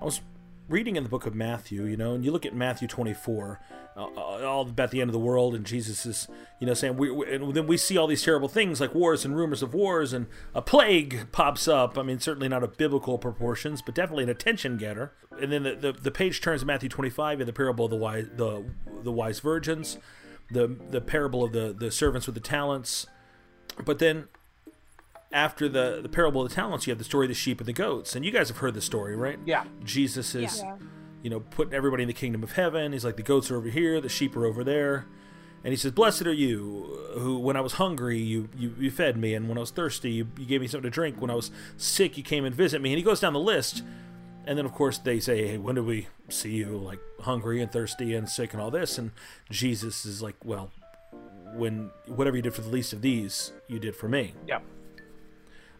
I 0.00 0.04
was 0.04 0.20
reading 0.68 0.96
in 0.96 1.02
the 1.02 1.08
book 1.08 1.26
of 1.26 1.34
Matthew, 1.34 1.84
you 1.84 1.96
know, 1.96 2.14
and 2.14 2.24
you 2.24 2.30
look 2.30 2.44
at 2.44 2.54
Matthew 2.54 2.86
24, 2.86 3.60
uh, 3.96 4.00
all 4.00 4.62
about 4.62 4.90
the 4.90 5.00
end 5.00 5.08
of 5.08 5.12
the 5.12 5.18
world, 5.18 5.54
and 5.54 5.64
Jesus 5.64 6.04
is, 6.04 6.28
you 6.60 6.66
know, 6.66 6.74
saying, 6.74 6.96
we, 6.96 7.10
we, 7.10 7.34
and 7.34 7.54
then 7.54 7.66
we 7.66 7.76
see 7.76 7.96
all 7.96 8.06
these 8.06 8.22
terrible 8.22 8.48
things 8.48 8.80
like 8.80 8.94
wars 8.94 9.24
and 9.24 9.34
rumors 9.36 9.62
of 9.62 9.72
wars, 9.72 10.12
and 10.12 10.26
a 10.54 10.60
plague 10.60 11.32
pops 11.32 11.66
up. 11.66 11.96
I 11.96 12.02
mean, 12.02 12.20
certainly 12.20 12.48
not 12.48 12.62
of 12.62 12.76
biblical 12.76 13.18
proportions, 13.18 13.80
but 13.80 13.94
definitely 13.94 14.24
an 14.24 14.30
attention 14.30 14.76
getter. 14.76 15.12
And 15.40 15.50
then 15.50 15.62
the, 15.62 15.74
the, 15.74 15.92
the 15.92 16.10
page 16.10 16.40
turns 16.40 16.60
to 16.60 16.66
Matthew 16.66 16.88
25, 16.88 17.40
and 17.40 17.48
the 17.48 17.52
parable 17.52 17.86
of 17.86 17.90
the 17.90 17.96
wise, 17.96 18.26
the, 18.36 18.64
the 19.02 19.12
wise 19.12 19.40
virgins, 19.40 19.98
the, 20.50 20.68
the 20.90 21.00
parable 21.00 21.44
of 21.44 21.52
the, 21.52 21.74
the 21.76 21.90
servants 21.90 22.26
with 22.26 22.34
the 22.34 22.40
talents. 22.40 23.06
But 23.84 23.98
then 24.00 24.28
after 25.32 25.68
the, 25.68 26.00
the 26.02 26.08
parable 26.08 26.42
of 26.42 26.48
the 26.48 26.54
talents, 26.54 26.86
you 26.86 26.90
have 26.90 26.98
the 26.98 27.04
story 27.04 27.26
of 27.26 27.28
the 27.28 27.34
sheep 27.34 27.60
and 27.60 27.66
the 27.68 27.72
goats. 27.72 28.16
And 28.16 28.24
you 28.24 28.30
guys 28.30 28.48
have 28.48 28.58
heard 28.58 28.74
the 28.74 28.80
story, 28.80 29.14
right? 29.16 29.38
Yeah. 29.44 29.64
Jesus 29.84 30.34
is, 30.34 30.60
Yeah. 30.60 30.76
you 31.22 31.30
know, 31.30 31.40
putting 31.40 31.74
everybody 31.74 32.02
in 32.02 32.06
the 32.06 32.14
kingdom 32.14 32.42
of 32.42 32.52
heaven. 32.52 32.92
He's 32.92 33.04
like, 33.04 33.16
the 33.16 33.22
goats 33.22 33.50
are 33.50 33.56
over 33.56 33.68
here, 33.68 34.00
the 34.00 34.08
sheep 34.08 34.36
are 34.36 34.46
over 34.46 34.64
there. 34.64 35.06
And 35.64 35.72
he 35.72 35.76
says, 35.76 35.90
Blessed 35.92 36.22
are 36.26 36.32
you, 36.32 37.10
who, 37.18 37.38
when 37.40 37.56
I 37.56 37.60
was 37.60 37.74
hungry, 37.74 38.18
you, 38.18 38.48
you, 38.56 38.74
you 38.78 38.90
fed 38.90 39.16
me. 39.16 39.34
And 39.34 39.48
when 39.48 39.58
I 39.58 39.60
was 39.60 39.70
thirsty, 39.72 40.12
you, 40.12 40.28
you 40.38 40.46
gave 40.46 40.60
me 40.60 40.68
something 40.68 40.88
to 40.88 40.94
drink. 40.94 41.20
When 41.20 41.30
I 41.30 41.34
was 41.34 41.50
sick, 41.76 42.16
you 42.16 42.22
came 42.22 42.44
and 42.44 42.54
visit 42.54 42.80
me. 42.80 42.90
And 42.92 42.96
he 42.96 43.02
goes 43.02 43.20
down 43.20 43.32
the 43.32 43.40
list. 43.40 43.82
And 44.46 44.56
then, 44.56 44.64
of 44.64 44.72
course, 44.72 44.96
they 44.98 45.18
say, 45.20 45.46
Hey, 45.48 45.58
when 45.58 45.74
did 45.74 45.84
we 45.84 46.06
see 46.30 46.52
you, 46.52 46.78
like, 46.78 47.00
hungry 47.20 47.60
and 47.60 47.70
thirsty 47.70 48.14
and 48.14 48.28
sick 48.28 48.52
and 48.54 48.62
all 48.62 48.70
this? 48.70 48.96
And 48.98 49.10
Jesus 49.50 50.06
is 50.06 50.22
like, 50.22 50.36
Well, 50.44 50.70
when 51.54 51.90
whatever 52.06 52.36
you 52.36 52.42
did 52.42 52.54
for 52.54 52.62
the 52.62 52.68
least 52.70 52.92
of 52.92 53.02
these, 53.02 53.52
you 53.66 53.78
did 53.80 53.96
for 53.96 54.08
me. 54.08 54.34
Yeah. 54.46 54.60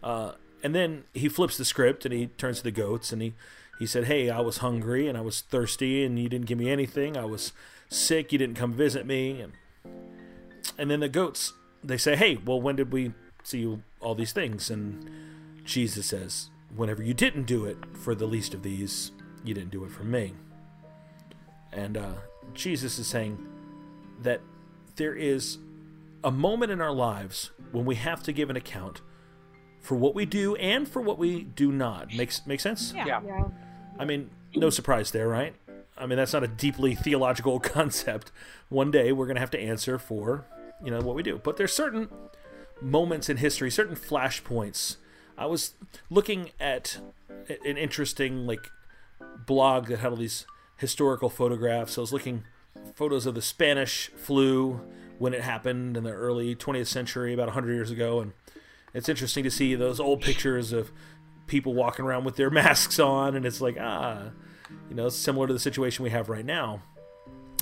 Uh, 0.03 0.33
and 0.63 0.75
then 0.75 1.03
he 1.13 1.29
flips 1.29 1.57
the 1.57 1.65
script 1.65 2.05
and 2.05 2.13
he 2.13 2.27
turns 2.27 2.57
to 2.57 2.63
the 2.63 2.71
goats 2.71 3.11
and 3.11 3.21
he, 3.21 3.33
he 3.79 3.85
said, 3.85 4.05
Hey, 4.05 4.29
I 4.29 4.39
was 4.41 4.57
hungry 4.57 5.07
and 5.07 5.17
I 5.17 5.21
was 5.21 5.41
thirsty 5.41 6.03
and 6.03 6.19
you 6.19 6.29
didn't 6.29 6.47
give 6.47 6.57
me 6.57 6.69
anything. 6.69 7.17
I 7.17 7.25
was 7.25 7.53
sick. 7.89 8.31
You 8.31 8.37
didn't 8.37 8.55
come 8.55 8.73
visit 8.73 9.05
me. 9.05 9.41
And, 9.41 9.53
and 10.77 10.91
then 10.91 10.99
the 10.99 11.09
goats, 11.09 11.53
they 11.83 11.97
say, 11.97 12.15
Hey, 12.15 12.37
well, 12.37 12.61
when 12.61 12.75
did 12.75 12.91
we 12.91 13.13
see 13.43 13.59
you 13.59 13.83
all 13.99 14.15
these 14.15 14.33
things? 14.33 14.69
And 14.69 15.09
Jesus 15.63 16.07
says, 16.07 16.49
Whenever 16.75 17.01
you 17.01 17.13
didn't 17.13 17.43
do 17.43 17.65
it 17.65 17.77
for 17.93 18.13
the 18.13 18.25
least 18.25 18.53
of 18.53 18.63
these, 18.63 19.11
you 19.43 19.53
didn't 19.53 19.71
do 19.71 19.83
it 19.85 19.91
for 19.91 20.03
me. 20.03 20.33
And 21.71 21.97
uh, 21.97 22.13
Jesus 22.53 22.99
is 22.99 23.07
saying 23.07 23.45
that 24.21 24.41
there 24.95 25.15
is 25.15 25.57
a 26.23 26.31
moment 26.31 26.71
in 26.71 26.81
our 26.81 26.91
lives 26.91 27.51
when 27.71 27.85
we 27.85 27.95
have 27.95 28.21
to 28.23 28.33
give 28.33 28.49
an 28.49 28.57
account 28.57 29.01
for 29.81 29.95
what 29.95 30.15
we 30.15 30.25
do 30.25 30.55
and 30.55 30.87
for 30.87 31.01
what 31.01 31.17
we 31.17 31.43
do 31.43 31.71
not. 31.71 32.13
Makes 32.13 32.45
make 32.45 32.59
sense? 32.59 32.93
Yeah. 32.95 33.05
Yeah. 33.05 33.21
Yeah. 33.25 33.43
I 33.97 34.05
mean, 34.05 34.29
no 34.55 34.69
surprise 34.69 35.11
there, 35.11 35.27
right? 35.27 35.53
I 35.97 36.05
mean, 36.05 36.17
that's 36.17 36.33
not 36.33 36.43
a 36.43 36.47
deeply 36.47 36.95
theological 36.95 37.59
concept. 37.59 38.31
One 38.69 38.91
day 38.91 39.11
we're 39.11 39.25
going 39.25 39.35
to 39.35 39.41
have 39.41 39.51
to 39.51 39.59
answer 39.59 39.99
for, 39.99 40.45
you 40.83 40.91
know, 40.91 41.01
what 41.01 41.15
we 41.15 41.23
do. 41.23 41.39
But 41.43 41.57
there's 41.57 41.73
certain 41.73 42.09
moments 42.81 43.29
in 43.29 43.37
history, 43.37 43.69
certain 43.69 43.95
flashpoints. 43.95 44.97
I 45.37 45.45
was 45.45 45.73
looking 46.09 46.51
at 46.59 46.99
an 47.65 47.77
interesting 47.77 48.45
like 48.45 48.69
blog 49.45 49.87
that 49.87 49.99
had 49.99 50.11
all 50.11 50.17
these 50.17 50.45
historical 50.77 51.29
photographs. 51.29 51.97
I 51.97 52.01
was 52.01 52.13
looking 52.13 52.43
photos 52.95 53.25
of 53.25 53.35
the 53.35 53.41
Spanish 53.41 54.09
flu 54.15 54.81
when 55.17 55.33
it 55.33 55.41
happened 55.41 55.97
in 55.97 56.03
the 56.03 56.11
early 56.11 56.55
20th 56.55 56.87
century, 56.87 57.33
about 57.33 57.47
100 57.47 57.73
years 57.73 57.91
ago, 57.91 58.21
and 58.21 58.31
it's 58.93 59.09
interesting 59.09 59.43
to 59.43 59.51
see 59.51 59.75
those 59.75 59.99
old 59.99 60.21
pictures 60.21 60.71
of 60.71 60.91
people 61.47 61.73
walking 61.73 62.05
around 62.05 62.23
with 62.23 62.35
their 62.35 62.49
masks 62.51 62.99
on, 62.99 63.35
and 63.35 63.45
it's 63.45 63.61
like 63.61 63.77
ah, 63.79 64.29
you 64.89 64.95
know, 64.95 65.09
similar 65.09 65.47
to 65.47 65.53
the 65.53 65.59
situation 65.59 66.03
we 66.03 66.09
have 66.11 66.29
right 66.29 66.45
now. 66.45 66.81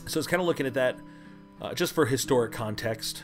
So 0.05 0.19
it's 0.19 0.27
kind 0.27 0.41
of 0.41 0.47
looking 0.47 0.65
at 0.65 0.73
that 0.75 0.97
uh, 1.61 1.73
just 1.73 1.93
for 1.93 2.05
historic 2.05 2.51
context, 2.51 3.23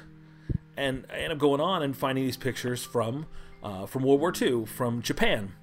and 0.76 1.06
I 1.12 1.18
end 1.18 1.34
up 1.34 1.39
going 1.39 1.62
on 1.62 1.84
and 1.84 1.96
finding 1.96 2.24
these 2.26 2.38
pictures 2.38 2.84
from 2.84 3.26
uh, 3.63 3.86
from 3.86 4.04
World 4.04 4.20
War 4.20 4.34
II, 4.39 4.66
from 4.66 5.02
Japan, 5.02 5.54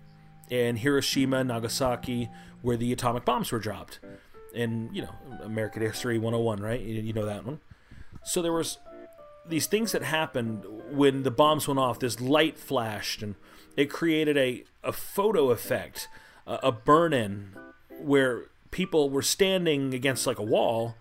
and 0.50 0.78
Hiroshima, 0.78 1.44
Nagasaki, 1.44 2.30
where 2.62 2.76
the 2.76 2.92
atomic 2.92 3.24
bombs 3.24 3.52
were 3.52 3.58
dropped. 3.58 4.00
And 4.54 4.94
you 4.94 5.02
know, 5.02 5.14
American 5.42 5.82
History 5.82 6.18
101, 6.18 6.60
right? 6.60 6.80
You, 6.80 7.02
you 7.02 7.12
know 7.12 7.26
that 7.26 7.44
one. 7.44 7.60
So 8.24 8.42
there 8.42 8.52
was 8.52 8.78
these 9.48 9.66
things 9.66 9.92
that 9.92 10.02
happened 10.02 10.64
when 10.90 11.22
the 11.22 11.30
bombs 11.30 11.66
went 11.68 11.80
off. 11.80 11.98
This 11.98 12.20
light 12.20 12.58
flashed, 12.58 13.22
and 13.22 13.34
it 13.76 13.90
created 13.90 14.36
a 14.36 14.64
a 14.82 14.92
photo 14.92 15.50
effect, 15.50 16.08
a, 16.46 16.54
a 16.64 16.72
burn-in, 16.72 17.50
where 18.00 18.44
people 18.70 19.10
were 19.10 19.22
standing 19.22 19.92
against 19.94 20.26
like 20.26 20.38
a 20.38 20.42
wall. 20.44 20.94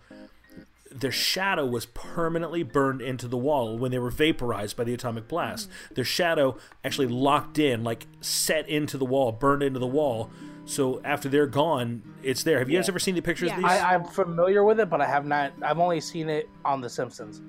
Their 0.92 1.12
shadow 1.12 1.64
was 1.64 1.86
permanently 1.86 2.64
burned 2.64 3.00
into 3.00 3.28
the 3.28 3.36
wall 3.36 3.78
when 3.78 3.92
they 3.92 3.98
were 4.00 4.10
vaporized 4.10 4.76
by 4.76 4.82
the 4.82 4.92
atomic 4.92 5.28
blast. 5.28 5.70
Their 5.94 6.04
shadow 6.04 6.58
actually 6.84 7.06
locked 7.06 7.60
in, 7.60 7.84
like 7.84 8.08
set 8.20 8.68
into 8.68 8.98
the 8.98 9.04
wall, 9.04 9.30
burned 9.30 9.62
into 9.62 9.78
the 9.78 9.86
wall. 9.86 10.30
So 10.64 11.00
after 11.04 11.28
they're 11.28 11.46
gone, 11.46 12.02
it's 12.24 12.42
there. 12.42 12.58
Have 12.58 12.68
you 12.68 12.76
guys 12.76 12.88
ever 12.88 12.98
seen 12.98 13.14
the 13.14 13.22
pictures 13.22 13.50
Yeah. 13.50 13.56
of 13.58 13.62
these? 13.62 13.70
I, 13.70 13.94
I'm 13.94 14.04
familiar 14.04 14.64
with 14.64 14.80
it, 14.80 14.90
but 14.90 15.00
I 15.00 15.06
have 15.06 15.24
not. 15.24 15.52
I've 15.62 15.78
only 15.78 16.00
seen 16.00 16.28
it 16.28 16.48
on 16.64 16.80
The 16.80 16.90
Simpsons, 16.90 17.40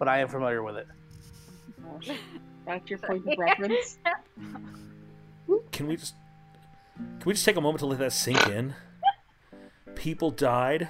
but 0.00 0.08
I 0.08 0.18
am 0.18 0.28
familiar 0.28 0.64
with 0.64 0.76
it. 0.76 0.88
That's 2.66 2.90
your 2.90 2.98
point 2.98 3.24
of 3.28 3.34
reference. 3.38 3.98
can 5.70 5.86
we 5.86 5.96
just 5.96 6.14
can 6.96 7.26
we 7.26 7.34
just 7.34 7.44
take 7.44 7.56
a 7.56 7.60
moment 7.60 7.78
to 7.80 7.86
let 7.86 7.98
that 8.00 8.12
sink 8.12 8.44
in? 8.48 8.74
People 9.94 10.30
died. 10.30 10.88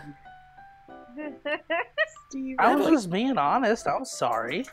Steve. 2.28 2.56
I 2.58 2.74
was 2.74 2.86
just 2.86 3.10
being 3.10 3.36
honest. 3.36 3.86
I'm 3.86 4.04
sorry. 4.04 4.64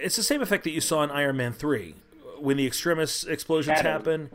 It's 0.00 0.16
the 0.16 0.22
same 0.22 0.40
effect 0.40 0.64
that 0.64 0.70
you 0.70 0.80
saw 0.80 1.02
in 1.02 1.10
Iron 1.10 1.36
Man 1.36 1.52
three 1.52 1.96
when 2.38 2.56
the 2.56 2.66
extremis 2.66 3.24
explosions 3.24 3.78
Shadows. 3.78 3.90
happen. 3.92 4.30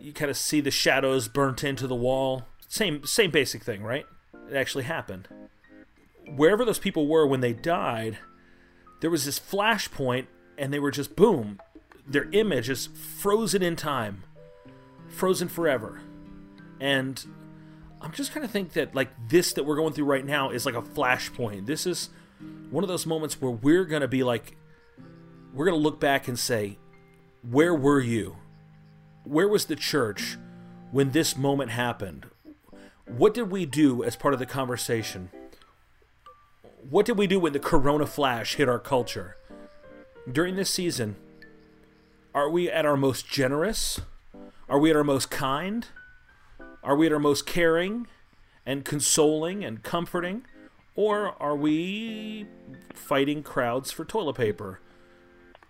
You 0.00 0.12
kind 0.12 0.30
of 0.30 0.36
see 0.36 0.60
the 0.60 0.70
shadows 0.70 1.26
burnt 1.28 1.64
into 1.64 1.86
the 1.86 1.94
wall. 1.94 2.44
Same 2.68 3.04
same 3.06 3.30
basic 3.30 3.62
thing, 3.64 3.82
right? 3.82 4.04
It 4.50 4.56
actually 4.56 4.84
happened. 4.84 5.28
Wherever 6.26 6.64
those 6.64 6.78
people 6.78 7.06
were 7.06 7.26
when 7.26 7.40
they 7.40 7.52
died, 7.52 8.18
there 9.00 9.10
was 9.10 9.24
this 9.24 9.38
flashpoint, 9.38 10.26
and 10.58 10.72
they 10.72 10.78
were 10.78 10.90
just 10.90 11.16
boom. 11.16 11.60
Their 12.06 12.28
image 12.32 12.68
is 12.68 12.88
frozen 13.18 13.62
in 13.62 13.76
time, 13.76 14.24
frozen 15.08 15.48
forever, 15.48 16.00
and 16.80 17.24
I'm 18.00 18.12
just 18.12 18.32
kind 18.32 18.44
of 18.44 18.50
think 18.50 18.74
that 18.74 18.94
like 18.94 19.08
this 19.28 19.52
that 19.54 19.64
we're 19.64 19.76
going 19.76 19.92
through 19.92 20.04
right 20.04 20.24
now 20.24 20.50
is 20.50 20.66
like 20.66 20.74
a 20.74 20.82
flashpoint. 20.82 21.66
This 21.66 21.86
is 21.86 22.10
one 22.70 22.84
of 22.84 22.88
those 22.88 23.06
moments 23.06 23.40
where 23.40 23.50
we're 23.50 23.84
to 23.84 24.08
be 24.08 24.22
like 24.22 24.56
we're 25.52 25.64
to 25.74 25.74
look 25.74 25.98
back 25.98 26.28
and 26.28 26.38
say, 26.38 26.78
"Where 27.42 27.74
were 27.74 28.00
you? 28.00 28.36
Where 29.24 29.48
was 29.48 29.64
the 29.64 29.76
church 29.76 30.36
when 30.92 31.10
this 31.10 31.36
moment 31.36 31.70
happened? 31.70 32.26
What 33.06 33.34
did 33.34 33.50
we 33.50 33.66
do 33.66 34.04
as 34.04 34.16
part 34.16 34.34
of 34.34 34.40
the 34.40 34.46
conversation? 34.46 35.30
What 36.88 37.04
did 37.04 37.18
we 37.18 37.26
do 37.26 37.40
when 37.40 37.52
the 37.52 37.58
corona 37.58 38.06
flash 38.06 38.54
hit 38.54 38.68
our 38.68 38.78
culture? 38.78 39.36
During 40.30 40.54
this 40.54 40.70
season, 40.70 41.16
are 42.32 42.48
we 42.48 42.70
at 42.70 42.86
our 42.86 42.96
most 42.96 43.28
generous? 43.28 44.00
Are 44.68 44.78
we 44.78 44.90
at 44.90 44.96
our 44.96 45.02
most 45.02 45.28
kind? 45.28 45.88
Are 46.84 46.94
we 46.94 47.06
at 47.06 47.12
our 47.12 47.18
most 47.18 47.44
caring 47.44 48.06
and 48.64 48.84
consoling 48.84 49.64
and 49.64 49.82
comforting? 49.82 50.44
Or 50.94 51.34
are 51.42 51.56
we 51.56 52.46
fighting 52.94 53.42
crowds 53.42 53.90
for 53.90 54.04
toilet 54.04 54.36
paper, 54.36 54.78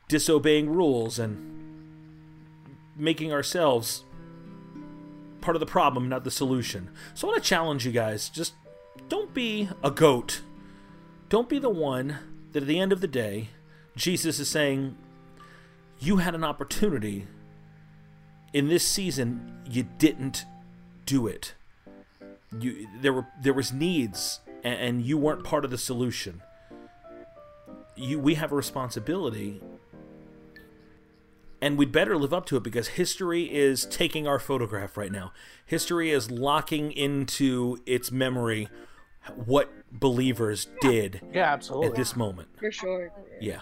disobeying 0.09 0.69
rules, 0.69 1.19
and 1.19 1.39
making 2.95 3.33
ourselves 3.33 4.05
part 5.41 5.57
of 5.57 5.61
the 5.61 5.67
problem, 5.67 6.11
not 6.11 6.25
the 6.25 6.31
solution? 6.31 6.91
So 7.15 7.27
I 7.27 7.31
want 7.31 7.43
to 7.43 7.49
challenge 7.49 7.87
you 7.87 7.93
guys 7.93 8.29
just 8.29 8.53
don't 9.09 9.33
be 9.33 9.71
a 9.83 9.91
goat. 9.91 10.43
Don't 11.29 11.49
be 11.49 11.59
the 11.59 11.71
one 11.71 12.19
that 12.53 12.63
at 12.63 12.69
the 12.69 12.79
end 12.79 12.93
of 12.93 13.01
the 13.01 13.09
day, 13.09 13.49
Jesus 13.97 14.39
is 14.39 14.49
saying, 14.49 14.97
You 15.99 16.19
had 16.19 16.35
an 16.35 16.45
opportunity. 16.45 17.27
In 18.53 18.69
this 18.69 18.87
season, 18.87 19.61
you 19.69 19.87
didn't 19.99 20.45
do 21.05 21.27
it. 21.27 21.55
You 22.59 22.89
there 23.01 23.13
were 23.13 23.27
there 23.43 23.53
was 23.53 23.73
needs 23.73 24.41
and, 24.63 25.01
you 25.03 25.17
weren't 25.17 25.45
part 25.45 25.65
of 25.65 25.71
the 25.71 25.79
solution. 25.79 26.43
You 27.95 28.19
we 28.19 28.35
have 28.35 28.53
a 28.53 28.57
responsibility 28.57 29.61
and 31.61 31.79
we'd 31.79 31.93
better 31.93 32.17
live 32.17 32.35
up 32.35 32.47
to 32.47 32.57
it 32.57 32.63
because 32.63 32.89
history 32.89 33.53
is 33.53 33.87
taking 33.87 34.27
our 34.27 34.39
photograph 34.39 34.97
right 34.97 35.11
now. 35.11 35.33
History 35.65 36.11
is 36.11 36.31
locking 36.31 36.93
into 36.93 37.79
its 37.87 38.13
memory 38.13 38.69
what 39.35 39.71
believers 39.93 40.69
did 40.81 41.21
Yeah, 41.33 41.53
absolutely. 41.53 41.89
at 41.89 41.95
this 41.95 42.17
moment. 42.17 42.49
For 42.59 42.71
sure. 42.71 43.11
Yeah. 43.41 43.61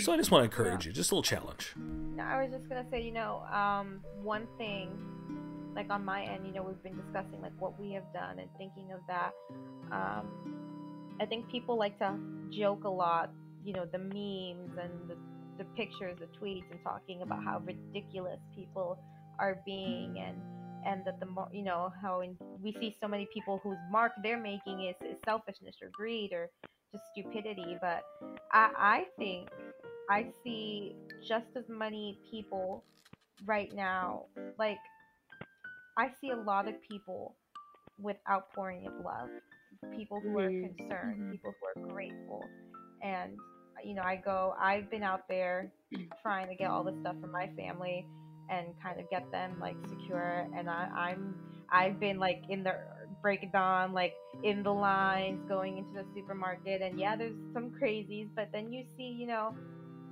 So 0.00 0.12
I 0.12 0.16
just 0.16 0.30
want 0.30 0.42
to 0.42 0.44
encourage 0.44 0.84
you, 0.86 0.92
just 0.92 1.10
a 1.10 1.14
little 1.14 1.22
challenge. 1.22 1.74
No, 1.76 2.22
I 2.22 2.42
was 2.42 2.52
just 2.52 2.68
gonna 2.68 2.84
say, 2.90 3.00
you 3.02 3.12
know, 3.12 3.42
um, 3.52 4.00
one 4.22 4.46
thing, 4.58 4.90
like 5.74 5.90
on 5.90 6.04
my 6.04 6.22
end, 6.22 6.46
you 6.46 6.52
know, 6.52 6.62
we've 6.62 6.82
been 6.82 6.96
discussing 6.96 7.40
like 7.40 7.52
what 7.58 7.78
we 7.80 7.92
have 7.92 8.04
done 8.12 8.38
and 8.38 8.48
thinking 8.58 8.92
of 8.92 9.00
that. 9.08 9.32
Um, 9.90 10.26
I 11.20 11.24
think 11.24 11.50
people 11.50 11.78
like 11.78 11.98
to 12.00 12.18
joke 12.50 12.84
a 12.84 12.90
lot, 12.90 13.30
you 13.64 13.72
know, 13.72 13.86
the 13.90 13.98
memes 13.98 14.76
and 14.78 15.08
the, 15.08 15.16
the 15.58 15.64
pictures, 15.76 16.18
the 16.18 16.26
tweets, 16.38 16.70
and 16.70 16.78
talking 16.84 17.22
about 17.22 17.42
how 17.42 17.62
ridiculous 17.64 18.40
people 18.54 18.98
are 19.38 19.60
being, 19.64 20.18
and 20.18 20.36
and 20.86 21.04
that 21.04 21.18
the 21.20 21.26
more, 21.26 21.48
you 21.52 21.62
know, 21.62 21.92
how 22.00 22.20
in, 22.20 22.36
we 22.62 22.72
see 22.72 22.96
so 23.00 23.08
many 23.08 23.28
people 23.34 23.60
whose 23.62 23.76
mark 23.90 24.12
they're 24.22 24.40
making 24.40 24.82
is, 24.82 24.96
is 25.02 25.18
selfishness 25.24 25.76
or 25.82 25.88
greed 25.92 26.32
or 26.32 26.48
just 26.92 27.04
stupidity. 27.12 27.76
But 27.80 28.04
I, 28.52 28.70
I 28.78 29.04
think 29.18 29.48
I 30.08 30.26
see 30.44 30.94
just 31.26 31.46
as 31.56 31.64
many 31.68 32.18
people 32.30 32.84
right 33.44 33.74
now. 33.74 34.26
Like, 34.58 34.78
I 35.98 36.10
see 36.20 36.30
a 36.30 36.36
lot 36.36 36.68
of 36.68 36.74
people 36.88 37.34
with 37.98 38.16
outpouring 38.30 38.86
of 38.86 38.92
love, 39.04 39.28
people 39.96 40.20
who 40.20 40.38
are 40.38 40.48
concerned, 40.48 41.20
Mhm. 41.20 41.32
people 41.32 41.54
who 41.58 41.82
are 41.82 41.88
grateful. 41.88 42.44
And, 43.02 43.36
you 43.84 43.94
know, 43.94 44.02
I 44.02 44.16
go, 44.16 44.54
I've 44.60 44.90
been 44.90 45.02
out 45.02 45.26
there 45.28 45.72
trying 46.22 46.48
to 46.48 46.54
get 46.54 46.70
all 46.70 46.84
this 46.84 46.98
stuff 47.00 47.16
from 47.20 47.32
my 47.32 47.48
family 47.56 48.06
and 48.48 48.68
kind 48.82 49.00
of 49.00 49.08
get 49.10 49.30
them 49.30 49.58
like 49.60 49.76
secure. 49.88 50.48
And 50.56 50.68
I, 50.68 50.88
I'm, 50.94 51.34
I've 51.70 51.98
been 51.98 52.18
like 52.18 52.44
in 52.48 52.62
the 52.62 52.74
break 53.22 53.42
of 53.42 53.52
dawn, 53.52 53.92
like 53.92 54.14
in 54.42 54.62
the 54.62 54.72
lines, 54.72 55.40
going 55.48 55.78
into 55.78 55.92
the 55.94 56.04
supermarket. 56.14 56.82
And 56.82 56.98
yeah, 56.98 57.16
there's 57.16 57.36
some 57.52 57.70
crazies, 57.70 58.28
but 58.34 58.50
then 58.52 58.72
you 58.72 58.84
see, 58.96 59.16
you 59.18 59.26
know, 59.26 59.54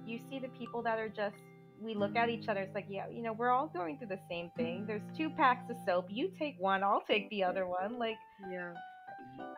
you 0.06 0.18
see 0.30 0.38
the 0.38 0.48
people 0.48 0.82
that 0.82 0.98
are 0.98 1.08
just 1.08 1.36
we 1.80 1.94
look 1.94 2.14
at 2.16 2.28
each 2.28 2.48
other 2.48 2.60
it's 2.60 2.74
like 2.74 2.86
yeah 2.88 3.04
you 3.12 3.22
know 3.22 3.32
we're 3.32 3.50
all 3.50 3.68
going 3.74 3.98
through 3.98 4.06
the 4.06 4.20
same 4.28 4.50
thing 4.56 4.84
there's 4.86 5.02
two 5.16 5.28
packs 5.30 5.68
of 5.68 5.76
soap 5.84 6.06
you 6.08 6.30
take 6.38 6.54
one 6.60 6.84
i'll 6.84 7.02
take 7.06 7.28
the 7.30 7.42
other 7.42 7.66
one 7.66 7.98
like 7.98 8.16
Yeah. 8.50 8.74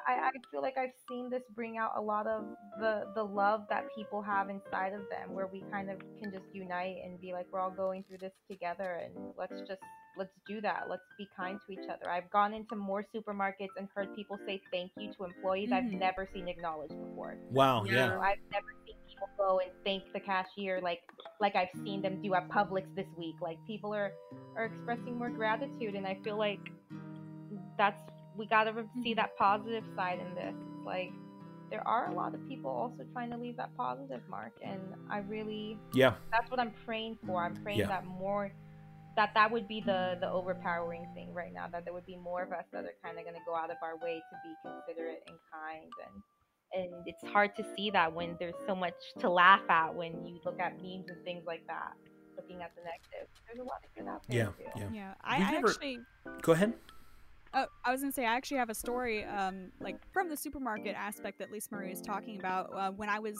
I, 0.06 0.28
I 0.28 0.30
feel 0.50 0.62
like 0.62 0.76
I've 0.78 0.94
seen 1.08 1.30
this 1.30 1.42
bring 1.54 1.78
out 1.78 1.92
a 1.96 2.00
lot 2.00 2.26
of 2.26 2.44
the 2.78 3.04
the 3.14 3.22
love 3.22 3.62
that 3.70 3.84
people 3.94 4.22
have 4.22 4.48
inside 4.48 4.92
of 4.92 5.02
them, 5.10 5.34
where 5.34 5.46
we 5.46 5.64
kind 5.70 5.90
of 5.90 5.98
can 6.20 6.30
just 6.32 6.44
unite 6.52 6.96
and 7.04 7.20
be 7.20 7.32
like, 7.32 7.46
we're 7.52 7.60
all 7.60 7.70
going 7.70 8.04
through 8.08 8.18
this 8.18 8.32
together, 8.50 9.00
and 9.04 9.14
let's 9.36 9.58
just 9.66 9.80
let's 10.16 10.32
do 10.46 10.60
that. 10.62 10.84
Let's 10.88 11.02
be 11.18 11.28
kind 11.36 11.58
to 11.66 11.72
each 11.72 11.88
other. 11.90 12.10
I've 12.10 12.30
gone 12.30 12.54
into 12.54 12.74
more 12.76 13.04
supermarkets 13.14 13.76
and 13.76 13.88
heard 13.94 14.14
people 14.14 14.38
say 14.46 14.60
thank 14.72 14.92
you 14.96 15.12
to 15.14 15.24
employees 15.24 15.70
I've 15.72 15.84
Mhm. 15.84 15.98
never 15.98 16.26
seen 16.32 16.48
acknowledged 16.48 16.94
before. 16.98 17.36
Wow, 17.50 17.84
Yeah. 17.84 17.90
You 17.90 17.96
yeah. 17.98 18.06
know, 18.08 18.20
I've 18.20 18.38
never 18.50 18.68
seen 18.86 18.96
people 19.06 19.28
go 19.36 19.58
and 19.60 19.70
thank 19.84 20.10
the 20.12 20.20
cashier 20.20 20.80
like 20.80 21.00
like 21.40 21.54
I've 21.54 21.68
seen 21.84 22.00
them 22.00 22.20
do 22.22 22.34
at 22.34 22.48
Publix 22.48 22.94
this 22.94 23.08
week. 23.18 23.36
Like 23.42 23.58
people 23.66 23.92
are 23.94 24.12
are 24.56 24.64
expressing 24.66 25.18
more 25.18 25.30
gratitude, 25.30 25.94
and 25.94 26.06
I 26.06 26.14
feel 26.24 26.38
like 26.38 26.60
that's 27.76 28.00
we 28.36 28.46
gotta 28.46 28.72
re- 28.72 28.88
see 29.02 29.12
Mhm. 29.12 29.16
that 29.16 29.36
positive 29.36 29.84
side 29.94 30.18
in 30.20 30.34
this. 30.34 30.54
It's 30.54 30.84
like 30.86 31.12
there 31.70 31.86
are 31.86 32.08
a 32.10 32.14
lot 32.14 32.34
of 32.34 32.46
people 32.48 32.70
also 32.70 33.02
trying 33.12 33.30
to 33.30 33.36
leave 33.36 33.56
that 33.56 33.74
positive 33.76 34.22
mark, 34.28 34.52
and 34.62 34.80
I 35.10 35.18
really 35.18 35.78
Yeah. 35.94 36.14
that's 36.30 36.50
what 36.50 36.60
I'm 36.60 36.72
praying 36.84 37.18
for. 37.26 37.42
I'm 37.42 37.56
praying 37.62 37.80
Yeah. 37.80 37.88
that 37.88 38.04
more 38.04 38.50
that 39.16 39.32
that 39.34 39.50
would 39.50 39.66
be 39.66 39.80
the 39.80 40.18
the 40.20 40.30
overpowering 40.30 41.06
thing 41.14 41.32
right 41.32 41.52
now. 41.52 41.66
That 41.68 41.84
there 41.84 41.94
would 41.94 42.04
be 42.06 42.16
more 42.16 42.42
of 42.42 42.52
us 42.52 42.66
that 42.72 42.84
are 42.84 42.92
kind 43.02 43.18
of 43.18 43.24
going 43.24 43.34
to 43.36 43.42
go 43.46 43.54
out 43.54 43.70
of 43.70 43.78
our 43.82 43.96
way 43.96 44.20
to 44.30 44.36
be 44.44 44.54
considerate 44.62 45.22
and 45.26 45.38
kind 45.50 45.90
and 46.06 46.22
and 46.74 47.06
it's 47.08 47.22
hard 47.32 47.54
to 47.56 47.64
see 47.76 47.90
that 47.90 48.12
when 48.12 48.36
there's 48.38 48.58
so 48.66 48.74
much 48.74 48.94
to 49.20 49.30
laugh 49.30 49.62
at 49.70 49.94
when 49.94 50.26
you 50.26 50.38
look 50.44 50.60
at 50.60 50.74
memes 50.82 51.08
and 51.08 51.24
things 51.24 51.44
like 51.46 51.66
that. 51.68 51.94
Looking 52.36 52.60
at 52.62 52.74
the 52.76 52.82
negative, 52.82 53.28
there's 53.46 53.60
a 53.60 53.62
lot 53.64 53.82
of 53.82 53.94
good 53.94 54.06
out 54.06 54.22
there 54.28 54.52
Yeah, 54.58 54.72
too. 54.72 54.80
yeah. 54.80 54.88
Yeah, 54.92 55.14
I, 55.22 55.38
We've 55.38 55.46
I 55.46 55.50
never- 55.52 55.68
actually. 55.70 55.98
Go 56.42 56.52
ahead. 56.52 56.78
Oh, 57.58 57.64
I 57.86 57.90
was 57.90 58.02
gonna 58.02 58.12
say 58.12 58.26
I 58.26 58.36
actually 58.36 58.58
have 58.58 58.68
a 58.68 58.74
story, 58.74 59.24
um, 59.24 59.72
like 59.80 59.96
from 60.12 60.28
the 60.28 60.36
supermarket 60.36 60.94
aspect 60.94 61.38
that 61.38 61.50
Lisa 61.50 61.68
Marie 61.72 61.90
is 61.90 62.02
talking 62.02 62.38
about. 62.38 62.70
Uh, 62.70 62.90
when 62.90 63.08
I 63.08 63.18
was 63.18 63.38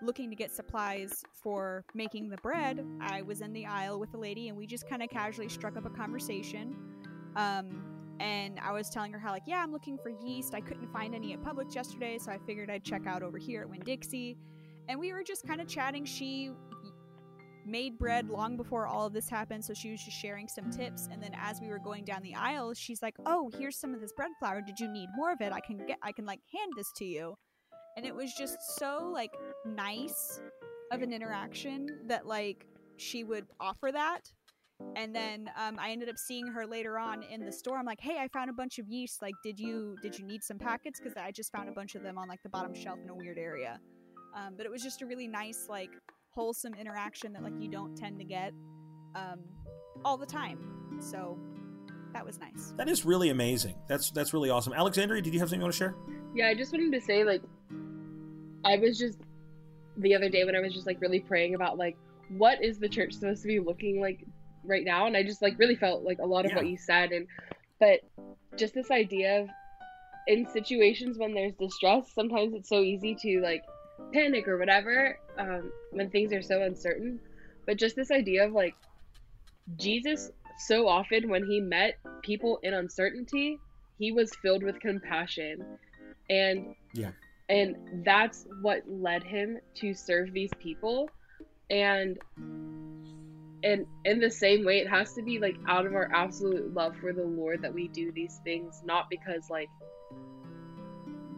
looking 0.00 0.30
to 0.30 0.36
get 0.36 0.50
supplies 0.50 1.22
for 1.34 1.84
making 1.92 2.30
the 2.30 2.38
bread, 2.38 2.82
I 2.98 3.20
was 3.20 3.42
in 3.42 3.52
the 3.52 3.66
aisle 3.66 4.00
with 4.00 4.14
a 4.14 4.16
lady, 4.16 4.48
and 4.48 4.56
we 4.56 4.66
just 4.66 4.88
kind 4.88 5.02
of 5.02 5.10
casually 5.10 5.50
struck 5.50 5.76
up 5.76 5.84
a 5.84 5.90
conversation. 5.90 6.74
Um, 7.36 7.84
and 8.20 8.58
I 8.58 8.72
was 8.72 8.88
telling 8.88 9.12
her 9.12 9.18
how, 9.18 9.32
like, 9.32 9.44
yeah, 9.46 9.62
I'm 9.62 9.70
looking 9.70 9.98
for 9.98 10.08
yeast. 10.08 10.54
I 10.54 10.62
couldn't 10.62 10.90
find 10.90 11.14
any 11.14 11.34
at 11.34 11.42
Publix 11.42 11.74
yesterday, 11.74 12.16
so 12.18 12.32
I 12.32 12.38
figured 12.46 12.70
I'd 12.70 12.84
check 12.84 13.06
out 13.06 13.22
over 13.22 13.36
here 13.36 13.60
at 13.60 13.68
Winn 13.68 13.82
Dixie. 13.84 14.38
And 14.88 14.98
we 14.98 15.12
were 15.12 15.22
just 15.22 15.46
kind 15.46 15.60
of 15.60 15.68
chatting. 15.68 16.06
She 16.06 16.52
made 17.64 17.98
bread 17.98 18.28
long 18.28 18.56
before 18.56 18.86
all 18.86 19.06
of 19.06 19.12
this 19.12 19.28
happened, 19.28 19.64
so 19.64 19.74
she 19.74 19.90
was 19.90 20.02
just 20.02 20.16
sharing 20.16 20.48
some 20.48 20.70
tips. 20.70 21.08
And 21.10 21.22
then 21.22 21.34
as 21.34 21.60
we 21.60 21.68
were 21.68 21.78
going 21.78 22.04
down 22.04 22.22
the 22.22 22.34
aisle, 22.34 22.74
she's 22.74 23.02
like, 23.02 23.16
"Oh, 23.26 23.50
here's 23.58 23.78
some 23.78 23.94
of 23.94 24.00
this 24.00 24.12
bread 24.12 24.30
flour. 24.38 24.62
Did 24.62 24.78
you 24.80 24.88
need 24.88 25.08
more 25.14 25.32
of 25.32 25.40
it? 25.40 25.52
I 25.52 25.60
can 25.60 25.78
get, 25.86 25.98
I 26.02 26.12
can 26.12 26.24
like 26.24 26.40
hand 26.52 26.72
this 26.76 26.90
to 26.96 27.04
you." 27.04 27.36
And 27.96 28.06
it 28.06 28.14
was 28.14 28.32
just 28.34 28.56
so 28.78 29.10
like 29.12 29.32
nice 29.66 30.40
of 30.92 31.02
an 31.02 31.12
interaction 31.12 31.86
that 32.06 32.26
like 32.26 32.66
she 32.96 33.24
would 33.24 33.46
offer 33.60 33.90
that. 33.92 34.32
And 34.96 35.14
then 35.14 35.48
um, 35.56 35.78
I 35.78 35.90
ended 35.90 36.08
up 36.08 36.18
seeing 36.18 36.46
her 36.48 36.66
later 36.66 36.98
on 36.98 37.22
in 37.22 37.44
the 37.44 37.52
store. 37.52 37.78
I'm 37.78 37.86
like, 37.86 38.00
"Hey, 38.00 38.18
I 38.18 38.28
found 38.28 38.50
a 38.50 38.52
bunch 38.52 38.78
of 38.78 38.88
yeast. 38.88 39.22
Like, 39.22 39.34
did 39.44 39.58
you 39.58 39.96
did 40.02 40.18
you 40.18 40.24
need 40.24 40.42
some 40.42 40.58
packets? 40.58 40.98
Because 41.00 41.16
I 41.16 41.30
just 41.30 41.52
found 41.52 41.68
a 41.68 41.72
bunch 41.72 41.94
of 41.94 42.02
them 42.02 42.18
on 42.18 42.28
like 42.28 42.42
the 42.42 42.48
bottom 42.48 42.74
shelf 42.74 42.98
in 43.02 43.08
a 43.08 43.14
weird 43.14 43.38
area." 43.38 43.80
Um, 44.34 44.54
but 44.56 44.66
it 44.66 44.72
was 44.72 44.82
just 44.82 45.02
a 45.02 45.06
really 45.06 45.28
nice 45.28 45.66
like 45.68 45.90
wholesome 46.34 46.74
interaction 46.74 47.32
that 47.32 47.42
like 47.42 47.52
you 47.58 47.68
don't 47.68 47.96
tend 47.96 48.18
to 48.18 48.24
get 48.24 48.52
um, 49.14 49.40
all 50.04 50.16
the 50.16 50.26
time. 50.26 50.58
So 51.00 51.38
that 52.12 52.24
was 52.24 52.38
nice. 52.38 52.74
That 52.76 52.88
is 52.88 53.04
really 53.04 53.30
amazing. 53.30 53.74
That's 53.88 54.10
that's 54.10 54.32
really 54.32 54.50
awesome. 54.50 54.72
Alexandria, 54.72 55.22
did 55.22 55.32
you 55.34 55.40
have 55.40 55.48
something 55.48 55.60
you 55.60 55.64
want 55.64 55.74
to 55.74 55.78
share? 55.78 55.94
Yeah, 56.34 56.48
I 56.48 56.54
just 56.54 56.72
wanted 56.72 56.92
to 56.92 57.00
say 57.00 57.24
like 57.24 57.42
I 58.64 58.76
was 58.76 58.98
just 58.98 59.18
the 59.96 60.14
other 60.14 60.28
day 60.28 60.44
when 60.44 60.56
I 60.56 60.60
was 60.60 60.72
just 60.72 60.86
like 60.86 61.00
really 61.00 61.20
praying 61.20 61.54
about 61.54 61.78
like 61.78 61.96
what 62.28 62.62
is 62.62 62.78
the 62.78 62.88
church 62.88 63.12
supposed 63.14 63.42
to 63.42 63.48
be 63.48 63.60
looking 63.60 64.00
like 64.00 64.24
right 64.64 64.84
now 64.84 65.06
and 65.06 65.16
I 65.16 65.22
just 65.22 65.42
like 65.42 65.58
really 65.58 65.76
felt 65.76 66.02
like 66.02 66.18
a 66.18 66.26
lot 66.26 66.46
of 66.46 66.52
what 66.52 66.66
you 66.66 66.78
said 66.78 67.12
and 67.12 67.26
but 67.78 68.00
just 68.56 68.74
this 68.74 68.90
idea 68.90 69.42
of 69.42 69.48
in 70.28 70.46
situations 70.46 71.18
when 71.18 71.34
there's 71.34 71.52
distress 71.58 72.06
sometimes 72.14 72.54
it's 72.54 72.68
so 72.68 72.80
easy 72.80 73.16
to 73.20 73.40
like 73.42 73.62
panic 74.12 74.48
or 74.48 74.58
whatever 74.58 75.18
um, 75.38 75.72
when 75.90 76.10
things 76.10 76.32
are 76.32 76.42
so 76.42 76.62
uncertain. 76.62 77.20
But 77.66 77.78
just 77.78 77.96
this 77.96 78.10
idea 78.10 78.46
of 78.46 78.52
like 78.52 78.74
Jesus 79.76 80.30
so 80.66 80.88
often 80.88 81.28
when 81.28 81.44
he 81.44 81.60
met 81.60 81.98
people 82.22 82.58
in 82.62 82.74
uncertainty 82.74 83.58
he 83.98 84.12
was 84.12 84.34
filled 84.42 84.62
with 84.62 84.80
compassion. 84.80 85.64
And 86.28 86.74
Yeah. 86.92 87.12
and 87.48 88.04
that's 88.04 88.46
what 88.62 88.82
led 88.88 89.22
him 89.22 89.58
to 89.76 89.94
serve 89.94 90.32
these 90.32 90.50
people. 90.60 91.08
And 91.70 92.18
and 93.64 93.86
in 94.04 94.18
the 94.18 94.30
same 94.30 94.64
way 94.64 94.78
it 94.78 94.88
has 94.88 95.12
to 95.14 95.22
be 95.22 95.38
like 95.38 95.56
out 95.68 95.86
of 95.86 95.94
our 95.94 96.10
absolute 96.12 96.74
love 96.74 96.96
for 96.96 97.12
the 97.12 97.22
lord 97.22 97.62
that 97.62 97.72
we 97.72 97.86
do 97.88 98.10
these 98.12 98.40
things 98.42 98.82
not 98.84 99.08
because 99.08 99.48
like 99.50 99.68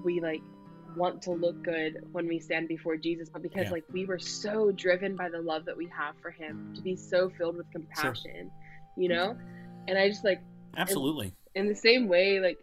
we 0.05 0.21
like 0.21 0.41
want 0.97 1.23
to 1.23 1.33
look 1.33 1.63
good 1.65 1.99
when 2.13 2.27
we 2.29 2.39
stand 2.39 2.69
before 2.69 2.97
jesus 2.97 3.29
but 3.33 3.43
because 3.43 3.65
Yeah. 3.67 3.73
like 3.73 3.85
we 3.93 4.05
were 4.05 4.19
so 4.19 4.71
driven 4.73 5.17
by 5.17 5.29
the 5.29 5.41
love 5.41 5.65
that 5.65 5.77
we 5.77 5.89
have 5.97 6.15
for 6.23 6.31
him 6.31 6.73
to 6.77 6.83
be 6.83 6.97
so 6.97 7.31
filled 7.31 7.57
with 7.57 7.71
compassion 7.71 8.51
you 8.97 9.09
know 9.09 9.37
and 9.89 9.99
i 9.99 10.09
just 10.09 10.25
like 10.25 10.41
Absolutely. 10.77 11.33
in 11.55 11.69
the 11.69 11.75
same 11.75 12.09
way, 12.09 12.41
like 12.41 12.59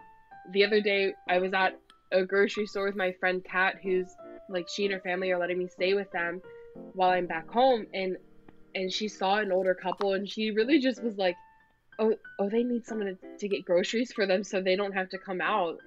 the 0.52 0.66
other 0.66 0.82
day, 0.82 1.14
I 1.30 1.40
was 1.40 1.54
at 1.54 1.80
a 2.12 2.24
grocery 2.24 2.66
store 2.68 2.86
with 2.86 2.96
my 2.96 3.14
friend 3.20 3.44
Kat, 3.44 3.76
who's 3.82 4.16
like 4.50 4.68
she 4.68 4.86
and 4.86 4.94
her 4.94 5.00
family 5.00 5.32
are 5.32 5.40
letting 5.40 5.58
me 5.58 5.68
stay 5.68 5.94
with 5.94 6.12
them 6.12 6.42
while 6.94 7.12
I'm 7.12 7.28
back 7.28 7.50
home, 7.50 7.88
and 7.94 8.18
and 8.76 8.92
she 8.92 9.08
saw 9.08 9.38
an 9.38 9.52
older 9.52 9.74
couple, 9.76 10.14
and 10.14 10.28
she 10.30 10.52
really 10.52 10.80
just 10.80 11.04
was 11.04 11.18
like, 11.18 11.36
oh 12.00 12.14
oh, 12.40 12.50
they 12.50 12.64
need 12.64 12.86
someone 12.86 13.08
to, 13.08 13.38
to 13.40 13.48
get 13.48 13.66
groceries 13.66 14.12
for 14.12 14.26
them 14.26 14.44
so 14.44 14.62
they 14.62 14.76
don't 14.76 14.94
have 14.94 15.10
to 15.10 15.18
come 15.18 15.42
out, 15.42 15.78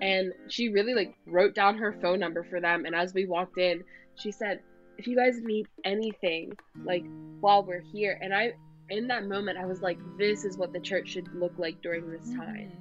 and 0.00 0.32
she 0.48 0.68
really 0.68 0.94
like 0.94 1.14
wrote 1.26 1.54
down 1.54 1.78
her 1.78 1.96
phone 2.00 2.20
number 2.20 2.44
for 2.44 2.60
them, 2.60 2.84
and 2.84 2.94
as 2.94 3.14
we 3.14 3.26
walked 3.26 3.58
in, 3.58 3.82
she 4.14 4.30
said, 4.30 4.60
if 4.98 5.06
you 5.06 5.16
guys 5.16 5.36
need 5.42 5.66
anything, 5.84 6.52
like 6.84 7.04
while 7.40 7.62
we're 7.62 7.82
here, 7.92 8.18
and 8.22 8.34
I 8.34 8.54
in 8.88 9.08
that 9.08 9.26
moment, 9.26 9.58
I 9.58 9.66
was 9.66 9.82
like, 9.82 9.98
this 10.18 10.44
is 10.44 10.56
what 10.56 10.72
the 10.72 10.80
church 10.80 11.08
should 11.08 11.28
look 11.34 11.52
like 11.58 11.80
during 11.82 12.10
this 12.10 12.28
mm. 12.28 12.36
time, 12.36 12.72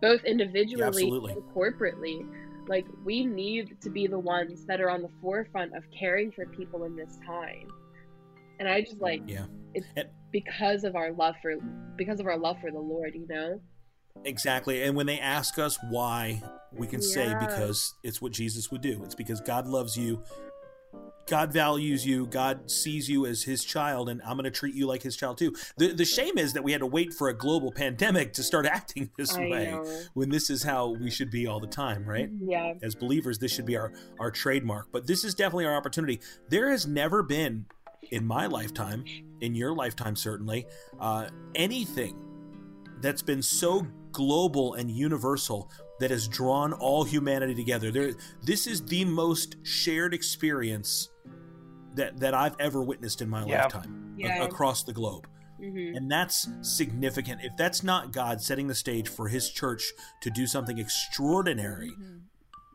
both 0.00 0.24
individually 0.24 0.82
absolutely. 0.82 1.32
and 1.32 1.42
corporately. 1.54 2.26
Like, 2.68 2.86
we 3.04 3.24
need 3.24 3.80
to 3.80 3.90
be 3.90 4.06
the 4.06 4.18
ones 4.18 4.64
that 4.66 4.80
are 4.80 4.90
on 4.90 5.02
the 5.02 5.10
forefront 5.20 5.76
of 5.76 5.82
caring 5.96 6.30
for 6.30 6.46
people 6.46 6.84
in 6.84 6.96
this 6.96 7.18
time. 7.26 7.68
And 8.60 8.68
I 8.68 8.82
just 8.82 9.00
like, 9.00 9.22
Yeah. 9.26 9.46
it's 9.74 9.86
And- 9.96 10.08
because 10.32 10.84
of 10.84 10.96
our 10.96 11.12
love 11.12 11.34
for, 11.42 11.56
because 11.96 12.18
of 12.20 12.26
our 12.26 12.38
love 12.38 12.56
for 12.60 12.70
the 12.70 12.78
Lord, 12.78 13.14
you 13.14 13.26
know? 13.28 13.60
Exactly. 14.24 14.82
And 14.82 14.94
when 14.96 15.06
they 15.06 15.18
ask 15.18 15.58
us 15.58 15.78
why, 15.90 16.42
we 16.72 16.86
can 16.86 17.02
say 17.02 17.34
because 17.40 17.94
it's 18.02 18.22
what 18.22 18.32
Jesus 18.32 18.70
would 18.70 18.80
do. 18.80 19.02
It's 19.04 19.14
because 19.14 19.40
God 19.40 19.66
loves 19.66 19.96
you. 19.96 20.22
God 21.28 21.52
values 21.52 22.04
you. 22.04 22.26
God 22.26 22.68
sees 22.70 23.08
you 23.08 23.26
as 23.26 23.44
his 23.44 23.64
child, 23.64 24.08
and 24.08 24.20
I'm 24.22 24.36
going 24.36 24.44
to 24.44 24.50
treat 24.50 24.74
you 24.74 24.86
like 24.86 25.02
his 25.02 25.16
child 25.16 25.38
too. 25.38 25.54
The 25.76 25.92
the 25.92 26.04
shame 26.04 26.36
is 26.36 26.52
that 26.54 26.64
we 26.64 26.72
had 26.72 26.80
to 26.80 26.86
wait 26.86 27.14
for 27.14 27.28
a 27.28 27.34
global 27.36 27.70
pandemic 27.76 28.32
to 28.34 28.42
start 28.42 28.66
acting 28.66 29.10
this 29.16 29.34
I 29.36 29.40
way 29.48 29.70
know. 29.70 29.84
when 30.14 30.30
this 30.30 30.50
is 30.50 30.62
how 30.64 30.88
we 30.90 31.10
should 31.10 31.30
be 31.30 31.46
all 31.46 31.60
the 31.60 31.68
time, 31.68 32.04
right? 32.04 32.28
Yeah. 32.40 32.74
as 32.82 32.94
believers 32.96 33.38
this 33.38 33.52
should 33.52 33.66
be 33.66 33.76
our 33.76 33.92
our 34.18 34.30
trademark 34.30 34.88
but 34.92 35.06
this 35.06 35.24
is 35.24 35.34
definitely 35.34 35.66
our 35.66 35.76
opportunity 35.76 36.20
there 36.48 36.70
has 36.70 36.86
never 36.86 37.22
been 37.22 37.66
in 38.10 38.26
my 38.26 38.46
lifetime 38.46 39.04
in 39.40 39.54
your 39.54 39.74
lifetime 39.74 40.16
certainly 40.16 40.66
uh, 41.00 41.28
anything 41.54 42.16
that's 43.00 43.22
been 43.22 43.42
so 43.42 43.86
global 44.12 44.74
and 44.74 44.90
universal 44.90 45.70
that 46.00 46.10
has 46.10 46.28
drawn 46.28 46.72
all 46.72 47.04
humanity 47.04 47.54
together 47.54 47.90
there 47.90 48.12
this 48.42 48.66
is 48.66 48.84
the 48.86 49.04
most 49.04 49.56
shared 49.62 50.12
experience 50.14 51.08
that 51.94 52.18
that 52.20 52.34
I've 52.34 52.56
ever 52.58 52.82
witnessed 52.82 53.22
in 53.22 53.28
my 53.28 53.44
Yeah. 53.46 53.62
lifetime 53.62 54.16
a- 54.22 54.44
across 54.44 54.82
the 54.84 54.92
globe 54.92 55.26
hmm 55.58 55.94
and 55.94 56.10
that's 56.10 56.48
significant. 56.62 57.40
If 57.44 57.56
that's 57.56 57.84
not 57.84 58.12
God 58.12 58.40
setting 58.42 58.66
the 58.66 58.74
stage 58.74 59.08
for 59.08 59.28
his 59.28 59.48
church 59.48 59.92
to 60.22 60.28
do 60.30 60.44
something 60.46 60.76
extraordinary, 60.78 61.90
Mhm. 61.90 62.22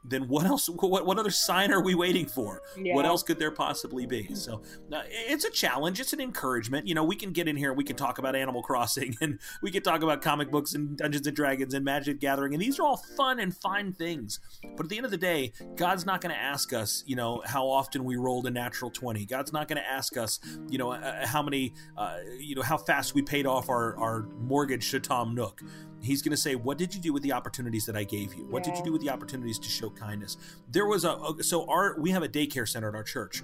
Then 0.09 0.27
what 0.27 0.45
else 0.45 0.69
what, 0.69 1.05
what 1.05 1.19
other 1.19 1.31
sign 1.31 1.71
are 1.71 1.81
we 1.81 1.95
waiting 1.95 2.25
for? 2.25 2.61
Yeah. 2.77 2.95
What 2.95 3.05
else 3.05 3.23
could 3.23 3.39
there 3.39 3.51
possibly 3.51 4.05
be? 4.05 4.33
So 4.35 4.61
uh, 4.91 5.01
it's 5.05 5.45
a 5.45 5.51
challenge, 5.51 5.99
it's 5.99 6.13
an 6.13 6.21
encouragement. 6.21 6.87
You 6.87 6.95
know, 6.95 7.03
we 7.03 7.15
can 7.15 7.31
get 7.31 7.47
in 7.47 7.55
here 7.55 7.69
and 7.69 7.77
we 7.77 7.83
can 7.83 7.95
talk 7.95 8.17
about 8.17 8.35
Animal 8.35 8.63
Crossing 8.63 9.15
and 9.21 9.39
we 9.61 9.71
can 9.71 9.83
talk 9.83 10.01
about 10.03 10.21
comic 10.21 10.51
books 10.51 10.73
and 10.73 10.97
Dungeons 10.97 11.27
and 11.27 11.35
Dragons 11.35 11.73
and 11.73 11.83
Magic 11.83 12.19
Gathering 12.19 12.53
and 12.53 12.61
these 12.61 12.79
are 12.79 12.83
all 12.83 12.97
fun 12.97 13.39
and 13.39 13.55
fine 13.55 13.93
things. 13.93 14.39
But 14.75 14.85
at 14.85 14.89
the 14.89 14.97
end 14.97 15.05
of 15.05 15.11
the 15.11 15.17
day, 15.17 15.51
God's 15.75 16.05
not 16.05 16.21
going 16.21 16.33
to 16.33 16.41
ask 16.41 16.73
us, 16.73 17.03
you 17.05 17.15
know, 17.15 17.41
how 17.45 17.67
often 17.67 18.03
we 18.03 18.15
rolled 18.15 18.47
a 18.47 18.51
natural 18.51 18.91
20. 18.91 19.25
God's 19.25 19.53
not 19.53 19.67
going 19.67 19.81
to 19.81 19.87
ask 19.87 20.17
us, 20.17 20.39
you 20.69 20.77
know, 20.77 20.91
uh, 20.91 21.25
how 21.25 21.41
many 21.41 21.73
uh, 21.97 22.17
you 22.39 22.55
know, 22.55 22.61
how 22.61 22.77
fast 22.77 23.13
we 23.13 23.21
paid 23.21 23.45
off 23.45 23.69
our 23.69 23.97
our 23.97 24.23
mortgage 24.39 24.91
to 24.91 24.99
Tom 24.99 25.35
Nook. 25.35 25.61
He's 26.01 26.21
going 26.21 26.31
to 26.31 26.37
say, 26.37 26.55
"What 26.55 26.77
did 26.77 26.93
you 26.95 27.01
do 27.01 27.11
with 27.13 27.23
the 27.23 27.33
opportunities 27.33 27.85
that 27.85 27.95
I 27.95 28.03
gave 28.03 28.33
you? 28.35 28.45
What 28.49 28.63
did 28.63 28.77
you 28.77 28.83
do 28.83 28.91
with 28.91 29.01
the 29.01 29.09
opportunities 29.09 29.59
to 29.59 29.69
show 29.69 29.89
kindness?" 29.89 30.37
There 30.69 30.85
was 30.85 31.03
a 31.05 31.11
a- 31.11 31.43
so 31.43 31.65
our 31.69 31.99
we 31.99 32.11
have 32.11 32.23
a 32.23 32.29
daycare 32.29 32.67
center 32.67 32.89
at 32.89 32.95
our 32.95 33.03
church, 33.03 33.43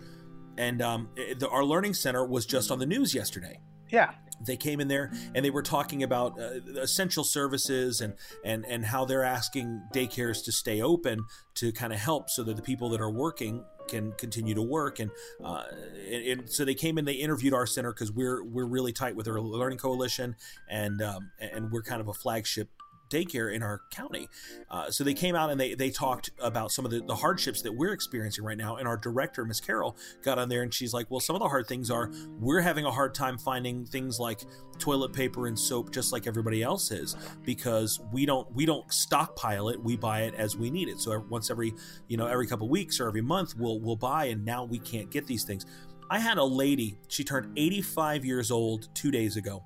and 0.58 0.82
um, 0.82 1.10
the, 1.16 1.48
our 1.50 1.64
learning 1.64 1.94
center 1.96 2.26
was 2.26 2.46
just 2.46 2.72
on 2.72 2.80
the 2.80 2.86
news 2.86 3.14
yesterday 3.16 3.60
Yeah. 3.92 4.12
they 4.46 4.58
came 4.58 4.80
in 4.80 4.88
there 4.88 5.12
and 5.34 5.44
they 5.46 5.50
were 5.50 5.62
talking 5.64 6.04
about 6.04 6.40
uh, 6.40 6.60
essential 6.82 7.24
services 7.24 8.02
and 8.02 8.14
and 8.44 8.66
and 8.66 8.86
how 8.86 9.06
they're 9.06 9.24
asking 9.24 9.82
daycares 9.94 10.44
to 10.46 10.52
stay 10.52 10.82
open 10.82 11.26
to 11.56 11.72
kind 11.72 11.92
of 11.94 12.00
help 12.00 12.30
so 12.30 12.44
that 12.44 12.56
the 12.56 12.62
people 12.62 12.90
that 12.90 13.02
are 13.02 13.10
working 13.12 13.64
can 13.88 14.12
continue 14.14 14.54
to 14.56 14.62
work. 14.62 15.00
And 15.00 15.12
uh, 15.44 15.64
and, 16.12 16.40
and 16.40 16.50
so 16.50 16.66
they 16.66 16.76
came 16.76 16.98
in 16.98 17.06
they 17.06 17.14
interviewed 17.14 17.54
our 17.54 17.66
center 17.66 17.94
because 17.94 18.12
we're 18.12 18.44
we're 18.44 18.66
really 18.66 18.94
tight 18.94 19.16
with 19.16 19.28
our 19.28 19.40
learning 19.40 19.78
coalition. 19.78 20.36
And 20.70 21.02
um, 21.02 21.32
and 21.40 21.72
we're 21.72 21.84
kind 21.84 22.02
of 22.02 22.08
a 22.08 22.14
flagship 22.14 22.70
daycare 23.14 23.54
in 23.54 23.62
our 23.62 23.82
county. 23.92 24.28
Uh, 24.70 24.90
so 24.90 25.04
they 25.04 25.14
came 25.14 25.36
out 25.36 25.50
and 25.50 25.60
they, 25.60 25.76
they 25.76 25.90
talked 25.90 26.32
about 26.40 26.72
some 26.72 26.86
of 26.86 26.92
the, 26.92 27.02
the 27.02 27.16
hardships 27.16 27.62
that 27.62 27.72
we're 27.72 27.94
experiencing 27.94 28.44
right 28.44 28.58
now. 28.58 28.78
And 28.78 28.88
our 28.88 28.98
director, 28.98 29.46
Miss 29.46 29.60
Carol, 29.60 29.96
got 30.24 30.40
on 30.40 30.50
there 30.50 30.64
and 30.64 30.74
she's 30.74 30.94
like, 30.94 31.10
well, 31.12 31.20
some 31.20 31.36
of 31.36 31.42
the 31.42 31.48
hard 31.48 31.68
things 31.68 31.92
are 31.92 32.12
we're 32.40 32.62
having 32.62 32.86
a 32.86 32.92
hard 32.92 33.14
time 33.14 33.38
finding 33.38 33.86
things 33.86 34.20
like 34.20 34.42
toilet 34.80 35.14
paper 35.14 35.48
and 35.48 35.58
soap 35.58 35.92
just 35.92 36.12
like 36.12 36.28
everybody 36.28 36.64
else 36.64 36.92
is 36.92 37.16
because 37.44 38.00
we 38.12 38.26
don't 38.26 38.52
we 38.54 38.66
don't 38.66 38.92
stockpile 38.92 39.70
it 39.70 39.82
we 39.82 39.96
buy 39.96 40.22
it 40.22 40.34
as 40.36 40.58
we 40.58 40.70
need 40.70 40.88
it 40.88 41.00
so 41.00 41.24
once 41.30 41.52
every 41.52 41.74
you 42.08 42.18
know 42.18 42.26
every 42.26 42.48
couple 42.48 42.68
weeks 42.68 43.00
or 43.00 43.08
every 43.08 43.22
month 43.22 43.56
we'll 43.58 43.80
we'll 43.80 43.96
buy 43.96 44.26
and 44.26 44.44
now 44.44 44.64
we 44.64 44.80
can't 44.80 45.12
get 45.12 45.28
these 45.28 45.44
things 45.44 45.66
i 46.10 46.20
had 46.20 46.38
a 46.38 46.44
lady 46.44 46.98
she 47.08 47.24
turned 47.24 47.52
85 47.58 48.26
years 48.26 48.52
old 48.52 48.90
two 48.96 49.12
days 49.12 49.38
ago 49.38 49.64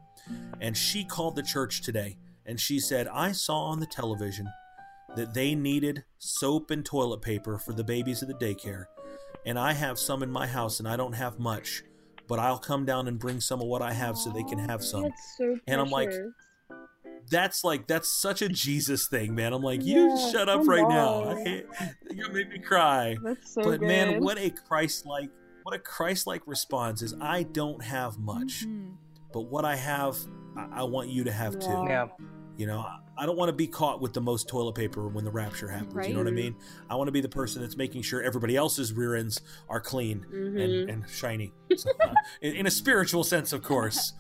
and 0.60 0.76
she 0.76 1.04
called 1.06 1.36
the 1.36 1.44
church 1.44 1.82
today 1.82 2.18
and 2.48 2.60
she 2.60 2.80
said 2.80 3.08
i 3.10 3.32
saw 3.32 3.60
on 3.66 3.80
the 3.80 3.86
television 3.86 4.48
that 5.16 5.34
they 5.34 5.54
needed 5.56 6.04
soap 6.20 6.72
and 6.72 6.86
toilet 6.86 7.22
paper 7.22 7.58
for 7.58 7.74
the 7.74 7.84
babies 7.84 8.22
at 8.22 8.28
the 8.28 8.34
daycare 8.36 8.86
and 9.46 9.58
i 9.60 9.74
have 9.74 9.98
some 10.00 10.24
in 10.24 10.32
my 10.32 10.48
house 10.48 10.80
and 10.80 10.88
i 10.88 10.96
don't 10.96 11.14
have 11.14 11.40
much 11.40 11.84
but 12.28 12.40
i'll 12.40 12.58
come 12.60 12.86
down 12.86 13.08
and 13.08 13.20
bring 13.20 13.40
some 13.40 13.62
of 13.62 13.68
what 13.68 13.82
i 13.82 13.94
have 13.94 14.18
so 14.18 14.30
they 14.32 14.44
can 14.44 14.60
have 14.60 14.84
some 14.84 15.04
That's 15.04 15.36
so 15.38 15.58
And 15.68 15.80
I'm 15.82 15.90
like, 15.90 16.12
that's 17.30 17.64
like 17.64 17.88
that's 17.88 18.08
such 18.10 18.42
a 18.42 18.48
Jesus 18.48 19.08
thing, 19.10 19.36
man. 19.36 19.52
I'm 19.52 19.62
like, 19.62 19.84
you 19.84 20.10
Yeah, 20.16 20.30
shut 20.32 20.48
up 20.48 20.66
right 20.66 20.88
now. 20.88 21.24
on. 21.24 21.38
I 21.38 21.44
hate, 21.44 21.66
you're 22.12 22.28
gonna 22.28 22.46
me 22.46 22.60
cry. 22.60 23.18
That's 23.22 23.54
so 23.54 23.64
but 23.64 23.80
good. 23.82 23.88
man, 23.88 24.24
what 24.24 24.38
a 24.38 24.50
Christ 24.50 25.06
like 25.06 25.30
what 25.64 25.76
a 25.76 25.80
Christ 25.80 26.26
like 26.28 26.42
response 26.46 27.02
is 27.02 27.14
I 27.20 27.44
don't 27.44 27.84
have 27.84 28.18
much, 28.18 28.66
Mhm. 28.66 28.94
but 29.34 29.42
what 29.42 29.66
I 29.66 29.76
have 29.76 30.16
I, 30.56 30.80
I 30.80 30.84
want 30.84 31.10
you 31.10 31.26
to 31.26 31.32
have 31.32 31.60
too. 31.60 31.84
Yeah. 31.88 32.08
You 32.58 32.66
know, 32.68 32.80
I- 33.18 33.26
don't 33.26 33.38
want 33.38 33.50
to 33.50 33.54
be 33.54 33.68
caught 33.68 34.02
with 34.02 34.14
the 34.14 34.22
most 34.22 34.48
toilet 34.48 34.74
paper 34.76 35.08
when 35.08 35.24
the 35.26 35.32
rapture 35.32 35.68
happens. 35.68 36.08
You 36.08 36.14
know 36.14 36.20
what 36.20 36.28
I 36.28 36.32
mean? 36.32 36.56
I 36.90 36.96
want 36.96 37.08
to 37.08 37.12
be 37.12 37.22
the 37.22 37.30
person 37.30 37.62
that's 37.62 37.76
making 37.78 38.02
sure 38.04 38.22
everybody 38.22 38.56
else's 38.56 38.94
rear 38.94 39.16
ends 39.16 39.42
are 39.70 39.80
clean 39.80 40.26
Mhm. 40.32 40.62
and, 40.64 40.90
and 40.90 41.10
shiny. 41.10 41.54
So, 41.76 41.90
uh, 42.04 42.14
in, 42.42 42.56
in 42.58 42.68
a 42.68 42.72
spiritual 42.72 43.24
sense, 43.24 43.54
of 43.54 43.64
course. 43.64 44.14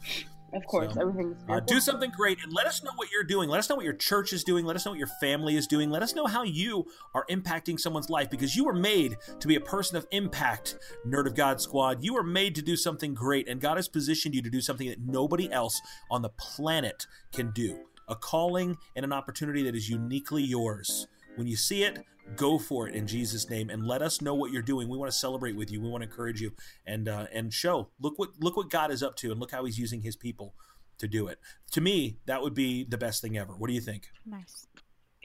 Of 0.54 0.66
course, 0.66 0.94
So, 0.94 1.02
everything's 1.02 1.44
Uh, 1.50 1.60
do 1.60 1.80
something 1.80 2.10
great 2.16 2.38
and 2.42 2.52
let 2.54 2.66
us 2.68 2.82
know 2.82 2.92
what 2.96 3.12
you're 3.12 3.24
doing. 3.24 3.50
Let 3.50 3.60
us 3.60 3.70
know 3.70 3.76
what 3.76 3.84
your 3.86 3.94
church 3.94 4.32
is 4.34 4.44
doing. 4.44 4.66
Let 4.66 4.76
us 4.78 4.86
know 4.86 4.92
what 4.94 4.98
your 4.98 5.10
family 5.20 5.56
is 5.58 5.68
doing. 5.68 5.90
Let 5.92 6.02
us 6.02 6.16
know 6.16 6.26
how 6.26 6.44
you 6.44 6.86
are 7.14 7.26
impacting 7.30 7.80
someone's 7.80 8.10
life 8.10 8.30
because 8.30 8.56
you 8.56 8.64
were 8.64 8.74
made 8.74 9.18
to 9.40 9.48
be 9.48 9.56
a 9.56 9.60
person 9.60 9.98
of 9.98 10.08
impact, 10.12 10.78
Nerd 11.06 11.28
of 11.28 11.36
God 11.36 11.60
Squad. 11.62 12.02
You 12.04 12.14
were 12.14 12.24
made 12.24 12.56
to 12.56 12.62
do 12.62 12.76
something 12.78 13.14
great, 13.14 13.48
and 13.50 13.60
God 13.60 13.76
has 13.78 13.88
positioned 13.90 14.34
you 14.36 14.42
to 14.42 14.50
do 14.50 14.62
something 14.62 14.88
that 14.90 15.02
nobody 15.02 15.52
else 15.52 15.80
on 16.10 16.22
the 16.22 16.30
planet 16.30 17.06
can 17.34 17.52
do 17.52 17.78
a 18.08 18.16
calling 18.16 18.78
and 18.96 19.04
an 19.04 19.14
opportunity 19.14 19.64
that 19.64 19.76
is 19.76 19.90
uniquely 19.90 20.44
yours. 20.44 21.08
When 21.36 21.48
you 21.48 21.56
see 21.56 21.84
it, 21.84 22.00
go 22.36 22.58
for 22.58 22.88
it 22.88 22.96
in 22.96 23.08
Jesus' 23.08 23.50
name, 23.50 23.70
and 23.70 23.86
let 23.86 24.02
us 24.02 24.22
know 24.22 24.34
what 24.34 24.52
you're 24.52 24.62
doing. 24.62 24.90
We 24.90 24.98
want 24.98 25.12
to 25.12 25.18
celebrate 25.18 25.56
with 25.56 25.72
you. 25.72 25.82
We 25.82 25.90
want 25.90 26.04
to 26.04 26.10
encourage 26.10 26.42
you, 26.42 26.52
and 26.86 27.08
uh, 27.08 27.28
and 27.32 27.54
show 27.54 27.90
look 28.00 28.18
what 28.18 28.30
look 28.40 28.58
what 28.58 28.70
God 28.70 28.92
is 28.92 29.04
up 29.04 29.16
to, 29.18 29.32
and 29.32 29.40
look 29.40 29.52
how 29.52 29.66
He's 29.66 29.78
using 29.78 30.02
His 30.02 30.16
people 30.16 30.56
to 30.98 31.08
do 31.08 31.28
it. 31.28 31.40
To 31.74 31.82
me, 31.82 32.18
that 32.26 32.42
would 32.42 32.56
be 32.56 32.84
the 32.84 32.98
best 32.98 33.22
thing 33.22 33.38
ever. 33.38 33.54
What 33.54 33.68
do 33.68 33.74
you 33.74 33.82
think? 33.82 34.08
Nice. 34.26 34.68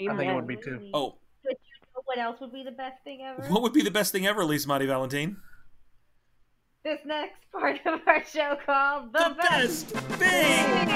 I 0.01 0.17
think 0.17 0.31
it 0.31 0.35
would 0.35 0.47
be 0.47 0.57
too. 0.57 0.91
Oh, 0.93 1.17
But 1.43 1.53
you 1.53 1.87
know 1.95 2.03
what 2.05 2.19
else 2.19 2.41
would 2.41 2.53
be 2.53 2.63
the 2.63 2.73
best 2.73 3.03
thing 3.05 3.21
ever? 3.23 3.43
what 3.49 3.63
would 3.63 3.73
be 3.73 3.83
the 3.83 3.91
best 3.91 4.13
thing 4.13 4.27
ever, 4.27 4.45
Lisa 4.45 4.69
Monty 4.69 4.87
Valentine? 4.87 5.37
This 6.85 6.99
next 7.07 7.39
part 7.53 7.79
of 7.87 8.01
our 8.09 8.25
show 8.25 8.59
called 8.67 9.13
The, 9.13 9.37
best 9.41 9.87
thing. 9.87 10.89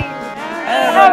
Ever. 0.66 1.12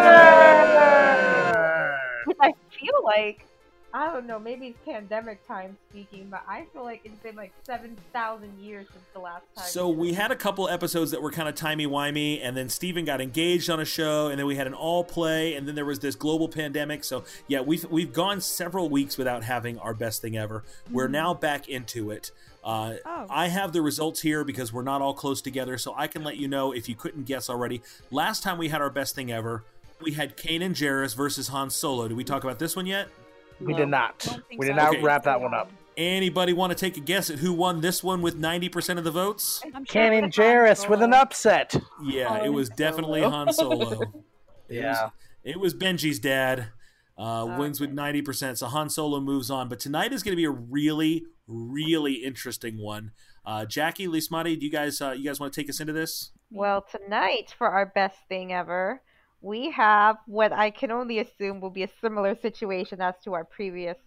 I 2.42 2.54
feel 2.72 3.04
like 3.04 3.46
I 3.94 4.12
don't 4.12 4.26
know, 4.26 4.40
maybe 4.40 4.70
it's 4.70 4.80
pandemic 4.84 5.48
time 5.48 5.78
speaking, 5.92 6.28
but 6.32 6.42
I 6.50 6.66
feel 6.74 6.84
like 6.84 7.02
it's 7.04 7.20
been 7.22 7.36
like 7.36 7.54
seven 7.64 7.96
thousand 8.12 8.58
years 8.60 8.88
since 8.92 9.04
the 9.14 9.20
last 9.20 9.44
time. 9.56 9.68
So 9.68 9.90
we 9.90 10.14
had 10.14 10.32
a 10.32 10.36
couple 10.36 10.68
episodes 10.68 11.12
that 11.12 11.22
were 11.22 11.30
kind 11.30 11.48
of 11.48 11.54
timey 11.54 11.86
wimey, 11.86 12.40
and 12.42 12.58
then 12.58 12.68
Steven 12.68 13.06
got 13.06 13.22
engaged 13.22 13.70
on 13.70 13.80
a 13.80 13.86
show, 13.86 14.30
and 14.30 14.40
then 14.40 14.48
we 14.48 14.56
had 14.56 14.66
an 14.66 14.74
all 14.74 15.04
play, 15.04 15.54
and 15.54 15.68
then 15.68 15.76
there 15.76 15.86
was 15.86 16.00
this 16.00 16.16
global 16.16 16.50
pandemic. 16.50 17.04
So 17.04 17.26
yeah, 17.48 17.62
we've 17.62 17.86
we've 17.92 18.12
gone 18.12 18.42
several 18.42 18.90
weeks 18.90 19.20
without 19.20 19.44
having 19.44 19.78
our 19.78 19.94
best 19.94 20.24
thing 20.24 20.36
ever. 20.36 20.64
We're 20.90 21.04
mm-hmm. 21.04 21.12
now 21.12 21.34
back 21.36 21.70
into 21.70 22.10
it. 22.10 22.32
Uh, 22.64 22.94
Oh. 23.06 23.26
I 23.30 23.48
have 23.48 23.74
the 23.74 23.82
results 23.82 24.22
here 24.22 24.44
because 24.44 24.72
we're 24.72 24.84
not 24.84 25.02
all 25.02 25.14
close 25.14 25.42
together, 25.42 25.78
so 25.78 25.94
I 25.98 26.08
can 26.08 26.24
let 26.24 26.38
you 26.38 26.48
know 26.48 26.72
if 26.72 26.88
you 26.88 26.96
couldn't 26.96 27.24
guess 27.26 27.50
already. 27.50 27.82
Last 28.12 28.44
time 28.44 28.58
we 28.58 28.70
had 28.70 28.82
our 28.82 28.90
best 28.90 29.16
thing 29.16 29.32
ever, 29.32 29.64
we 30.02 30.12
had 30.14 30.38
Kanan 30.38 30.72
Jarrus 30.72 31.16
versus 31.16 31.50
Han 31.50 31.70
Solo. 31.70 32.08
Did 32.08 32.16
we 32.18 32.24
talk 32.24 32.44
about 32.44 32.60
this 32.60 32.76
one 32.76 32.86
yet? 32.86 33.08
We 33.60 33.74
did 33.74 33.90
not. 33.90 34.26
We 34.52 34.66
did 34.66 34.76
so. 34.76 34.76
not 34.76 34.90
Okay. 34.94 35.02
wrap 35.02 35.24
that 35.24 35.40
one 35.42 35.54
up. 35.54 35.72
Anybody 35.96 36.54
want 36.54 36.72
to 36.72 36.76
take 36.78 36.98
a 36.98 37.00
guess 37.02 37.30
at 37.30 37.40
who 37.40 37.54
won 37.54 37.82
this 37.82 38.04
one 38.04 38.22
with 38.22 38.36
90% 38.40 38.98
of 38.98 39.04
the 39.04 39.12
votes? 39.12 39.62
I'm 39.76 39.86
sure 39.86 40.02
Kanan 40.02 40.32
Jarrus 40.34 40.90
with 40.90 41.02
an 41.04 41.14
upset. 41.14 41.76
Yeah, 42.04 42.36
it 42.38 42.42
Han 42.46 42.54
was 42.54 42.70
definitely 42.70 43.22
Han 43.22 43.52
Solo. 43.54 44.02
It 44.70 44.76
Yeah. 44.78 45.04
was, 45.04 45.12
it 45.44 45.60
was 45.60 45.74
Benji's 45.76 46.20
dad. 46.20 46.68
Uh, 47.16 47.58
wins 47.60 47.80
with 47.80 47.94
90%. 47.94 48.58
So 48.58 48.66
Han 48.68 48.90
Solo 48.90 49.20
moves 49.20 49.52
on. 49.52 49.70
But 49.70 49.80
tonight 49.80 50.12
is 50.14 50.24
going 50.24 50.32
to 50.32 50.36
be 50.38 50.46
a 50.46 50.50
really, 50.50 51.26
really 51.48 52.14
interesting 52.16 52.78
one. 52.78 53.12
Uh, 53.46 53.66
Jackie, 53.66 54.08
Lismati, 54.08 54.58
do 54.60 54.66
you 54.66 54.72
guys 54.72 55.02
uh, 55.02 55.12
you 55.12 55.26
guys 55.26 55.40
want 55.40 55.54
to 55.54 55.62
take 55.62 55.70
us 55.70 55.80
into 55.80 55.94
this? 55.94 56.32
Well, 56.52 56.82
tonight 56.90 57.54
for 57.58 57.68
our 57.68 57.86
best 57.86 58.18
thing 58.30 58.54
ever, 58.54 59.02
we 59.42 59.72
have 59.72 60.18
what 60.28 60.54
I 60.54 60.70
can 60.70 60.92
only 60.92 61.20
assume 61.20 61.60
will 61.60 61.70
be 61.70 61.84
a 61.84 61.90
similar 62.02 62.36
situation 62.42 63.02
as 63.02 63.16
to 63.24 63.34
our 63.34 63.44
previous 63.44 63.98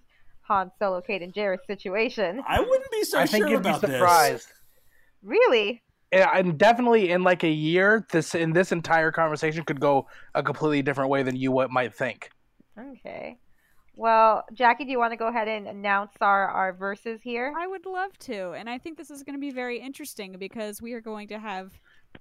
Han 0.43 0.71
Solo, 0.79 1.01
Kate, 1.01 1.23
and 1.23 1.35
Jarrus 1.35 1.65
situation. 1.67 2.43
I 2.47 2.61
wouldn't 2.61 2.91
be 2.91 3.05
so 3.05 3.19
I 3.19 3.27
think 3.27 3.43
sure 3.43 3.49
you'd 3.49 3.63
be 3.63 3.69
about 3.69 3.81
surprised. 3.81 4.49
Really? 5.23 5.83
Yeah, 6.13 6.31
and 6.35 6.57
definitely 6.57 7.11
in 7.11 7.23
like 7.23 7.43
a 7.43 7.51
year, 7.51 8.07
this 8.13 8.35
in 8.35 8.53
this 8.53 8.73
entire 8.73 9.11
conversation 9.11 9.65
could 9.65 9.81
go 9.81 10.07
a 10.35 10.43
completely 10.43 10.83
different 10.83 11.11
way 11.11 11.23
than 11.23 11.37
you 11.37 11.51
what 11.51 11.71
might 11.71 11.93
think. 11.93 12.31
Okay. 12.79 13.39
Well, 13.97 14.45
Jackie, 14.53 14.85
do 14.85 14.91
you 14.91 14.99
want 14.99 15.13
to 15.13 15.17
go 15.17 15.29
ahead 15.29 15.49
and 15.49 15.67
announce 15.67 16.13
our, 16.21 16.49
our 16.49 16.73
verses 16.75 17.21
here? 17.23 17.53
I 17.59 17.67
would 17.67 17.87
love 17.87 18.17
to, 18.21 18.51
and 18.53 18.69
I 18.69 18.77
think 18.79 18.99
this 18.99 19.11
is 19.11 19.23
going 19.23 19.35
to 19.35 19.41
be 19.41 19.51
very 19.51 19.81
interesting 19.81 20.37
because 20.39 20.83
we 20.83 20.93
are 20.93 21.01
going 21.01 21.29
to 21.29 21.39
have 21.39 21.73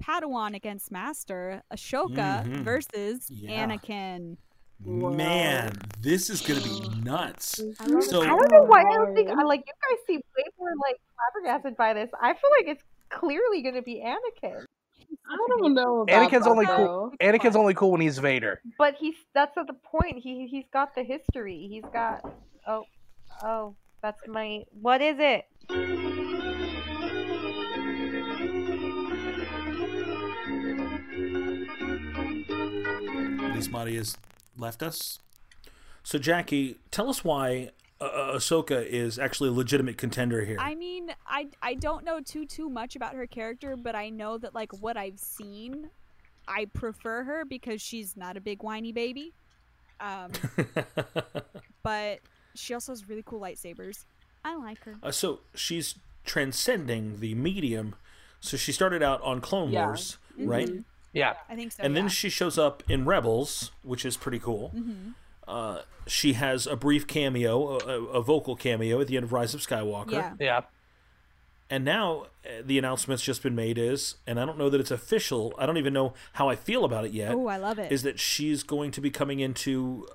Padawan 0.01 0.55
against 0.55 0.89
Master, 0.91 1.61
Ahsoka 1.73 2.45
Mhm. 2.45 2.63
versus 2.63 3.29
Yeah. 3.29 3.67
Anakin. 3.67 4.37
this. 4.79 4.85
Man, 4.85 5.71
this 6.01 6.29
is 6.29 6.41
going 6.41 6.61
to 6.61 6.67
be 6.67 7.01
nuts. 7.01 7.61
I 7.79 7.99
So- 8.01 8.21
I 8.21 8.27
don't 8.27 8.51
know 8.51 8.63
why 8.63 8.79
I 8.81 8.93
don't 8.95 9.13
think 9.15 9.29
I 9.29 9.41
like 9.43 9.63
you 9.65 9.73
guys 9.89 9.99
seem 10.07 10.21
way 10.37 10.43
more 10.59 10.71
like 10.85 10.97
flabbergasted 11.15 11.75
by 11.77 11.93
this. 11.93 12.09
I 12.21 12.33
feel 12.33 12.49
like 12.59 12.67
it's 12.75 12.83
clearly 13.09 13.61
going 13.61 13.75
to 13.75 13.81
be 13.81 14.01
Anakin, 14.05 14.65
I 15.29 15.35
don't 15.49 15.73
know. 15.73 16.01
About 16.01 16.31
Anakin's 16.31 16.43
that, 16.43 16.49
only 16.49 16.65
though. 16.65 16.75
cool. 16.75 17.13
Anakin's 17.19 17.55
only 17.55 17.73
cool 17.73 17.91
when 17.91 18.01
he's 18.01 18.17
Vader. 18.19 18.61
but 18.77 18.95
he's 18.99 19.15
that's 19.33 19.55
not 19.55 19.67
the 19.67 19.73
point. 19.73 20.19
He 20.19 20.47
he's 20.47 20.65
got 20.71 20.95
the 20.95 21.03
history. 21.03 21.67
He's 21.69 21.85
got 21.91 22.21
oh 22.67 22.85
oh 23.41 23.75
that's 24.01 24.19
my 24.27 24.63
what 24.81 25.01
is 25.01 25.17
it? 25.19 25.45
Lismati 33.55 33.95
has 33.95 34.17
left 34.57 34.83
us. 34.83 35.19
So, 36.03 36.19
Jackie, 36.19 36.77
tell 36.91 37.09
us 37.09 37.23
why 37.23 37.71
uh, 38.01 38.33
Ahsoka 38.35 38.85
is 38.85 39.17
actually 39.17 39.49
a 39.49 39.53
legitimate 39.53 39.97
contender 39.97 40.43
here. 40.43 40.57
I 40.59 40.75
mean, 40.75 41.11
I 41.27 41.47
I 41.61 41.75
don't 41.75 42.03
know 42.03 42.19
too 42.19 42.45
too 42.45 42.69
much 42.69 42.95
about 42.95 43.13
her 43.15 43.25
character, 43.27 43.75
but 43.75 43.95
I 43.95 44.09
know 44.09 44.37
that 44.37 44.53
like 44.53 44.71
what 44.81 44.97
I've 44.97 45.19
seen, 45.19 45.89
I 46.47 46.65
prefer 46.65 47.23
her 47.23 47.45
because 47.45 47.81
she's 47.81 48.17
not 48.17 48.35
a 48.37 48.41
big 48.41 48.63
whiny 48.63 48.91
baby. 48.91 49.33
Um, 49.99 50.31
but 51.83 52.19
she 52.53 52.73
also 52.73 52.91
has 52.91 53.07
really 53.07 53.23
cool 53.25 53.39
lightsabers. 53.39 54.05
I 54.43 54.55
like 54.55 54.83
her. 54.83 54.95
Uh, 55.01 55.11
so 55.11 55.39
she's 55.53 55.95
transcending 56.25 57.19
the 57.19 57.33
medium. 57.35 57.95
So 58.41 58.57
she 58.57 58.71
started 58.71 59.01
out 59.01 59.21
on 59.21 59.41
Clone 59.41 59.71
Yeah. 59.71 59.85
Wars, 59.87 60.17
right? 60.37 60.69
Yeah. 61.13 61.33
I 61.49 61.55
think 61.55 61.71
so. 61.71 61.81
and 61.81 61.95
then 61.95 62.09
she 62.09 62.29
shows 62.29 62.57
up 62.57 62.83
in 62.89 63.05
Rebels, 63.05 63.71
which 63.83 64.05
is 64.05 64.17
pretty 64.17 64.39
cool. 64.39 64.71
Mm-hmm. 64.75 65.11
Uh, 65.47 65.81
she 66.07 66.33
has 66.33 66.67
a 66.67 66.75
brief 66.75 67.07
cameo, 67.07 67.77
a, 67.79 67.87
a- 67.87 68.05
a 68.05 68.21
vocal 68.21 68.55
cameo 68.55 68.99
at 69.01 69.07
the 69.07 69.15
end 69.17 69.23
of 69.23 69.33
Rise 69.33 69.53
of 69.53 69.61
Skywalker. 69.61 70.11
yeah. 70.11 70.33
Yeah. 70.39 70.61
And 71.69 71.83
now 71.83 72.27
uh, 72.45 72.61
the 72.63 72.77
announcement's 72.77 73.23
just 73.23 73.41
been 73.41 73.55
made 73.55 73.79
is, 73.79 74.15
and 74.27 74.39
I 74.39 74.45
don't 74.45 74.57
know 74.59 74.69
that 74.69 74.79
it's 74.79 74.91
official. 74.91 75.53
I 75.57 75.65
don't 75.65 75.77
even 75.77 75.93
know 75.93 76.13
how 76.33 76.47
I 76.47 76.55
feel 76.55 76.85
about 76.85 77.05
it 77.05 77.11
yet. 77.11 77.31
Oh, 77.33 77.47
I 77.47 77.57
love 77.57 77.79
it. 77.79 77.91
Is 77.91 78.03
that 78.03 78.19
she's 78.19 78.61
going 78.61 78.91
to 78.91 79.01
be 79.01 79.09
coming 79.09 79.39
into, 79.39 80.07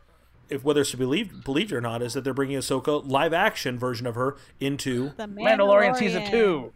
if 0.48 0.62
whether 0.62 0.82
it's 0.82 0.92
to 0.92 0.96
believe 0.96 1.42
believed 1.44 1.72
or 1.72 1.80
not, 1.80 2.02
is 2.02 2.14
that 2.14 2.22
they're 2.22 2.34
bringing 2.34 2.56
Ahsoka 2.56 3.04
live 3.04 3.32
action 3.32 3.80
version 3.80 4.06
of 4.06 4.14
her 4.14 4.36
into 4.60 5.10
the 5.16 5.26
Mandalorian 5.26 5.96
season 5.96 6.30
two. 6.30 6.72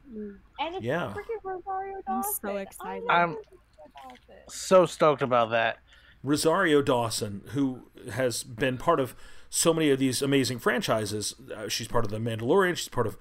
And 0.59 0.75
it's 0.75 0.85
Yeah. 0.85 1.13
freaking 1.15 1.39
Rosario 1.45 1.97
I'm 2.09 2.23
Dawson. 2.23 2.35
so 2.43 2.57
excited. 2.57 3.05
I 3.09 3.15
I'm- 3.21 3.29
love 3.31 3.37
Rosario 3.37 4.17
Dawson. 4.27 4.35
So 4.49 4.87
stoked 4.87 5.23
about 5.23 5.51
that. 5.51 5.79
Rosario 6.25 6.83
Dawson, 6.83 7.43
who 7.51 7.83
has 8.13 8.43
been 8.43 8.79
part 8.79 8.99
of 8.99 9.15
so 9.51 9.73
many 9.73 9.91
of 9.91 9.99
these 10.01 10.23
amazing 10.23 10.59
franchises. 10.59 11.35
Uh, 11.55 11.69
she's 11.69 11.87
part 11.87 12.05
of 12.05 12.11
the 12.11 12.19
Mandalorian. 12.19 12.77
She's 12.77 12.89
part 12.89 13.07
of 13.07 13.17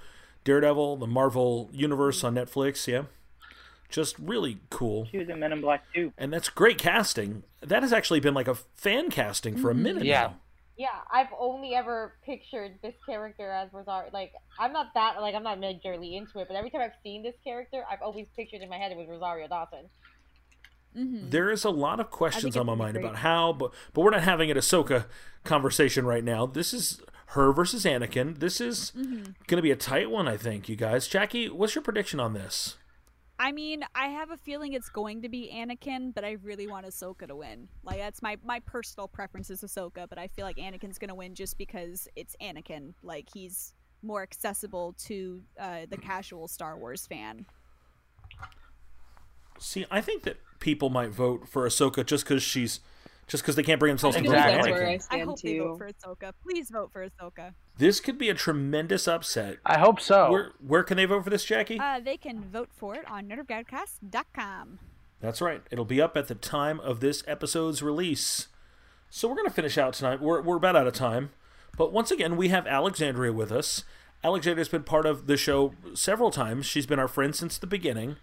Daredevil, 0.46 0.98
the 0.98 1.06
Marvel 1.08 1.70
Universe 1.74 2.24
on 2.24 2.34
Netflix. 2.36 2.88
Yeah, 2.88 3.04
just 3.90 4.18
really 4.18 4.58
cool. 4.70 5.06
She 5.12 5.18
was 5.20 5.30
in 5.30 5.40
Men 5.40 5.52
in 5.52 5.62
Black 5.62 5.84
too. 5.94 6.12
And 6.18 6.34
that's 6.34 6.50
great 6.50 6.78
casting. 6.80 7.44
That 7.62 7.84
has 7.84 7.94
actually 7.94 8.22
been 8.22 8.34
like 8.34 8.48
a 8.48 8.56
fan 8.56 9.10
casting 9.12 9.58
for 9.58 9.70
a 9.70 9.76
minute 9.76 10.06
Yeah. 10.06 10.22
now. 10.22 10.36
Yeah, 10.76 10.88
I've 11.12 11.28
only 11.40 11.76
ever 11.76 12.16
pictured 12.26 12.80
this 12.82 12.96
character 13.06 13.52
as 13.52 13.72
Rosario. 13.72 14.10
Like, 14.12 14.34
I'm 14.58 14.74
not 14.74 14.88
that 14.96 15.22
like 15.22 15.36
I'm 15.36 15.44
not 15.44 15.60
majorly 15.60 16.16
into 16.18 16.40
it, 16.40 16.48
but 16.48 16.56
every 16.56 16.72
time 16.72 16.82
I've 16.82 16.98
seen 17.04 17.22
this 17.22 17.36
character, 17.44 17.84
I've 17.92 18.02
always 18.02 18.26
pictured 18.36 18.62
in 18.62 18.70
my 18.70 18.78
head 18.78 18.92
it 18.92 18.98
was 18.98 19.08
Rosario 19.08 19.48
Dawson. 19.48 19.88
Mm-hmm. 20.98 21.30
There 21.30 21.50
is 21.52 21.64
a 21.64 21.70
lot 21.70 22.00
of 22.00 22.10
questions 22.12 22.56
on 22.58 22.66
my 22.66 22.76
mind 22.76 22.94
great. 22.94 23.04
about 23.06 23.18
how, 23.18 23.54
but 23.54 23.72
but 23.94 24.02
we're 24.02 24.12
not 24.12 24.24
having 24.24 24.52
an 24.52 24.58
Ahsoka 24.58 25.06
conversation 25.44 26.06
right 26.06 26.24
now. 26.24 26.46
This 26.46 26.74
is 26.74 27.02
her 27.28 27.52
versus 27.52 27.84
Anakin. 27.86 28.40
This 28.40 28.62
is 28.62 28.92
Mm-hmm. 28.96 29.24
going 29.48 29.58
to 29.58 29.62
be 29.62 29.72
a 29.72 29.76
tight 29.76 30.10
one, 30.12 30.28
I 30.28 30.38
think. 30.38 30.70
You 30.70 30.76
guys, 30.76 31.08
Jackie, 31.08 31.50
what's 31.50 31.74
your 31.76 31.82
prediction 31.82 32.20
on 32.20 32.34
this? 32.34 32.78
I 33.40 33.52
mean, 33.52 33.84
I 33.96 34.08
have 34.10 34.30
a 34.30 34.38
feeling 34.38 34.74
it's 34.74 34.90
going 34.90 35.24
to 35.24 35.30
be 35.30 35.52
Anakin, 35.54 36.14
but 36.14 36.24
I 36.24 36.34
really 36.44 36.68
want 36.68 36.86
Ahsoka 36.86 37.28
to 37.28 37.36
win. 37.36 37.68
Like 37.84 37.98
that's 37.98 38.22
my 38.22 38.38
my 38.46 38.60
personal 38.60 39.08
preference 39.08 39.50
is 39.50 39.62
Ahsoka, 39.64 40.08
but 40.08 40.20
I 40.20 40.28
feel 40.28 40.46
like 40.46 40.58
Anakin's 40.58 41.00
gonna 41.00 41.16
win 41.16 41.34
just 41.34 41.58
because 41.58 42.08
it's 42.16 42.36
Anakin. 42.42 42.94
Like 43.02 43.28
he's 43.34 43.74
more 44.04 44.22
accessible 44.22 44.94
to 45.06 45.42
uh, 45.60 45.80
the 45.90 45.98
casual 45.98 46.48
Star 46.48 46.78
Wars 46.78 47.08
fan. 47.08 47.46
See, 49.60 49.86
I 49.90 50.02
think 50.02 50.24
that 50.24 50.38
people 50.64 50.90
might 50.90 51.10
vote 51.10 51.48
for 51.48 51.68
Ahsoka 51.68 52.06
just 52.06 52.24
because 52.24 52.42
she's 52.42 52.80
just 53.28 53.44
because 53.44 53.56
they 53.56 53.64
can't 53.64 53.80
bring 53.80 53.92
themselves 53.92 54.16
to 54.16 54.24
vote 54.24 54.32
Exactly. 54.32 54.72
for 54.72 54.80
That's 54.80 54.82
where 54.82 54.90
I 54.90 54.94
I 54.94 54.98
stand 54.98 55.30
hope 55.30 55.42
they 55.42 55.60
vote 55.60 55.78
for 55.78 55.90
Ahsoka. 55.92 56.34
Please 56.42 56.70
vote 56.70 56.92
for 56.92 57.08
Ahsoka. 57.08 57.54
This 57.78 58.00
could 58.00 58.18
be 58.18 58.30
a 58.30 58.34
tremendous 58.34 59.08
upset. 59.08 59.58
I 59.66 59.78
hope 59.78 60.00
so. 60.00 60.32
Where 60.32 60.52
where 60.66 60.84
can 60.84 60.98
they 60.98 61.06
vote 61.06 61.26
for 61.26 61.30
this, 61.30 61.44
Jackie? 61.44 61.80
Uh, 61.80 62.00
they 62.00 62.18
can 62.18 62.42
vote 62.42 62.70
for 62.74 62.96
it 62.96 63.10
on 63.12 63.28
nerdofgodcast.com. 63.28 64.80
That's 65.20 65.42
right. 65.42 65.62
It'll 65.70 65.86
be 65.86 66.02
up 66.02 66.18
at 66.18 66.28
the 66.28 66.36
time 66.36 66.80
of 66.80 67.00
this 67.02 67.24
episode's 67.28 67.84
release. 67.84 68.48
So 69.10 69.28
we're 69.28 69.36
going 69.36 69.48
to 69.48 69.54
finish 69.54 69.78
out 69.78 69.94
tonight. 69.94 70.22
We're, 70.22 70.42
we're 70.42 70.58
about 70.58 70.76
out 70.76 70.88
of 70.88 70.94
time. 70.94 71.30
But 71.78 71.94
once 71.94 72.10
again, 72.12 72.36
we 72.36 72.50
have 72.50 72.68
Alexandria 72.68 73.32
with 73.32 73.52
us. 73.52 73.84
Alexandria's 74.24 74.70
been 74.70 74.84
part 74.84 75.06
of 75.06 75.28
the 75.28 75.38
show 75.38 75.74
several 75.94 76.32
times. 76.32 76.66
She's 76.66 76.86
been 76.86 77.00
our 77.00 77.08
friend 77.08 77.36
since 77.36 77.58
the 77.58 77.68
beginning. 77.68 78.18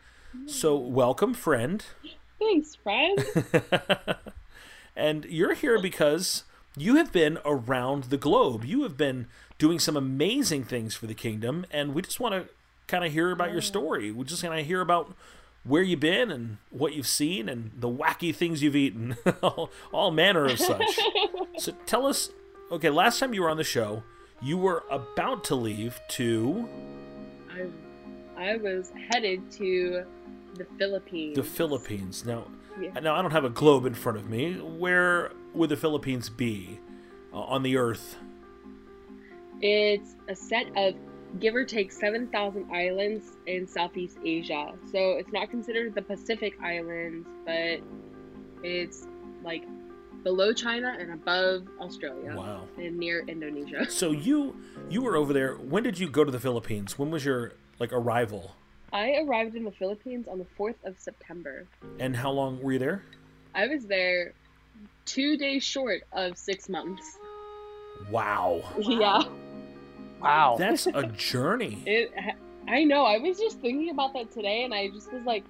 So 0.47 0.77
welcome, 0.77 1.35
friend. 1.35 1.85
Thanks, 2.41 2.75
friend. 2.75 3.25
and 4.97 5.25
you're 5.27 5.55
here 5.55 5.81
because 5.81 6.43
you 6.77 6.97
have 6.97 7.13
been 7.13 7.39
around 7.45 8.05
the 8.05 8.17
globe. 8.17 8.65
You 8.65 8.83
have 8.83 8.97
been 8.97 9.27
doing 9.59 9.79
some 9.79 9.97
amazing 9.97 10.65
things 10.65 10.95
for 10.95 11.07
the 11.07 11.15
kingdom, 11.15 11.67
and 11.71 11.95
we 11.95 12.03
just 12.03 12.19
want 12.19 12.35
to 12.35 12.53
kind 12.89 13.05
of 13.05 13.13
hear 13.13 13.31
about 13.31 13.53
your 13.53 13.61
story. 13.61 14.11
We 14.11 14.25
just 14.25 14.43
want 14.43 14.57
to 14.57 14.65
hear 14.65 14.81
about 14.81 15.15
where 15.63 15.83
you've 15.83 16.01
been 16.01 16.31
and 16.31 16.57
what 16.71 16.95
you've 16.95 17.07
seen 17.07 17.49
and 17.49 17.71
the 17.77 17.89
wacky 17.89 18.35
things 18.35 18.63
you've 18.63 18.77
eaten, 18.77 19.17
all, 19.43 19.71
all 19.93 20.11
manner 20.11 20.47
of 20.47 20.59
such. 20.59 20.99
so 21.59 21.73
tell 21.87 22.07
us. 22.07 22.31
Okay, 22.73 22.89
last 22.89 23.19
time 23.19 23.35
you 23.35 23.43
were 23.43 23.51
on 23.51 23.57
the 23.57 23.65
show, 23.65 24.03
you 24.41 24.57
were 24.57 24.85
about 24.91 25.45
to 25.45 25.55
leave 25.55 26.01
to 26.11 26.69
I, 27.53 28.53
I 28.53 28.57
was 28.57 28.93
headed 29.11 29.51
to 29.53 30.05
the 30.61 30.67
Philippines. 30.79 31.37
the 31.37 31.43
Philippines. 31.43 32.25
Now, 32.25 32.45
Yeah. 32.81 32.99
now 33.01 33.15
I 33.17 33.23
don't 33.23 33.33
have 33.33 33.45
a 33.45 33.51
globe 33.51 33.85
in 33.87 33.95
front 33.95 34.19
of 34.19 34.29
me. 34.29 34.55
Where 34.55 35.33
would 35.55 35.71
the 35.71 35.77
Philippines 35.77 36.29
be? 36.29 36.79
uh, 37.33 37.39
on 37.55 37.63
the 37.63 37.77
Earth? 37.77 38.17
It's 39.61 40.17
a 40.29 40.35
set 40.35 40.67
of 40.77 40.95
give 41.39 41.55
or 41.55 41.65
take 41.65 41.93
7,000 41.93 42.67
islands 42.73 43.37
in 43.47 43.67
Southeast 43.69 44.19
Asia. 44.25 44.73
So 44.91 44.99
it's 45.13 45.33
not 45.33 45.49
considered 45.51 45.95
the 45.95 46.03
Pacific 46.03 46.55
Islands, 46.61 47.29
but 47.47 47.79
it's 48.65 49.07
like 49.45 49.63
below 50.25 50.53
China 50.53 50.97
and 50.99 51.13
above 51.13 51.69
Australia 51.81 52.35
Wow. 52.37 52.67
and 52.79 52.99
near 52.99 53.21
Indonesia. 53.29 53.89
So 53.91 54.11
you 54.11 54.57
you 54.91 55.03
were 55.03 55.17
over 55.17 55.33
there. 55.33 55.55
When 55.55 55.83
did 55.85 55.99
you 56.01 56.09
go 56.11 56.25
to 56.25 56.33
the 56.33 56.41
Philippines? 56.41 56.99
When 56.99 57.11
was 57.13 57.25
your 57.25 57.53
like 57.79 57.93
arrival? 57.93 58.57
I 58.93 59.17
arrived 59.23 59.55
in 59.55 59.65
the 59.65 59.71
Philippines 59.71 60.27
on 60.29 60.39
the 60.39 60.47
4th 60.59 60.77
of 60.85 60.99
September. 60.99 61.67
And 61.99 62.17
how 62.17 62.31
long 62.31 62.61
were 62.63 62.73
you 62.73 62.79
there? 62.79 63.05
I 63.55 63.67
was 63.67 63.87
there 63.87 64.33
two 65.05 65.37
days 65.37 65.63
short 65.63 66.03
of 66.13 66.37
six 66.37 66.69
months. 66.69 67.19
Wow. 68.11 68.63
Yeah. 68.79 69.23
Wow. 70.21 70.57
That's 70.59 70.87
a 70.87 71.05
journey. 71.17 71.83
It, 71.87 72.13
I 72.69 72.85
know. 72.85 73.05
I 73.05 73.19
was 73.19 73.39
just 73.39 73.61
thinking 73.61 73.91
about 73.91 74.13
that 74.15 74.31
today, 74.31 74.65
and 74.65 74.75
I 74.75 74.89
just 74.89 75.13
was 75.13 75.25
like, 75.25 75.45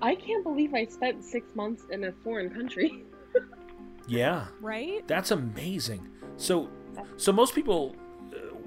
I 0.00 0.14
can't 0.14 0.42
believe 0.42 0.74
I 0.74 0.86
spent 0.86 1.24
six 1.24 1.46
months 1.54 1.84
in 1.90 2.04
a 2.04 2.12
foreign 2.24 2.50
country. 2.50 3.04
Yeah. 4.08 4.46
Right? 4.60 5.06
That's 5.06 5.30
amazing. 5.30 6.08
So 6.36 6.68
so 7.16 7.32
most 7.32 7.54
people 7.54 7.94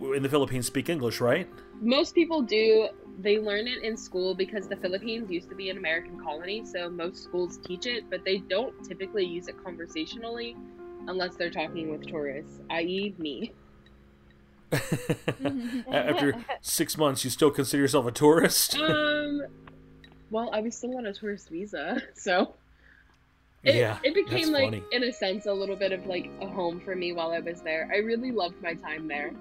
uh, 0.02 0.12
in 0.12 0.24
the 0.24 0.30
Philippines 0.30 0.66
speak 0.66 0.90
English, 0.90 1.20
right? 1.22 1.48
Most 1.82 2.16
people 2.16 2.42
do. 2.42 2.88
They 3.20 3.40
learn 3.40 3.68
it 3.68 3.82
in 3.84 3.96
school 3.96 4.36
because 4.36 4.68
the 4.68 4.76
Philippines 4.76 5.32
used 5.32 5.50
to 5.50 5.56
be 5.56 5.70
an 5.70 5.78
American 5.78 6.20
colony, 6.20 6.66
so 6.66 6.90
most 6.90 7.24
schools 7.24 7.58
teach 7.58 7.86
it, 7.86 8.10
but 8.10 8.26
they 8.26 8.40
don't 8.40 8.84
typically 8.84 9.26
use 9.26 9.48
it 9.48 9.56
conversationally 9.64 10.56
unless 11.08 11.36
they're 11.36 11.52
talking 11.52 11.92
with 11.92 12.08
tourists, 12.08 12.60
i.e., 12.70 13.16
me. 13.18 13.54
After 15.92 16.44
6 16.62 16.98
months 16.98 17.24
you 17.24 17.30
still 17.30 17.52
consider 17.52 17.84
yourself 17.84 18.06
a 18.06 18.12
tourist? 18.12 18.78
Um, 18.86 19.44
well, 20.32 20.50
I 20.52 20.60
was 20.62 20.76
still 20.76 20.98
on 20.98 21.06
a 21.06 21.14
tourist 21.14 21.50
visa, 21.50 22.02
so 22.16 22.56
it, 23.64 23.76
yeah. 23.76 24.00
it 24.04 24.14
became 24.14 24.52
like, 24.52 24.66
funny. 24.66 24.84
in 24.92 25.04
a 25.04 25.12
sense, 25.12 25.46
a 25.46 25.54
little 25.54 25.76
bit 25.76 25.92
of 25.92 26.06
like 26.06 26.30
a 26.42 26.48
home 26.48 26.80
for 26.80 26.96
me 26.96 27.14
while 27.14 27.32
I 27.32 27.40
was 27.40 27.62
there. 27.62 27.90
I 27.92 27.98
really 27.98 28.32
loved 28.32 28.62
my 28.62 28.74
time 28.76 29.08
there. 29.08 29.32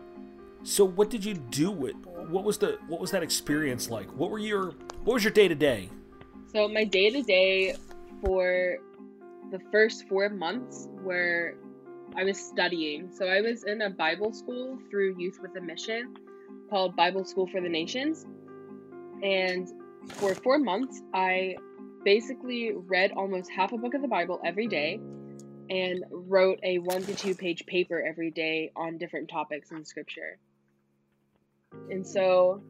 So 0.65 0.87
what 0.87 1.11
did 1.11 1.23
you 1.23 1.35
do 1.35 1.71
with 1.71 1.95
what 2.31 2.43
was 2.43 2.57
the 2.57 2.79
what 2.89 2.99
was 2.99 3.11
that 3.11 3.23
experience 3.23 3.91
like? 3.91 4.09
What 4.17 4.31
were 4.31 4.39
your 4.39 4.73
what 5.05 5.15
was 5.15 5.23
your 5.23 5.33
day 5.33 5.47
to 5.47 5.55
day? 5.55 5.91
So 6.51 6.67
my 6.69 6.85
day 6.85 7.11
to 7.11 7.23
day 7.23 7.77
for 8.25 8.79
the 9.51 9.61
first 9.71 10.09
four 10.09 10.31
months 10.31 10.89
were 11.03 11.57
I 12.17 12.25
was 12.25 12.39
studying. 12.39 13.11
So 13.13 13.27
I 13.27 13.43
was 13.43 13.65
in 13.65 13.83
a 13.83 13.91
Bible 13.91 14.33
school 14.33 14.79
through 14.89 15.17
Youth 15.19 15.39
with 15.43 15.55
a 15.57 15.61
Mission 15.61 16.15
called 16.71 16.97
Bible 16.97 17.25
School 17.27 17.47
for 17.47 17.61
the 17.61 17.69
Nations. 17.69 18.25
And 19.23 19.69
for 20.13 20.35
four 20.35 20.59
months, 20.59 21.03
I 21.13 21.57
basically 22.05 22.73
read 22.73 23.13
almost 23.13 23.51
half 23.51 23.73
a 23.73 23.77
book 23.77 23.93
of 23.93 24.01
the 24.01 24.09
Bible 24.09 24.41
every 24.45 24.67
day 24.67 24.99
and 25.71 26.05
wrote 26.11 26.59
a 26.63 26.79
one 26.79 27.03
to 27.05 27.15
two 27.15 27.35
page 27.35 27.67
paper 27.67 28.03
every 28.03 28.31
day 28.31 28.71
on 28.77 28.97
different 28.97 29.29
topics 29.29 29.71
in 29.71 29.85
scripture. 29.85 30.39
And 31.91 32.07
so 32.07 32.63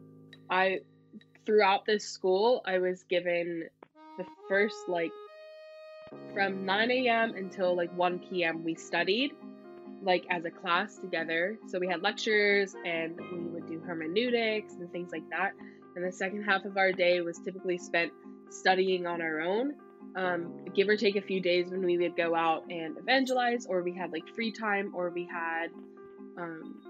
I 0.50 0.80
throughout 1.46 1.84
this 1.84 2.05
school, 2.05 2.62
I 2.64 2.78
was 2.78 3.02
given 3.05 3.68
the 4.18 4.24
first 4.48 4.88
like 4.88 5.12
from 6.32 6.64
9 6.64 6.90
a.m. 6.90 7.34
until 7.34 7.76
like 7.76 7.92
1 7.96 8.18
p.m. 8.20 8.64
we 8.64 8.74
studied 8.74 9.32
like 10.02 10.26
as 10.30 10.44
a 10.44 10.50
class 10.50 10.96
together. 10.98 11.57
So 11.68 11.78
we 11.78 11.88
had 11.88 12.02
lectures 12.02 12.74
and 12.84 13.18
we 13.32 13.38
would 13.38 13.66
do 13.66 13.80
hermeneutics 13.80 14.74
and 14.74 14.90
things 14.92 15.11
like 15.12 15.28
that. 15.30 15.52
And 15.96 16.05
the 16.05 16.12
second 16.12 16.44
half 16.44 16.64
of 16.64 16.76
our 16.76 16.92
day 16.92 17.20
was 17.20 17.38
typically 17.38 17.78
spent 17.78 18.12
studying 18.50 19.07
on 19.07 19.22
our 19.22 19.40
own. 19.40 19.74
Um, 20.16 20.64
give 20.74 20.88
or 20.88 20.96
take 20.96 21.16
a 21.16 21.22
few 21.22 21.40
days 21.40 21.70
when 21.70 21.84
we 21.84 21.98
would 21.98 22.16
go 22.16 22.34
out 22.34 22.64
and 22.70 22.96
evangelize, 22.98 23.66
or 23.66 23.82
we 23.82 23.94
had 23.94 24.12
like 24.12 24.22
free 24.34 24.52
time, 24.52 24.92
or 24.94 25.11
we 25.11 25.26
had 25.26 25.68
um, 26.38 26.80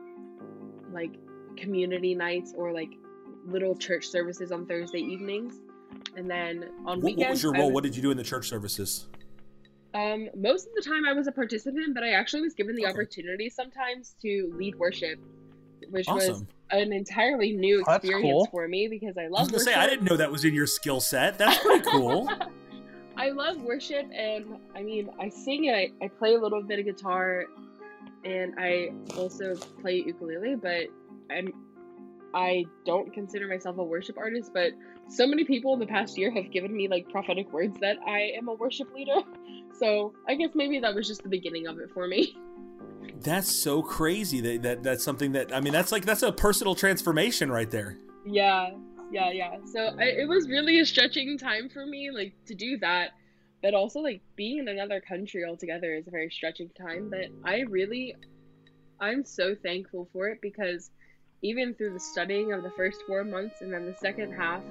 like 0.93 1.13
community 1.57 2.15
nights, 2.15 2.53
or 2.57 2.73
like 2.73 2.91
little 3.47 3.75
church 3.77 4.07
services 4.07 4.53
on 4.53 4.67
Thursday 4.67 4.99
evenings. 5.01 5.55
And 6.17 6.31
then 6.31 6.65
on 6.87 6.99
What, 7.01 7.05
weekends, 7.05 7.21
what 7.21 7.31
was 7.31 7.43
your 7.43 7.53
role? 7.53 7.67
would- 7.67 7.75
What 7.75 7.85
did 7.85 7.97
you 7.97 8.03
do 8.03 8.11
in 8.11 8.17
the 8.17 8.23
church 8.25 8.49
services? 8.49 9.07
um, 9.95 10.29
most 10.37 10.67
of 10.67 10.75
the 10.75 10.83
time 10.83 11.07
I 11.07 11.13
was 11.13 11.29
a 11.29 11.33
participant, 11.33 11.95
but 11.95 12.03
I 12.03 12.11
actually 12.11 12.43
was 12.43 12.53
given 12.55 12.75
the 12.75 12.83
Okay. 12.85 12.91
opportunity 12.93 13.49
sometimes 13.49 14.17
to 14.23 14.53
lead 14.57 14.75
worship, 14.77 15.21
which 15.91 16.09
was 16.09 16.43
an 16.73 16.93
entirely 16.93 17.53
new 17.53 17.85
Oh, 17.87 17.95
experience 17.95 18.23
cool. 18.23 18.47
for 18.51 18.67
me 18.67 18.89
because 18.89 19.17
I 19.17 19.23
I 19.23 19.29
was 19.29 19.33
love 19.33 19.47
gonna 19.49 19.59
worship. 19.59 19.73
say 19.73 19.75
I 19.75 19.87
didn't 19.89 20.05
know 20.05 20.17
that 20.17 20.33
was 20.33 20.45
in 20.45 20.53
your 20.53 20.67
skill 20.67 21.01
set. 21.01 21.39
That's 21.39 21.59
pretty 21.59 21.85
cool. 21.91 22.29
I 23.17 23.31
love 23.31 23.63
worship, 23.63 24.07
and 24.13 24.57
I 24.75 24.83
mean, 24.83 25.11
I 25.21 25.29
sing 25.29 25.69
and 25.69 25.77
I, 25.77 25.91
I 26.03 26.09
play 26.09 26.35
a 26.35 26.39
little 26.41 26.61
bit 26.63 26.81
of 26.81 26.85
guitar, 26.87 27.45
and 28.25 28.55
I 28.59 28.91
also 29.17 29.55
play 29.81 30.03
ukulele. 30.05 30.57
But 30.57 30.89
I'm 31.31 31.53
I 32.35 32.65
don't 32.85 33.13
consider 33.13 33.47
myself 33.47 33.79
a 33.79 33.85
worship 33.85 34.19
artist. 34.19 34.51
But 34.53 34.73
so 35.09 35.27
many 35.27 35.45
people 35.45 35.73
in 35.75 35.81
the 35.81 35.87
past 35.87 36.19
year 36.19 36.31
have 36.33 36.51
given 36.51 36.77
me 36.77 36.89
like 36.89 37.09
prophetic 37.09 37.53
words 37.53 37.79
that 37.81 37.97
I 38.07 38.33
am 38.37 38.49
a 38.49 38.55
worship 38.55 38.93
leader. 38.95 39.21
So 39.77 40.15
I 40.29 40.37
guess 40.37 40.51
maybe 40.55 40.79
that 40.79 40.95
was 40.95 41.09
just 41.09 41.25
the 41.25 41.29
beginning 41.29 41.67
of 41.67 41.81
it 41.81 41.91
for 41.93 42.07
me. 42.07 42.37
that's 43.23 43.51
so 43.51 43.83
crazy 43.83 44.41
that, 44.41 44.63
that 44.63 44.83
that's 44.85 45.03
something 45.03 45.33
that 45.33 45.53
I 45.53 45.61
mean 45.61 45.73
that's 45.73 45.91
like 45.91 46.05
that's 46.05 46.23
a 46.23 46.31
personal 46.31 46.77
transformation 46.77 47.51
right 47.51 47.69
there. 47.69 47.99
Yeah, 48.25 48.71
yeah, 49.11 49.31
yeah. 49.33 49.57
So 49.73 49.81
I, 49.99 50.05
it 50.05 50.29
was 50.29 50.49
really 50.49 50.79
a 50.79 50.87
stretching 50.87 51.39
time 51.39 51.69
for 51.69 51.85
me, 51.85 52.13
like 52.13 52.35
to 52.47 52.55
do 52.55 52.79
that, 52.79 53.11
but 53.63 53.75
also 53.75 53.99
like 53.99 54.23
being 54.37 54.59
in 54.59 54.69
another 54.69 55.01
country 55.01 55.45
altogether 55.45 55.93
is 55.95 56.07
a 56.07 56.11
very 56.11 56.31
stretching 56.31 56.71
time. 56.79 57.11
But 57.11 57.27
I 57.45 57.61
really, 57.69 58.15
I'm 59.01 59.25
so 59.25 59.55
thankful 59.55 60.09
for 60.13 60.29
it 60.29 60.39
because 60.41 60.91
even 61.45 61.75
through 61.75 61.93
the 61.93 62.01
studying 62.01 62.53
of 62.53 62.63
the 62.63 62.71
first 62.71 63.05
four 63.07 63.23
months 63.23 63.61
and 63.61 63.73
then 63.73 63.87
the 63.87 63.95
second 63.95 64.33
half 64.33 64.63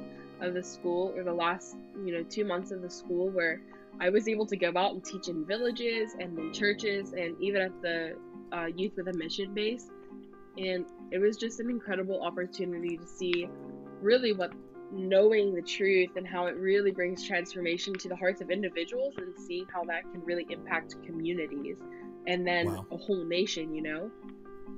of 0.41 0.55
the 0.55 0.63
school 0.63 1.13
or 1.15 1.23
the 1.23 1.33
last, 1.33 1.75
you 2.03 2.13
know, 2.13 2.23
two 2.23 2.43
months 2.43 2.71
of 2.71 2.81
the 2.81 2.89
school 2.89 3.29
where 3.29 3.61
I 4.01 4.09
was 4.09 4.27
able 4.27 4.47
to 4.47 4.57
go 4.57 4.73
out 4.75 4.93
and 4.93 5.05
teach 5.05 5.29
in 5.29 5.45
villages 5.45 6.15
and 6.19 6.37
in 6.37 6.51
churches 6.51 7.13
and 7.13 7.35
even 7.39 7.61
at 7.61 7.81
the 7.81 8.17
uh, 8.51 8.65
youth 8.75 8.93
with 8.97 9.07
a 9.07 9.13
mission 9.13 9.53
base 9.53 9.87
and 10.57 10.85
it 11.11 11.19
was 11.19 11.37
just 11.37 11.59
an 11.59 11.69
incredible 11.69 12.21
opportunity 12.23 12.97
to 12.97 13.07
see 13.07 13.47
really 14.01 14.33
what 14.33 14.51
knowing 14.91 15.55
the 15.55 15.61
truth 15.61 16.11
and 16.15 16.27
how 16.27 16.47
it 16.47 16.55
really 16.57 16.91
brings 16.91 17.25
transformation 17.25 17.93
to 17.97 18.09
the 18.09 18.15
hearts 18.15 18.41
of 18.41 18.51
individuals 18.51 19.15
and 19.17 19.33
seeing 19.47 19.65
how 19.73 19.83
that 19.85 20.03
can 20.11 20.21
really 20.25 20.45
impact 20.49 20.95
communities 21.05 21.77
and 22.27 22.47
then 22.47 22.67
Wow. 22.67 22.87
a 22.91 22.97
whole 22.97 23.25
nation 23.25 23.73
you 23.73 23.81
know 23.81 24.11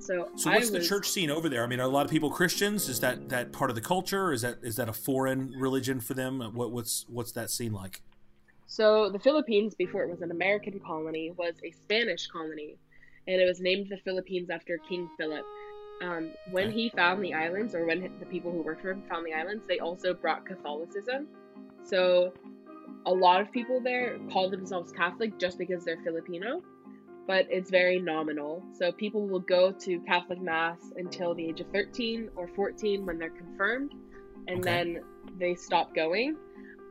so 0.00 0.28
So 0.36 0.50
what's 0.50 0.70
the 0.70 0.80
church 0.80 1.08
scene 1.08 1.30
over 1.30 1.48
there? 1.48 1.62
I 1.62 1.66
mean, 1.66 1.80
are 1.80 1.84
a 1.84 1.88
lot 1.88 2.04
of 2.04 2.10
people 2.10 2.30
Christians? 2.30 2.88
Is 2.88 3.00
that 3.00 3.28
that 3.28 3.52
part 3.52 3.70
of 3.70 3.76
the 3.76 3.82
culture? 3.82 4.32
Is 4.32 4.42
that 4.42 4.58
is 4.62 4.76
that 4.76 4.88
a 4.88 4.92
foreign 4.92 5.52
religion 5.58 6.00
for 6.00 6.14
them? 6.14 6.40
What 6.54 6.72
what's 6.72 7.04
what's 7.08 7.32
that 7.32 7.50
scene 7.50 7.72
like? 7.72 8.02
So 8.66 9.08
the 9.10 9.18
Philippines, 9.18 9.74
before 9.74 10.02
it 10.02 10.10
was 10.10 10.22
an 10.22 10.30
American 10.30 10.80
colony, 10.80 11.30
was 11.36 11.54
a 11.64 11.70
Spanish 11.70 12.26
colony, 12.26 12.76
and 13.28 13.40
it 13.40 13.46
was 13.46 13.60
named 13.60 13.88
the 13.88 13.98
Philippines 13.98 14.50
after 14.50 14.78
King 14.88 15.08
Philip. 15.16 15.44
Um, 16.02 16.32
when 16.50 16.70
he 16.70 16.90
found 16.90 17.24
the 17.24 17.32
islands, 17.32 17.74
or 17.74 17.86
when 17.86 18.10
the 18.20 18.26
people 18.26 18.52
who 18.52 18.60
worked 18.60 18.82
for 18.82 18.90
him 18.90 19.02
found 19.08 19.24
the 19.24 19.32
islands, 19.32 19.66
they 19.66 19.78
also 19.78 20.12
brought 20.12 20.44
Catholicism. 20.44 21.26
So 21.84 22.34
a 23.06 23.10
lot 23.10 23.40
of 23.40 23.50
people 23.52 23.80
there 23.80 24.18
call 24.30 24.50
themselves 24.50 24.92
Catholic 24.92 25.38
just 25.38 25.58
because 25.58 25.84
they're 25.84 26.02
Filipino, 26.02 26.62
but 27.26 27.46
it's 27.50 27.70
very 27.70 27.98
nominal. 27.98 28.62
So 28.78 28.92
people 28.92 29.26
will 29.26 29.40
go 29.40 29.72
to 29.72 30.00
Catholic 30.00 30.40
Mass 30.40 30.78
until 30.96 31.34
the 31.34 31.48
age 31.48 31.60
of 31.60 31.66
13 31.72 32.30
or 32.36 32.48
14 32.48 33.04
when 33.04 33.18
they're 33.18 33.30
confirmed, 33.30 33.92
and 34.46 34.60
Okay. 34.60 34.70
then 34.70 35.00
they 35.38 35.54
stop 35.54 35.94
going. 35.94 36.36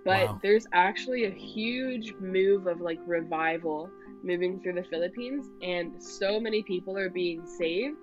But 0.03 0.25
Wow. 0.25 0.39
there's 0.43 0.67
actually 0.73 1.25
a 1.25 1.31
huge 1.31 2.13
move 2.19 2.67
of 2.67 2.79
like 2.79 2.99
revival 3.07 3.89
moving 4.23 4.59
through 4.61 4.73
the 4.73 4.83
Philippines, 4.83 5.47
and 5.61 6.01
so 6.01 6.39
many 6.39 6.63
people 6.63 6.97
are 6.97 7.09
being 7.09 7.45
saved 7.47 7.97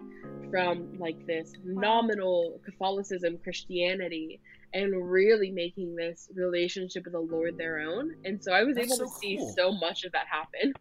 from 0.50 0.98
like 0.98 1.24
this 1.26 1.52
nominal 1.64 2.60
Catholicism, 2.64 3.38
Christianity, 3.42 4.40
and 4.74 5.10
really 5.10 5.50
making 5.50 5.94
this 5.94 6.28
relationship 6.34 7.04
with 7.04 7.12
the 7.12 7.20
Lord 7.20 7.56
their 7.56 7.78
own. 7.80 8.10
And 8.24 8.42
so 8.42 8.52
I 8.52 8.62
was 8.64 8.76
That's 8.76 8.86
able 8.86 8.96
so 8.98 9.04
to 9.04 9.10
see 9.10 9.38
so 9.54 9.72
much 9.72 10.04
of 10.04 10.12
that 10.12 10.26
happen, 10.30 10.72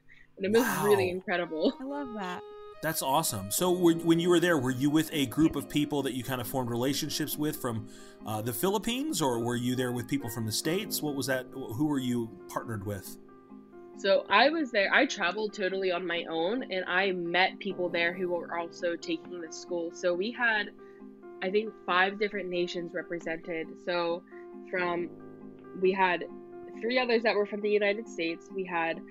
and 0.44 0.56
it 0.56 0.60
was 0.60 0.84
really 0.84 1.10
incredible. 1.10 1.74
I 1.80 1.84
love 1.84 2.14
that. 2.16 2.42
That's 2.82 3.04
awesome. 3.04 3.52
So 3.52 3.70
when, 3.70 4.00
when 4.04 4.20
you 4.20 4.30
were 4.30 4.40
there, 4.40 4.58
were 4.58 4.72
you 4.72 4.90
with 4.90 5.12
a 5.14 5.28
group 5.28 5.56
of 5.56 5.70
people 5.70 6.02
that 6.02 6.14
you 6.14 6.24
kind 6.24 6.42
of 6.42 6.48
formed 6.48 6.72
relationships 6.72 7.38
with 7.38 7.58
from 7.58 7.88
uh, 8.26 8.42
the 8.42 8.54
Philippines, 8.54 9.22
or 9.22 9.40
were 9.40 9.56
you 9.56 9.76
there 9.76 9.92
with 9.92 10.08
people 10.08 10.32
from 10.32 10.48
the 10.48 10.52
states? 10.52 11.00
What 11.00 11.14
was 11.14 11.28
that? 11.28 11.46
Who 11.54 11.86
were 11.86 12.00
you 12.00 12.30
partnered 12.50 12.86
with? 12.86 13.18
So 13.98 14.26
I 14.30 14.50
was 14.50 14.72
there. 14.72 14.92
I 14.92 15.06
traveled 15.06 15.54
totally 15.54 15.92
on 15.92 16.08
my 16.08 16.26
own, 16.28 16.64
and 16.72 16.84
I 16.88 17.12
met 17.12 17.60
people 17.60 17.88
there 17.88 18.14
who 18.14 18.30
were 18.30 18.58
also 18.58 18.96
taking 18.96 19.40
the 19.40 19.54
school. 19.54 19.92
So 19.94 20.16
we 20.16 20.32
had, 20.32 20.72
I 21.44 21.52
think, 21.52 21.72
five 21.86 22.18
different 22.18 22.50
nations 22.50 22.96
represented. 22.96 23.68
So 23.86 24.24
from, 24.72 25.08
we 25.80 25.92
had 25.92 26.26
three 26.82 26.98
others 26.98 27.22
that 27.22 27.36
were 27.36 27.46
from 27.46 27.62
the 27.62 27.70
United 27.70 28.10
States. 28.10 28.50
We 28.56 28.64
had 28.64 29.02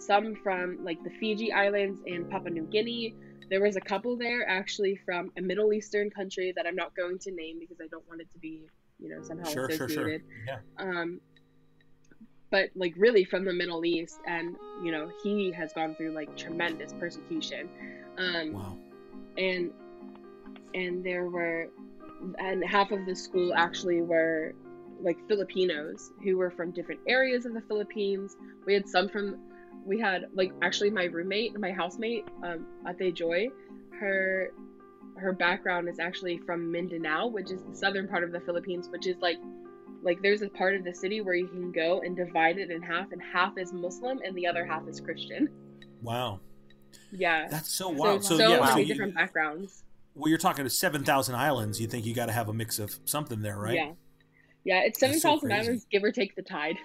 some 0.00 0.34
from 0.42 0.82
like 0.84 1.02
the 1.04 1.10
Fiji 1.10 1.52
Islands 1.52 2.00
and 2.06 2.28
Papua 2.30 2.50
New 2.50 2.64
Guinea. 2.66 3.14
There 3.48 3.60
was 3.62 3.76
a 3.76 3.80
couple 3.80 4.16
there 4.16 4.48
actually 4.48 4.96
from 5.04 5.32
a 5.36 5.40
Middle 5.42 5.72
Eastern 5.72 6.10
country 6.10 6.52
that 6.56 6.66
I'm 6.66 6.76
not 6.76 6.94
going 6.96 7.18
to 7.20 7.30
name 7.32 7.58
because 7.58 7.78
I 7.80 7.88
don't 7.88 8.06
want 8.08 8.20
it 8.20 8.30
to 8.32 8.38
be, 8.38 8.68
you 8.98 9.08
know, 9.08 9.22
somehow 9.22 9.44
Sure, 9.48 9.68
sure, 9.70 9.86
associated. 9.86 10.22
sure. 10.46 10.46
Yeah. 10.46 10.58
Um, 10.78 11.20
but 12.50 12.70
like 12.74 12.94
really 12.96 13.24
from 13.24 13.44
the 13.44 13.52
Middle 13.52 13.84
East, 13.84 14.18
and 14.26 14.56
you 14.82 14.90
know 14.90 15.10
he 15.22 15.52
has 15.52 15.72
gone 15.72 15.94
through 15.94 16.12
like 16.12 16.36
tremendous 16.36 16.92
persecution. 16.92 17.68
Um, 18.18 18.52
Wow. 18.52 18.76
and 19.38 19.70
and 20.74 21.04
there 21.04 21.28
were 21.28 21.68
and 22.38 22.64
half 22.64 22.90
of 22.90 23.06
the 23.06 23.14
school 23.14 23.54
actually 23.54 24.02
were 24.02 24.54
like 25.00 25.16
Filipinos 25.28 26.10
who 26.22 26.36
were 26.36 26.50
from 26.50 26.70
different 26.72 27.00
areas 27.06 27.46
of 27.46 27.54
the 27.54 27.62
Philippines. 27.62 28.36
We 28.66 28.74
had 28.74 28.88
some 28.88 29.08
from 29.08 29.38
we 29.84 29.98
had 29.98 30.26
like 30.34 30.52
actually 30.62 30.90
my 30.90 31.04
roommate, 31.04 31.58
my 31.58 31.72
housemate, 31.72 32.26
um, 32.42 32.66
Ate 32.86 33.14
Joy, 33.14 33.48
her 33.98 34.52
her 35.16 35.32
background 35.32 35.88
is 35.88 35.98
actually 35.98 36.38
from 36.38 36.70
Mindanao, 36.70 37.26
which 37.26 37.50
is 37.50 37.62
the 37.62 37.74
southern 37.74 38.08
part 38.08 38.24
of 38.24 38.32
the 38.32 38.40
Philippines, 38.40 38.88
which 38.88 39.06
is 39.06 39.16
like 39.20 39.38
like 40.02 40.20
there's 40.22 40.42
a 40.42 40.48
part 40.48 40.74
of 40.74 40.84
the 40.84 40.94
city 40.94 41.20
where 41.20 41.34
you 41.34 41.46
can 41.48 41.72
go 41.72 42.00
and 42.00 42.16
divide 42.16 42.58
it 42.58 42.70
in 42.70 42.82
half, 42.82 43.12
and 43.12 43.20
half 43.22 43.58
is 43.58 43.72
Muslim 43.72 44.20
and 44.24 44.34
the 44.36 44.46
other 44.46 44.64
half 44.64 44.86
is 44.88 45.00
Christian. 45.00 45.48
Wow. 46.02 46.40
Yeah. 47.12 47.48
That's 47.48 47.70
so 47.70 47.88
so 47.88 47.90
wild. 47.90 48.24
So, 48.24 48.36
so 48.36 48.48
yeah, 48.48 48.60
many 48.60 48.72
so 48.72 48.78
you, 48.78 48.86
different 48.86 49.14
backgrounds. 49.14 49.84
well, 50.14 50.28
you're 50.28 50.38
talking 50.38 50.64
to 50.64 50.70
seven 50.70 51.04
thousand 51.04 51.34
islands. 51.34 51.80
You 51.80 51.86
think 51.86 52.06
you 52.06 52.14
got 52.14 52.26
to 52.26 52.32
have 52.32 52.48
a 52.48 52.54
mix 52.54 52.78
of 52.78 52.98
something 53.04 53.42
there, 53.42 53.58
right? 53.58 53.74
Yeah. 53.74 53.92
Yeah, 54.64 54.82
it's 54.84 55.00
7,000 55.00 55.48
so 55.48 55.56
islands, 55.56 55.86
give 55.90 56.04
or 56.04 56.12
take 56.12 56.36
the 56.36 56.42
tide. 56.42 56.76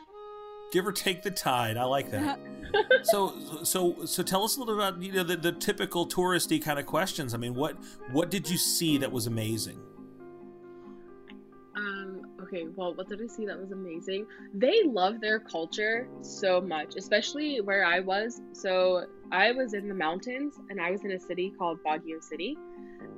Give 0.72 0.86
or 0.86 0.91
take 0.91 1.22
the 1.22 1.32
tide. 1.32 1.78
I 1.78 1.84
like 1.84 2.11
that. 2.11 2.39
so, 3.03 3.34
so, 3.63 4.05
so, 4.05 4.24
tell 4.24 4.43
us 4.43 4.57
a 4.57 4.59
little 4.59 4.76
about 4.76 5.01
you 5.01 5.11
know 5.11 5.24
the, 5.24 5.38
the 5.38 5.51
typical 5.51 6.07
touristy 6.07 6.61
kind 6.61 6.80
of 6.80 6.86
questions. 6.86 7.34
I 7.34 7.38
mean, 7.38 7.53
what 7.53 7.78
what 8.11 8.30
did 8.30 8.49
you 8.49 8.57
see 8.57 8.97
that 8.97 9.11
was 9.11 9.28
amazing? 9.28 9.80
Um, 11.76 12.22
okay, 12.41 12.68
well, 12.76 12.93
what 12.93 13.09
did 13.09 13.22
I 13.22 13.28
see 13.28 13.45
that 13.45 13.59
was 13.59 13.72
amazing? 13.72 14.26
They 14.53 14.84
love 14.84 15.20
their 15.20 15.39
culture 15.39 16.07
so 16.22 16.61
much, 16.61 16.95
especially 16.95 17.59
where 17.59 17.86
I 17.86 17.99
was. 17.99 18.41
So 18.53 19.05
I 19.32 19.51
was 19.51 19.74
in 19.74 19.89
the 19.89 19.93
mountains 19.93 20.55
and 20.70 20.80
I 20.80 20.91
was 20.91 21.03
in 21.03 21.11
a 21.11 21.20
city 21.20 21.53
called 21.57 21.80
Baguio 21.86 22.24
City. 22.24 22.57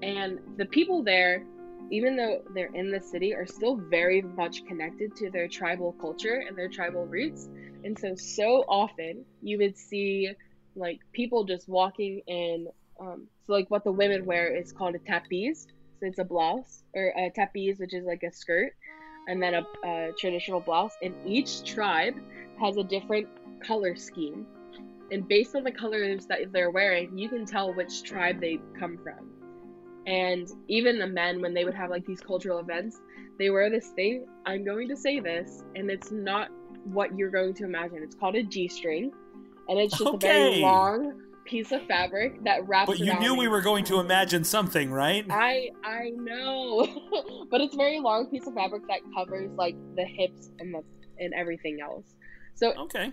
And 0.01 0.39
the 0.57 0.65
people 0.65 1.03
there, 1.03 1.45
even 1.91 2.15
though 2.15 2.41
they're 2.53 2.73
in 2.73 2.91
the 2.91 2.99
city, 2.99 3.33
are 3.33 3.45
still 3.45 3.75
very 3.75 4.21
much 4.21 4.65
connected 4.65 5.15
to 5.17 5.29
their 5.29 5.47
tribal 5.47 5.93
culture 5.93 6.43
and 6.47 6.57
their 6.57 6.67
tribal 6.67 7.05
roots. 7.05 7.47
And 7.83 7.97
so, 7.97 8.15
so 8.15 8.65
often 8.67 9.25
you 9.41 9.57
would 9.59 9.77
see 9.77 10.31
like 10.75 10.99
people 11.13 11.43
just 11.43 11.67
walking 11.67 12.21
in. 12.27 12.67
Um, 12.99 13.27
so, 13.45 13.53
like 13.53 13.69
what 13.69 13.83
the 13.83 13.91
women 13.91 14.25
wear 14.25 14.55
is 14.55 14.71
called 14.71 14.95
a 14.95 14.99
tapis. 14.99 15.67
So 15.99 16.07
it's 16.07 16.19
a 16.19 16.23
blouse 16.23 16.83
or 16.93 17.13
a 17.17 17.31
tapis, 17.33 17.79
which 17.79 17.93
is 17.93 18.05
like 18.05 18.23
a 18.23 18.31
skirt, 18.31 18.73
and 19.27 19.41
then 19.41 19.55
a, 19.55 19.65
a 19.83 20.11
traditional 20.19 20.59
blouse. 20.59 20.93
And 21.01 21.15
each 21.25 21.63
tribe 21.63 22.15
has 22.59 22.77
a 22.77 22.83
different 22.83 23.27
color 23.65 23.95
scheme. 23.95 24.45
And 25.11 25.27
based 25.27 25.55
on 25.55 25.63
the 25.63 25.71
colors 25.71 26.25
that 26.27 26.51
they're 26.51 26.69
wearing, 26.69 27.17
you 27.17 27.29
can 27.29 27.45
tell 27.45 27.73
which 27.73 28.03
tribe 28.03 28.41
they 28.41 28.59
come 28.77 28.99
from. 29.03 29.36
And 30.07 30.47
even 30.69 30.97
the 30.97 31.07
men, 31.07 31.41
when 31.41 31.53
they 31.53 31.65
would 31.65 31.75
have 31.75 31.89
like 31.89 32.05
these 32.05 32.21
cultural 32.21 32.59
events, 32.59 32.97
they 33.37 33.49
wear 33.49 33.69
this 33.69 33.89
thing. 33.89 34.25
I'm 34.45 34.63
going 34.63 34.87
to 34.87 34.95
say 34.95 35.19
this, 35.19 35.63
and 35.75 35.91
it's 35.91 36.11
not 36.11 36.47
what 36.85 37.15
you're 37.17 37.29
going 37.29 37.53
to 37.55 37.65
imagine. 37.65 37.99
It's 38.01 38.15
called 38.15 38.35
a 38.35 38.43
G 38.43 38.69
string, 38.69 39.11
and 39.67 39.77
it's 39.77 39.97
just 39.97 40.13
a 40.13 40.17
very 40.17 40.61
long 40.61 41.21
piece 41.45 41.71
of 41.73 41.85
fabric 41.87 42.41
that 42.45 42.67
wraps. 42.67 42.89
Around. 42.89 42.99
But 42.99 43.05
you 43.05 43.19
knew 43.19 43.35
we 43.35 43.49
were 43.49 43.61
going 43.61 43.83
to 43.85 43.99
imagine 43.99 44.45
something, 44.45 44.91
right? 44.91 45.25
I 45.29 45.69
I 45.83 46.11
know, 46.15 46.87
but 47.51 47.59
it's 47.59 47.73
a 47.73 47.77
very 47.77 47.99
long 47.99 48.27
piece 48.27 48.47
of 48.47 48.53
fabric 48.53 48.83
that 48.87 48.99
covers 49.13 49.51
like 49.57 49.75
the 49.95 50.05
hips 50.05 50.49
and 50.59 50.73
the 50.73 50.83
and 51.19 51.33
everything 51.33 51.79
else. 51.81 52.05
So 52.55 52.73
Okay. 52.83 53.11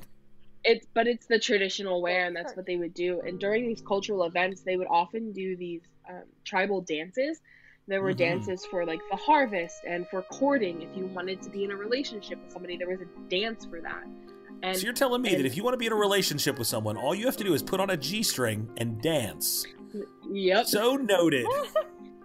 it's 0.62 0.86
but 0.94 1.08
it's 1.08 1.26
the 1.26 1.40
traditional 1.40 2.00
wear, 2.00 2.26
and 2.26 2.36
that's 2.36 2.54
what 2.54 2.66
they 2.66 2.76
would 2.76 2.94
do. 2.94 3.20
And 3.26 3.40
during 3.40 3.66
these 3.66 3.82
cultural 3.82 4.22
events, 4.22 4.62
they 4.62 4.76
would 4.76 4.88
often 4.88 5.32
do 5.32 5.56
these 5.56 5.82
um, 6.08 6.22
tribal 6.44 6.80
dances. 6.80 7.40
There 7.86 8.00
were 8.02 8.12
Mhm. 8.14 8.18
dances 8.18 8.64
for 8.66 8.86
like 8.86 9.00
the 9.10 9.16
harvest 9.16 9.76
and 9.86 10.06
for 10.08 10.22
courting. 10.22 10.82
If 10.82 10.96
you 10.96 11.06
wanted 11.06 11.42
to 11.42 11.50
be 11.50 11.64
in 11.64 11.70
a 11.70 11.76
relationship 11.76 12.42
with 12.42 12.50
somebody, 12.52 12.76
there 12.78 12.88
was 12.88 13.00
a 13.02 13.06
dance 13.28 13.64
for 13.66 13.80
that. 13.82 14.04
And 14.62 14.76
so 14.76 14.84
you're 14.84 14.94
telling 14.94 15.20
me 15.20 15.34
that 15.34 15.44
if 15.44 15.56
you 15.56 15.62
want 15.62 15.74
to 15.74 15.78
be 15.78 15.84
in 15.86 15.92
a 15.92 15.96
relationship 15.96 16.58
with 16.58 16.66
someone, 16.66 16.96
all 16.96 17.14
you 17.14 17.26
have 17.26 17.36
to 17.36 17.44
do 17.44 17.52
is 17.52 17.62
put 17.62 17.80
on 17.80 17.90
a 17.90 17.96
G 17.96 18.22
string 18.22 18.70
and 18.78 19.00
dance. 19.02 19.66
yep. 20.32 20.66
So 20.66 20.96
noted. 20.96 21.46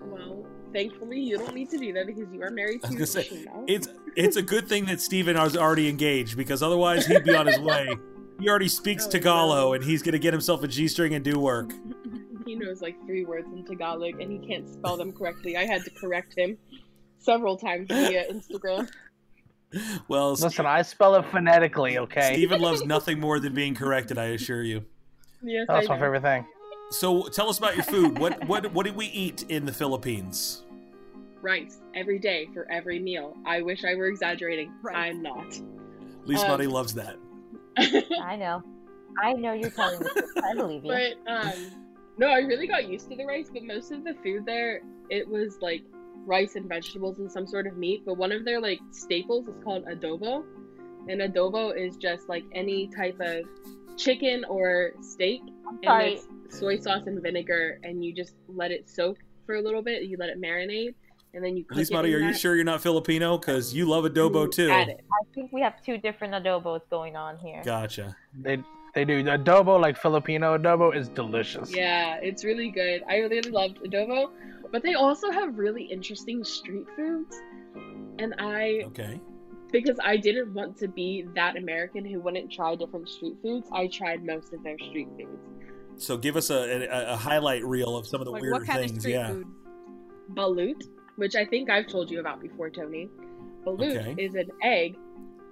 well, 0.00 0.46
thankfully, 0.72 1.20
you 1.20 1.38
don't 1.38 1.54
need 1.54 1.70
to 1.70 1.78
do 1.78 1.92
that 1.94 2.06
because 2.06 2.32
you 2.32 2.42
are 2.42 2.50
married 2.50 2.80
I 2.84 2.94
to 2.94 3.06
say. 3.06 3.26
It's 3.66 3.88
it's 4.16 4.36
a 4.36 4.42
good 4.42 4.68
thing 4.68 4.84
that 4.86 5.00
Steven 5.00 5.36
is 5.36 5.56
already 5.56 5.88
engaged 5.88 6.36
because 6.36 6.62
otherwise 6.62 7.06
he'd 7.06 7.24
be 7.24 7.34
on 7.34 7.46
his 7.46 7.58
way. 7.70 7.88
He 8.40 8.48
already 8.48 8.68
speaks 8.68 9.06
Oh, 9.06 9.10
Tagalog 9.10 9.56
no. 9.68 9.72
and 9.74 9.84
he's 9.84 10.02
gonna 10.02 10.18
get 10.18 10.32
himself 10.32 10.62
a 10.62 10.68
G 10.68 10.88
string 10.88 11.14
and 11.14 11.24
do 11.24 11.38
work. 11.38 11.72
He 12.44 12.56
knows 12.56 12.82
like 12.82 12.96
three 13.06 13.24
words 13.24 13.46
in 13.52 13.64
Tagalog 13.64 14.20
and 14.20 14.30
he 14.32 14.38
can't 14.46 14.68
spell 14.68 14.96
them 14.96 15.12
correctly. 15.12 15.56
I 15.56 15.64
had 15.64 15.84
to 15.84 15.90
correct 15.90 16.34
him 16.36 16.58
several 17.18 17.56
times 17.56 17.86
via 17.88 18.24
Instagram. 18.32 18.88
Well, 20.08 20.32
Listen, 20.32 20.66
I 20.66 20.82
spell 20.82 21.14
it 21.14 21.24
phonetically, 21.30 21.96
okay? 21.98 22.34
Steven 22.34 22.60
loves 22.60 22.84
nothing 22.84 23.18
more 23.20 23.40
than 23.40 23.54
being 23.54 23.74
corrected, 23.74 24.18
I 24.18 24.24
assure 24.26 24.62
you. 24.62 24.84
Yes, 25.42 25.64
That's 25.68 25.86
I 25.86 25.90
my 25.90 25.94
know. 25.96 26.02
favorite 26.04 26.22
thing. 26.22 26.44
So 26.90 27.22
tell 27.28 27.48
us 27.48 27.56
about 27.58 27.74
your 27.76 27.84
food. 27.84 28.18
What 28.18 28.46
what 28.48 28.70
what 28.74 28.84
did 28.84 28.96
we 28.96 29.06
eat 29.06 29.44
in 29.48 29.64
the 29.64 29.72
Philippines? 29.72 30.64
Rice 31.40 31.78
every 31.94 32.18
day 32.18 32.48
for 32.52 32.70
every 32.70 32.98
meal. 32.98 33.34
I 33.46 33.62
wish 33.62 33.82
I 33.84 33.94
were 33.94 34.06
exaggerating. 34.08 34.72
Rice. 34.82 34.94
I'm 34.96 35.22
not. 35.22 35.46
At 35.46 36.26
least 36.28 36.44
Um, 36.44 36.50
Buddy 36.50 36.66
loves 36.66 36.92
that. 36.94 37.16
I 38.22 38.36
know. 38.36 38.62
I 39.22 39.32
know 39.34 39.52
you're 39.52 39.70
telling 39.70 40.00
me. 40.00 40.06
I 40.42 40.54
believe 40.54 40.84
you. 40.84 40.90
But 40.90 41.30
um, 41.30 41.52
no, 42.18 42.28
I 42.28 42.38
really 42.38 42.66
got 42.66 42.88
used 42.88 43.10
to 43.10 43.16
the 43.16 43.24
rice. 43.24 43.48
But 43.52 43.64
most 43.64 43.92
of 43.92 44.04
the 44.04 44.14
food 44.22 44.46
there, 44.46 44.80
it 45.10 45.28
was 45.28 45.58
like 45.60 45.82
rice 46.24 46.56
and 46.56 46.68
vegetables 46.68 47.18
and 47.18 47.30
some 47.30 47.46
sort 47.46 47.66
of 47.66 47.76
meat. 47.76 48.02
But 48.04 48.16
one 48.16 48.32
of 48.32 48.44
their 48.44 48.60
like 48.60 48.80
staples 48.90 49.48
is 49.48 49.62
called 49.62 49.84
adobo, 49.86 50.44
and 51.08 51.20
adobo 51.20 51.76
is 51.76 51.96
just 51.96 52.28
like 52.28 52.44
any 52.52 52.88
type 52.88 53.20
of 53.20 53.44
chicken 53.96 54.44
or 54.46 54.92
steak, 55.00 55.42
and 55.82 56.02
it's 56.02 56.26
soy 56.48 56.78
sauce 56.78 57.06
and 57.06 57.22
vinegar, 57.22 57.78
and 57.82 58.04
you 58.04 58.14
just 58.14 58.34
let 58.48 58.70
it 58.70 58.88
soak 58.88 59.18
for 59.46 59.56
a 59.56 59.62
little 59.62 59.82
bit. 59.82 60.02
You 60.04 60.16
let 60.18 60.28
it 60.28 60.40
marinate, 60.40 60.94
and 61.34 61.42
then 61.44 61.56
you 61.56 61.64
cook 61.64 61.72
At 61.72 61.78
least, 61.78 61.90
it. 61.90 61.94
Buddy, 61.94 62.10
in 62.10 62.14
are 62.16 62.18
you 62.20 62.32
that. 62.32 62.38
sure 62.38 62.54
you're 62.54 62.64
not 62.64 62.82
Filipino? 62.82 63.38
Because 63.38 63.72
you 63.74 63.86
love 63.88 64.04
adobo 64.04 64.44
You 64.44 64.50
too. 64.50 64.70
I 64.72 64.96
think 65.34 65.52
we 65.52 65.60
have 65.62 65.82
two 65.82 65.98
different 65.98 66.34
adobos 66.34 66.80
going 66.90 67.16
on 67.16 67.38
here. 67.38 67.62
Gotcha. 67.64 68.16
They 68.40 68.58
they 68.94 69.04
do 69.06 69.22
the 69.22 69.32
adobo 69.32 69.80
like 69.80 69.96
Filipino 69.96 70.56
adobo 70.58 70.94
is 70.94 71.08
delicious. 71.08 71.74
Yeah, 71.74 72.18
it's 72.22 72.44
really 72.44 72.70
good. 72.70 73.02
I 73.08 73.16
really 73.18 73.40
loved 73.50 73.78
adobo, 73.82 74.30
but 74.70 74.82
they 74.82 74.94
also 74.94 75.30
have 75.30 75.56
really 75.58 75.84
interesting 75.84 76.44
street 76.44 76.86
foods. 76.96 77.40
And 78.18 78.34
I, 78.38 78.82
Okay. 78.88 79.18
because 79.72 79.98
I 80.04 80.18
didn't 80.18 80.52
want 80.52 80.76
to 80.78 80.88
be 80.88 81.26
that 81.34 81.56
American 81.56 82.04
who 82.04 82.20
wouldn't 82.20 82.52
try 82.52 82.74
different 82.76 83.08
street 83.08 83.36
foods, 83.42 83.68
I 83.72 83.86
tried 83.86 84.22
most 84.24 84.52
of 84.52 84.62
their 84.62 84.76
street 84.78 85.08
foods. 85.16 85.48
So 85.96 86.18
give 86.18 86.36
us 86.36 86.50
a, 86.50 86.86
a, 86.86 87.12
a 87.14 87.16
highlight 87.16 87.64
reel 87.64 87.96
of 87.96 88.06
some 88.06 88.20
of 88.20 88.26
the 88.26 88.32
like 88.32 88.42
weird 88.42 88.52
what 88.52 88.66
kind 88.66 88.80
things. 88.80 88.92
of 88.92 89.00
street 89.00 89.12
yeah. 89.14 89.28
food? 89.28 89.46
Balut, 90.34 90.82
which 91.16 91.34
I 91.36 91.44
think 91.44 91.70
I've 91.70 91.86
told 91.86 92.10
you 92.10 92.20
about 92.20 92.40
before, 92.40 92.70
Tony. 92.70 93.08
Balut 93.66 93.96
Okay. 93.96 94.22
is 94.22 94.34
an 94.34 94.50
egg 94.62 94.96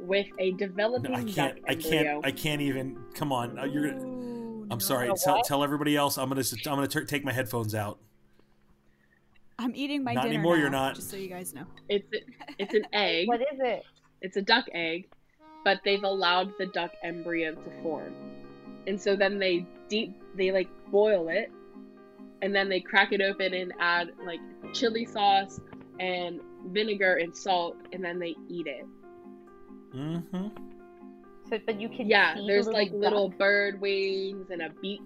with 0.00 0.26
a 0.38 0.52
developing 0.52 1.12
No, 1.12 1.18
I 1.18 1.22
duck 1.24 1.34
can't. 1.34 1.58
I 1.68 1.72
embryo. 1.72 1.90
can't. 1.90 2.26
I 2.26 2.30
can't 2.32 2.62
even. 2.62 2.98
Come 3.14 3.32
on. 3.32 3.58
Uh, 3.58 3.64
You're. 3.64 3.90
gonna- 3.90 4.02
I'm 4.02 4.68
no. 4.68 4.78
sorry. 4.78 5.08
know 5.08 5.14
Tell, 5.16 5.42
tell 5.42 5.64
everybody 5.64 5.96
else. 5.96 6.16
I'm 6.18 6.28
gonna. 6.28 6.42
I'm 6.66 6.74
gonna 6.76 6.86
t- 6.88 7.04
take 7.04 7.24
my 7.24 7.32
headphones 7.32 7.74
out. 7.74 7.98
I'm 9.58 9.72
eating 9.74 10.02
my 10.02 10.14
Not 10.14 10.22
dinner 10.22 10.34
anymore, 10.34 10.54
now, 10.56 10.60
you're 10.62 10.70
not. 10.70 10.94
Just 10.94 11.10
so 11.10 11.16
you 11.16 11.28
guys 11.28 11.52
know. 11.54 11.64
It's 11.88 12.08
it's 12.58 12.74
an 12.74 12.86
egg. 12.92 13.28
What 13.28 13.40
is 13.42 13.58
it? 13.60 13.84
It's 14.22 14.36
a 14.36 14.42
duck 14.42 14.64
egg, 14.72 15.08
but 15.64 15.80
they've 15.84 16.02
allowed 16.02 16.52
the 16.58 16.66
duck 16.66 16.92
embryo 17.02 17.54
to 17.54 17.70
form. 17.82 18.14
And 18.86 19.00
so 19.00 19.16
then 19.16 19.38
they 19.38 19.66
deep 19.88 20.14
they 20.34 20.50
like 20.50 20.68
boil 20.90 21.28
it 21.28 21.52
and 22.42 22.54
then 22.54 22.68
they 22.70 22.80
crack 22.80 23.12
it 23.12 23.20
open 23.20 23.52
and 23.52 23.72
add 23.80 24.12
like 24.24 24.40
chili 24.72 25.04
sauce 25.04 25.60
and 25.98 26.40
vinegar 26.66 27.16
and 27.16 27.36
salt 27.36 27.76
and 27.92 28.04
then 28.04 28.18
they 28.18 28.34
eat 28.48 28.66
it. 28.66 28.84
Mm-hmm. 29.94 30.48
so 31.48 31.58
that 31.66 31.80
you 31.80 31.88
can 31.88 32.08
Yeah, 32.08 32.34
see 32.34 32.40
the 32.42 32.46
there's 32.46 32.66
like 32.68 32.92
little 32.92 33.28
bird 33.28 33.80
wings 33.80 34.50
and 34.50 34.62
a 34.62 34.70
beak. 34.80 35.00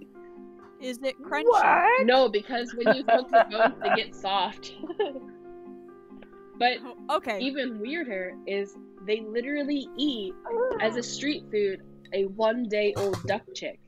Is 0.80 0.98
it 1.02 1.14
crunchy? 1.22 1.44
What? 1.46 2.06
No, 2.06 2.28
because 2.28 2.74
when 2.74 2.94
you 2.94 3.04
cook 3.04 3.30
the 3.30 3.46
bones, 3.50 3.74
they 3.82 3.94
get 3.94 4.14
soft. 4.14 4.72
but 6.58 6.72
Oh, 6.84 7.16
okay. 7.16 7.38
even 7.40 7.80
weirder 7.80 8.34
is 8.46 8.76
they 9.06 9.20
literally 9.20 9.88
eat 9.96 10.34
as 10.80 10.96
a 10.96 11.02
street 11.02 11.44
food 11.50 11.80
a 12.12 12.26
one 12.26 12.68
day 12.68 12.92
old 12.96 13.16
duck 13.26 13.42
chick. 13.54 13.80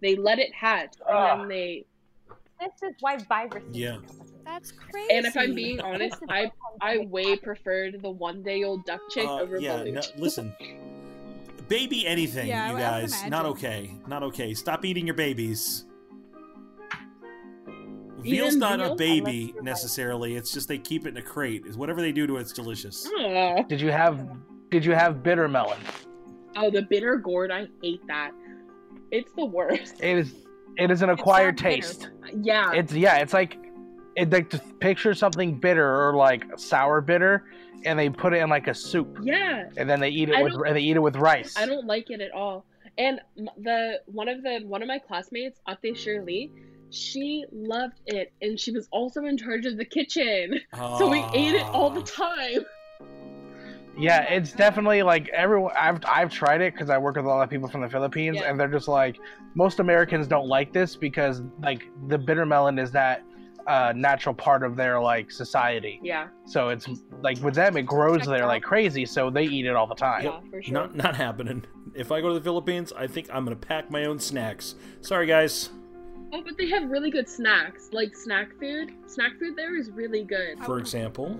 They 0.00 0.14
let 0.16 0.38
it 0.38 0.54
hatch 0.54 0.94
and 1.08 1.40
then 1.40 1.48
they. 1.48 1.84
This 2.64 2.90
is 2.90 2.96
why 3.00 3.16
viruses. 3.28 3.68
Yeah. 3.72 3.96
come 3.96 4.04
That's 4.44 4.72
crazy. 4.72 5.08
And 5.12 5.26
if 5.26 5.36
I'm 5.36 5.54
being 5.54 5.80
honest, 5.80 6.16
I 6.28 6.50
I 6.80 6.98
way 7.10 7.36
preferred 7.36 8.00
the 8.02 8.10
one 8.10 8.42
day 8.42 8.62
old 8.64 8.84
duck 8.84 9.00
chick 9.10 9.26
Uh, 9.26 9.40
over 9.40 9.58
yeah, 9.58 9.82
no, 9.84 10.00
listen. 10.16 10.54
Baby 11.68 12.06
anything, 12.06 12.48
Yeah, 12.48 12.70
you 12.72 12.76
I- 12.76 12.80
I 12.82 13.00
would 13.02 13.10
guys. 13.10 13.24
Not 13.26 13.46
okay. 13.46 13.94
Not 14.06 14.22
okay. 14.22 14.52
Stop 14.54 14.84
eating 14.84 15.06
your 15.06 15.16
babies. 15.16 15.86
Veal's 18.20 18.48
Even 18.48 18.58
not 18.58 18.78
veal? 18.78 18.92
a 18.92 18.96
baby 18.96 19.40
Unless 19.40 19.54
right. 19.54 19.64
necessarily. 19.64 20.36
It's 20.36 20.52
just 20.52 20.68
they 20.68 20.78
keep 20.78 21.06
it 21.06 21.10
in 21.10 21.16
a 21.18 21.22
crate. 21.22 21.66
Is 21.66 21.76
whatever 21.76 22.00
they 22.00 22.12
do 22.12 22.26
to 22.26 22.36
it, 22.36 22.40
it's 22.42 22.52
delicious. 22.52 23.06
Aw. 23.18 23.62
Did 23.62 23.80
you 23.80 23.90
have 23.90 24.26
Did 24.70 24.84
you 24.84 24.92
have 24.92 25.22
bitter 25.22 25.46
melon? 25.48 25.78
Oh, 26.56 26.70
the 26.70 26.82
bitter 26.82 27.16
gourd, 27.16 27.50
I 27.50 27.66
hate 27.82 28.06
that. 28.06 28.30
It's 29.10 29.32
the 29.32 29.44
worst. 29.44 30.02
It 30.02 30.18
is. 30.18 30.34
It 30.76 30.90
is 30.90 31.02
an 31.02 31.10
acquired 31.10 31.58
sounds 31.58 31.76
bitter. 31.76 31.82
taste. 31.82 32.08
Yeah. 32.42 32.72
It's 32.72 32.92
yeah. 32.92 33.18
It's 33.18 33.32
like 33.32 33.58
it 34.16 34.30
like 34.30 34.50
to 34.50 34.58
picture 34.80 35.14
something 35.14 35.58
bitter 35.58 36.08
or 36.08 36.14
like 36.14 36.44
sour 36.58 37.00
bitter, 37.00 37.44
and 37.84 37.98
they 37.98 38.08
put 38.10 38.32
it 38.32 38.38
in 38.38 38.48
like 38.48 38.66
a 38.68 38.74
soup, 38.74 39.18
yeah. 39.22 39.68
and 39.76 39.88
then 39.88 40.00
they 40.00 40.08
eat 40.10 40.28
it 40.28 40.36
I 40.36 40.42
with 40.42 40.54
and 40.54 40.76
they 40.76 40.80
eat 40.80 40.96
it 40.96 41.00
with 41.00 41.16
rice. 41.16 41.54
I 41.56 41.66
don't 41.66 41.86
like 41.86 42.10
it 42.10 42.20
at 42.20 42.32
all. 42.32 42.64
And 42.96 43.20
the 43.58 44.00
one 44.06 44.28
of 44.28 44.42
the 44.42 44.60
one 44.66 44.82
of 44.82 44.88
my 44.88 44.98
classmates, 44.98 45.58
Ate 45.68 45.96
Shirley, 45.96 46.52
she 46.90 47.44
loved 47.52 48.00
it, 48.06 48.32
and 48.40 48.58
she 48.58 48.70
was 48.70 48.86
also 48.92 49.24
in 49.24 49.36
charge 49.36 49.66
of 49.66 49.76
the 49.76 49.84
kitchen. 49.84 50.60
So 50.98 51.08
we 51.08 51.18
ate 51.34 51.54
it 51.56 51.64
all 51.66 51.90
the 51.90 52.00
Ah. 52.18 52.34
time. 52.36 52.64
Yeah, 53.96 54.22
it's 54.24 54.52
definitely 54.52 55.02
like 55.02 55.28
everyone. 55.28 55.72
I've 55.78 56.00
I've 56.06 56.30
tried 56.30 56.60
it 56.60 56.74
because 56.74 56.90
I 56.90 56.98
work 56.98 57.16
with 57.16 57.24
a 57.24 57.28
lot 57.28 57.42
of 57.42 57.50
people 57.50 57.68
from 57.68 57.80
the 57.82 57.88
Philippines, 57.88 58.38
Yeah. 58.40 58.50
and 58.50 58.58
they're 58.58 58.68
just 58.68 58.88
like 58.88 59.18
most 59.54 59.78
Americans 59.80 60.26
don't 60.26 60.48
like 60.48 60.72
this 60.72 60.96
because 60.96 61.42
like 61.62 61.88
the 62.08 62.18
bitter 62.18 62.44
melon 62.46 62.78
is 62.78 62.90
that 62.92 63.22
uh, 63.66 63.92
natural 63.96 64.34
part 64.34 64.62
of 64.62 64.76
their 64.76 65.00
like 65.00 65.30
society. 65.30 65.98
Yeah, 66.02 66.28
So 66.44 66.68
it's 66.68 66.86
like 67.22 67.38
with 67.40 67.54
them, 67.54 67.76
it 67.78 67.82
grows 67.86 68.26
there 68.26 68.44
like 68.46 68.62
crazy, 68.62 69.06
so 69.06 69.30
they 69.30 69.44
eat 69.44 69.64
it 69.64 69.74
all 69.74 69.86
the 69.86 69.94
time. 69.94 70.24
yeah, 70.24 70.40
for 70.50 70.62
sure. 70.62 70.74
Not 70.74 70.94
not 70.96 71.16
happening. 71.16 71.64
If 71.94 72.10
I 72.12 72.20
go 72.20 72.28
to 72.28 72.34
the 72.34 72.44
Philippines, 72.44 72.92
I 72.96 73.06
think 73.06 73.28
I'm 73.32 73.44
gonna 73.44 73.56
pack 73.56 73.90
my 73.90 74.04
own 74.04 74.18
snacks. 74.18 74.74
Sorry, 75.00 75.26
guys. 75.26 75.70
Oh, 76.32 76.42
but 76.44 76.58
they 76.58 76.68
have 76.68 76.90
really 76.90 77.10
good 77.12 77.28
snacks, 77.28 77.90
like 77.92 78.16
snack 78.16 78.48
food. 78.58 78.90
Snack 79.06 79.38
food 79.38 79.54
there 79.56 79.76
is 79.76 79.90
really 79.92 80.24
good. 80.24 80.58
For 80.66 80.78
example, 80.78 81.38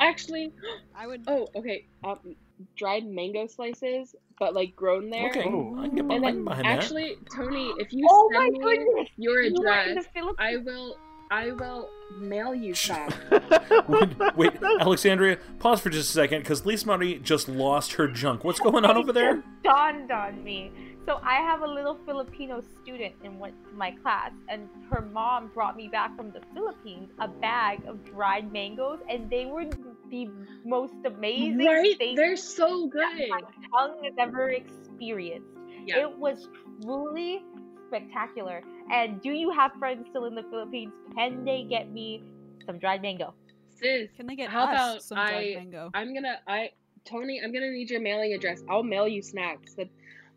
Actually, 0.00 0.52
I 0.94 1.06
would. 1.06 1.24
oh, 1.26 1.46
okay. 1.56 1.86
Um, 2.04 2.36
dried 2.76 3.06
mango 3.06 3.46
slices, 3.46 4.14
but 4.38 4.54
like 4.54 4.74
grown 4.76 5.10
there. 5.10 5.28
okay, 5.30 5.48
Ooh. 5.48 5.78
I 5.80 5.86
can 5.88 5.96
get 5.96 6.04
And 6.16 6.24
then 6.24 6.44
behind 6.44 6.66
actually, 6.66 7.16
Tony, 7.34 7.72
if 7.78 7.92
you 7.92 8.06
Oh 8.10 8.30
my 8.32 8.48
send 8.50 8.52
me 8.52 8.58
goodness! 8.76 9.08
your 9.16 9.42
You 9.42 9.42
were 9.42 9.42
in 9.42 9.54
the 9.54 9.70
address, 9.70 10.06
Philippines. 10.14 10.36
I 10.38 10.56
will, 10.58 10.96
I 11.30 11.52
will 11.52 11.88
mail 12.18 12.54
you 12.54 12.74
some. 12.74 13.08
wait, 13.88 14.36
wait, 14.36 14.52
Alexandria, 14.80 15.38
pause 15.58 15.80
for 15.80 15.90
just 15.90 16.10
a 16.10 16.12
second 16.12 16.40
because 16.42 16.66
Lisa 16.66 16.86
Marie 16.86 17.18
just 17.18 17.48
lost 17.48 17.92
her 17.94 18.08
junk. 18.08 18.44
What's 18.44 18.60
going 18.60 18.84
on 18.84 18.96
over 18.96 19.12
there? 19.12 19.36
Just 19.36 19.46
dawned 19.62 20.10
on 20.10 20.42
me. 20.42 20.72
So 21.06 21.18
I 21.24 21.36
have 21.36 21.62
a 21.62 21.66
little 21.66 21.96
Filipino 22.04 22.62
student 22.82 23.14
in 23.24 23.38
went 23.38 23.54
to 23.64 23.72
my 23.74 23.90
class, 24.02 24.32
and 24.48 24.68
her 24.92 25.00
mom 25.00 25.50
brought 25.54 25.76
me 25.76 25.88
back 25.88 26.14
from 26.14 26.30
the 26.30 26.40
Philippines 26.52 27.08
a 27.18 27.26
bag 27.26 27.80
of 27.86 28.04
dried 28.04 28.52
mangoes, 28.52 28.98
and 29.08 29.28
they 29.30 29.46
were 29.46 29.64
the 30.10 30.28
most 30.64 30.94
amazing 31.04 31.58
right? 31.58 31.96
things 31.98 32.16
They're 32.16 32.36
so 32.36 32.90
that 32.94 33.14
good. 33.16 33.28
my 33.30 33.40
tongue 33.72 34.02
has 34.04 34.14
ever 34.18 34.50
experienced. 34.50 35.46
Yeah. 35.86 36.00
It 36.00 36.18
was 36.18 36.48
truly 36.82 37.42
spectacular. 37.88 38.62
And 38.92 39.20
do 39.22 39.30
you 39.30 39.50
have 39.52 39.72
friends 39.78 40.06
still 40.10 40.26
in 40.26 40.34
the 40.34 40.42
Philippines? 40.44 40.92
Can 41.16 41.44
they 41.44 41.64
get 41.68 41.90
me 41.90 42.22
some 42.66 42.78
dried 42.78 43.02
mango? 43.02 43.34
Sis, 43.76 44.10
Can 44.16 44.26
they 44.26 44.36
get 44.36 44.50
How 44.50 44.64
us 44.64 44.68
about 44.74 45.02
some 45.02 45.16
dried 45.16 45.34
I- 45.34 45.54
mango? 45.58 45.90
I'm 45.94 46.12
gonna 46.14 46.38
I 46.46 46.70
Tony, 47.06 47.40
I'm 47.42 47.52
gonna 47.52 47.70
need 47.70 47.88
your 47.90 48.00
mailing 48.00 48.34
address. 48.34 48.62
I'll 48.68 48.82
mail 48.82 49.08
you 49.08 49.22
snacks. 49.22 49.74
But 49.74 49.88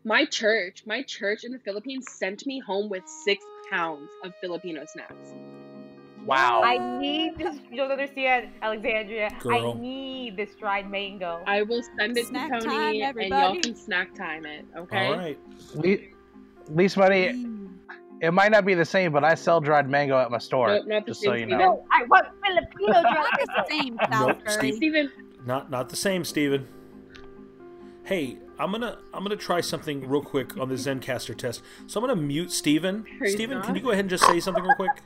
my 0.04 0.24
church, 0.24 0.84
my 0.86 1.02
church 1.02 1.44
in 1.44 1.52
the 1.52 1.58
Philippines 1.58 2.06
sent 2.10 2.46
me 2.46 2.58
home 2.58 2.88
with 2.88 3.06
six 3.06 3.44
pounds 3.70 4.10
of 4.24 4.32
Filipino 4.40 4.84
snacks. 4.86 5.34
Wow. 6.24 6.62
I 6.64 6.78
need 6.98 7.38
this. 7.38 7.56
You 7.70 7.76
don't 7.76 7.90
understand, 7.90 8.48
Alexandria. 8.62 9.30
Girl. 9.40 9.76
I 9.76 9.80
need 9.80 10.36
this 10.36 10.54
dried 10.54 10.90
mango. 10.90 11.42
I 11.46 11.62
will 11.62 11.82
send 11.98 12.16
it 12.16 12.26
Snack 12.26 12.52
to 12.52 12.60
time, 12.60 12.70
Tony 12.70 13.02
and 13.02 13.28
y'all 13.28 13.60
can 13.60 13.76
snack 13.76 14.14
time 14.14 14.46
it, 14.46 14.64
okay? 14.76 15.06
All 15.06 15.16
right. 15.16 15.38
Le- 15.74 16.74
least 16.74 16.96
money. 16.96 17.26
Mm. 17.28 17.68
It 18.20 18.32
might 18.32 18.52
not 18.52 18.64
be 18.64 18.74
the 18.74 18.84
same, 18.84 19.12
but 19.12 19.24
I 19.24 19.34
sell 19.34 19.60
dried 19.60 19.88
mango 19.90 20.18
at 20.18 20.30
my 20.30 20.38
store. 20.38 20.68
Nope, 20.68 20.86
not 20.86 21.04
the 21.04 21.10
just 21.10 21.22
so 21.22 21.34
you 21.34 21.46
know. 21.46 21.58
no, 21.58 21.86
I 21.92 22.04
want 22.04 22.26
Filipino 22.44 23.02
Not 23.02 23.12
dried 23.12 23.46
the 23.46 23.64
same, 23.68 23.98
Nope, 24.10 24.38
Steve- 24.46 24.74
Steven, 24.76 25.12
Not 25.44 25.70
not 25.70 25.88
the 25.90 25.96
same, 25.96 26.24
Steven. 26.24 26.66
Hey, 28.04 28.38
I'm 28.58 28.70
gonna 28.70 28.98
I'm 29.12 29.24
gonna 29.24 29.36
try 29.36 29.60
something 29.60 30.08
real 30.08 30.22
quick 30.22 30.56
on 30.56 30.68
the 30.68 30.74
Zencastr 30.76 31.36
test. 31.36 31.62
So 31.86 32.00
I'm 32.00 32.06
gonna 32.06 32.20
mute 32.20 32.52
Steven. 32.52 33.04
Are 33.20 33.26
you 33.26 33.32
Steven, 33.32 33.60
can 33.62 33.74
you 33.74 33.82
go 33.82 33.90
ahead 33.90 34.04
and 34.04 34.10
just 34.10 34.24
say 34.24 34.40
something 34.40 34.62
real 34.62 34.74
quick? 34.76 35.02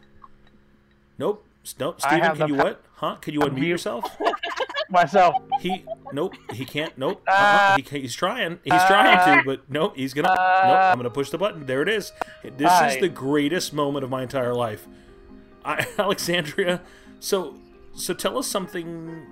Nope. 1.19 1.45
Nope. 1.79 2.01
Steven, 2.01 2.37
can 2.37 2.49
you 2.49 2.57
pa- 2.57 2.63
what? 2.65 2.83
Huh? 2.95 3.17
Can 3.17 3.35
you 3.35 3.41
unmute 3.41 3.67
yourself? 3.69 4.05
Myself. 4.91 5.35
He 5.61 5.85
nope. 6.13 6.35
He 6.53 6.65
can't. 6.65 6.97
Nope. 6.97 7.23
Uh, 7.29 7.31
Uh-uh. 7.33 7.77
He 7.77 7.83
can't, 7.83 8.03
he's 8.03 8.15
trying. 8.15 8.59
He's 8.65 8.73
uh, 8.73 8.87
trying 8.89 9.39
to, 9.39 9.45
but 9.45 9.69
nope. 9.71 9.95
He's 9.97 10.15
gonna. 10.15 10.29
nope. 10.29 10.39
uh, 10.39 10.91
I'm 10.93 10.97
gonna 10.97 11.11
push 11.11 11.29
the 11.31 11.37
button. 11.37 11.67
There 11.67 11.83
it 11.83 11.89
is. 11.91 12.13
This 12.43 12.73
is 12.95 13.01
the 13.01 13.09
greatest 13.09 13.75
moment 13.75 14.05
of 14.05 14.11
my 14.11 14.23
entire 14.23 14.55
life. 14.55 14.87
I, 15.65 15.87
Alexandria. 15.99 16.81
So 17.21 17.57
so 17.95 18.15
tell 18.15 18.39
us 18.39 18.47
something 18.47 19.27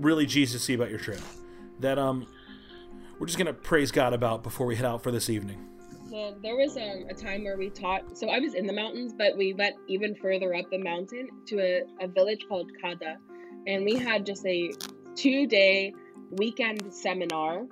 really 0.00 0.26
Jesus-y 0.26 0.74
about 0.74 0.90
your 0.90 0.98
trip 0.98 1.20
that 1.78 1.98
um 1.98 2.26
we're 3.18 3.26
just 3.26 3.38
gonna 3.38 3.52
praise 3.54 3.90
God 3.90 4.12
about 4.12 4.42
before 4.42 4.66
we 4.66 4.76
head 4.76 4.84
out 4.86 5.02
for 5.02 5.10
this 5.10 5.30
evening. 5.30 5.66
Well, 6.10 6.36
there 6.42 6.56
was 6.56 6.76
um, 6.76 7.06
a 7.08 7.14
time 7.14 7.44
where 7.44 7.56
we 7.56 7.70
taught. 7.70 8.16
So 8.16 8.28
I 8.28 8.38
was 8.38 8.54
in 8.54 8.66
the 8.66 8.72
mountains, 8.72 9.12
but 9.16 9.36
we 9.36 9.52
went 9.54 9.76
even 9.88 10.14
further 10.14 10.54
up 10.54 10.70
the 10.70 10.78
mountain 10.78 11.28
to 11.46 11.60
a, 11.60 11.82
a 12.00 12.08
village 12.08 12.46
called 12.48 12.70
Kada, 12.80 13.18
and 13.66 13.84
we 13.84 13.96
had 13.96 14.26
just 14.26 14.44
a 14.46 14.72
two-day 15.14 15.94
weekend 16.30 16.92
seminar. 16.92 17.66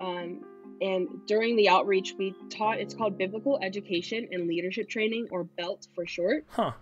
Um, 0.00 0.44
and 0.80 1.08
during 1.26 1.56
the 1.56 1.68
outreach, 1.68 2.14
we 2.18 2.34
taught. 2.50 2.78
It's 2.78 2.94
called 2.94 3.16
Biblical 3.16 3.58
Education 3.62 4.28
and 4.32 4.48
Leadership 4.48 4.88
Training, 4.88 5.28
or 5.30 5.44
BELT 5.44 5.86
for 5.94 6.06
short. 6.06 6.44
Huh. 6.48 6.72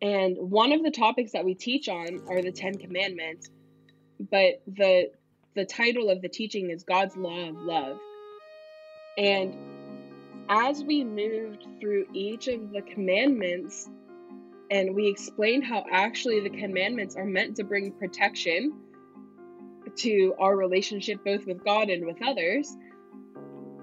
And 0.00 0.36
one 0.36 0.72
of 0.72 0.84
the 0.84 0.92
topics 0.92 1.32
that 1.32 1.44
we 1.44 1.54
teach 1.54 1.88
on 1.88 2.22
are 2.28 2.40
the 2.40 2.52
Ten 2.52 2.78
Commandments, 2.78 3.50
but 4.18 4.62
the 4.66 5.10
the 5.54 5.64
title 5.64 6.08
of 6.08 6.22
the 6.22 6.28
teaching 6.28 6.70
is 6.70 6.84
God's 6.84 7.16
Law 7.16 7.48
of 7.48 7.56
Love. 7.56 7.98
And 9.16 9.56
as 10.48 10.82
we 10.82 11.04
moved 11.04 11.66
through 11.80 12.06
each 12.12 12.48
of 12.48 12.72
the 12.72 12.82
commandments, 12.82 13.88
and 14.70 14.94
we 14.94 15.06
explained 15.08 15.64
how 15.64 15.84
actually 15.90 16.40
the 16.40 16.50
commandments 16.50 17.16
are 17.16 17.24
meant 17.24 17.56
to 17.56 17.64
bring 17.64 17.92
protection 17.92 18.72
to 19.96 20.34
our 20.38 20.56
relationship 20.56 21.24
both 21.24 21.46
with 21.46 21.64
God 21.64 21.88
and 21.88 22.04
with 22.06 22.18
others, 22.22 22.76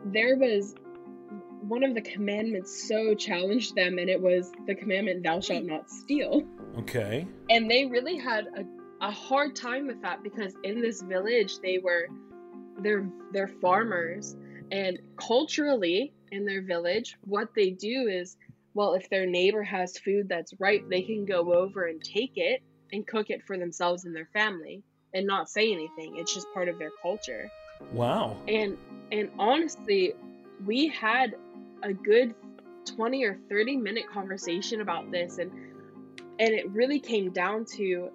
there 0.05 0.37
was 0.37 0.75
one 1.61 1.83
of 1.83 1.95
the 1.95 2.01
commandments 2.01 2.87
so 2.87 3.15
challenged 3.15 3.75
them, 3.75 3.97
and 3.97 4.09
it 4.09 4.21
was 4.21 4.51
the 4.67 4.75
commandment, 4.75 5.23
Thou 5.23 5.39
shalt 5.39 5.63
not 5.65 5.89
steal 5.89 6.43
Okay. 6.77 7.25
and 7.49 7.69
they 7.71 7.85
really 7.85 8.17
had 8.17 8.47
a, 8.55 9.07
a 9.07 9.11
hard 9.11 9.55
time 9.55 9.87
with 9.87 10.01
that 10.01 10.21
because 10.23 10.53
in 10.63 10.81
this 10.81 11.01
village 11.01 11.59
they 11.59 11.79
were 11.79 12.07
they're 12.79 13.09
they're 13.31 13.47
farmers 13.47 14.35
and 14.71 14.99
culturally 15.17 16.13
in 16.31 16.45
their 16.45 16.61
village 16.61 17.17
what 17.21 17.49
they 17.55 17.69
do 17.69 18.07
is 18.07 18.35
well 18.73 18.93
if 18.93 19.09
their 19.09 19.25
neighbor 19.25 19.63
has 19.63 19.97
food 19.97 20.27
that's 20.27 20.53
ripe 20.59 20.83
they 20.89 21.01
can 21.01 21.25
go 21.25 21.53
over 21.53 21.85
and 21.85 22.03
take 22.03 22.33
it 22.35 22.61
and 22.91 23.05
cook 23.07 23.29
it 23.29 23.41
for 23.45 23.57
themselves 23.57 24.05
and 24.05 24.15
their 24.15 24.29
family 24.33 24.83
and 25.13 25.25
not 25.25 25.49
say 25.49 25.71
anything 25.71 26.15
it's 26.17 26.33
just 26.33 26.47
part 26.53 26.67
of 26.67 26.77
their 26.79 26.91
culture 27.01 27.49
Wow. 27.91 28.37
and 28.47 28.77
and 29.11 29.29
honestly 29.37 30.13
we 30.65 30.87
had 30.87 31.35
a 31.83 31.93
good 31.93 32.33
20 32.95 33.23
or 33.23 33.37
30 33.49 33.77
minute 33.77 34.05
conversation 34.11 34.81
about 34.81 35.11
this 35.11 35.37
and 35.37 35.51
and 36.39 36.53
it 36.53 36.69
really 36.71 36.99
came 36.99 37.31
down 37.31 37.65
to 37.77 38.09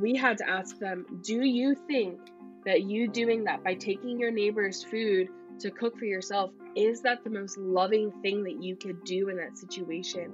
we 0.00 0.14
had 0.14 0.38
to 0.38 0.48
ask 0.48 0.78
them 0.78 1.06
do 1.22 1.40
you 1.42 1.74
think 1.74 2.18
that 2.64 2.82
you 2.82 3.08
doing 3.08 3.44
that 3.44 3.62
by 3.64 3.74
taking 3.74 4.18
your 4.18 4.30
neighbor's 4.30 4.84
food 4.84 5.28
to 5.60 5.70
cook 5.70 5.98
for 5.98 6.04
yourself, 6.04 6.50
is 6.76 7.02
that 7.02 7.24
the 7.24 7.30
most 7.30 7.58
loving 7.58 8.10
thing 8.22 8.42
that 8.44 8.62
you 8.62 8.76
could 8.76 9.04
do 9.04 9.28
in 9.28 9.36
that 9.36 9.56
situation? 9.58 10.32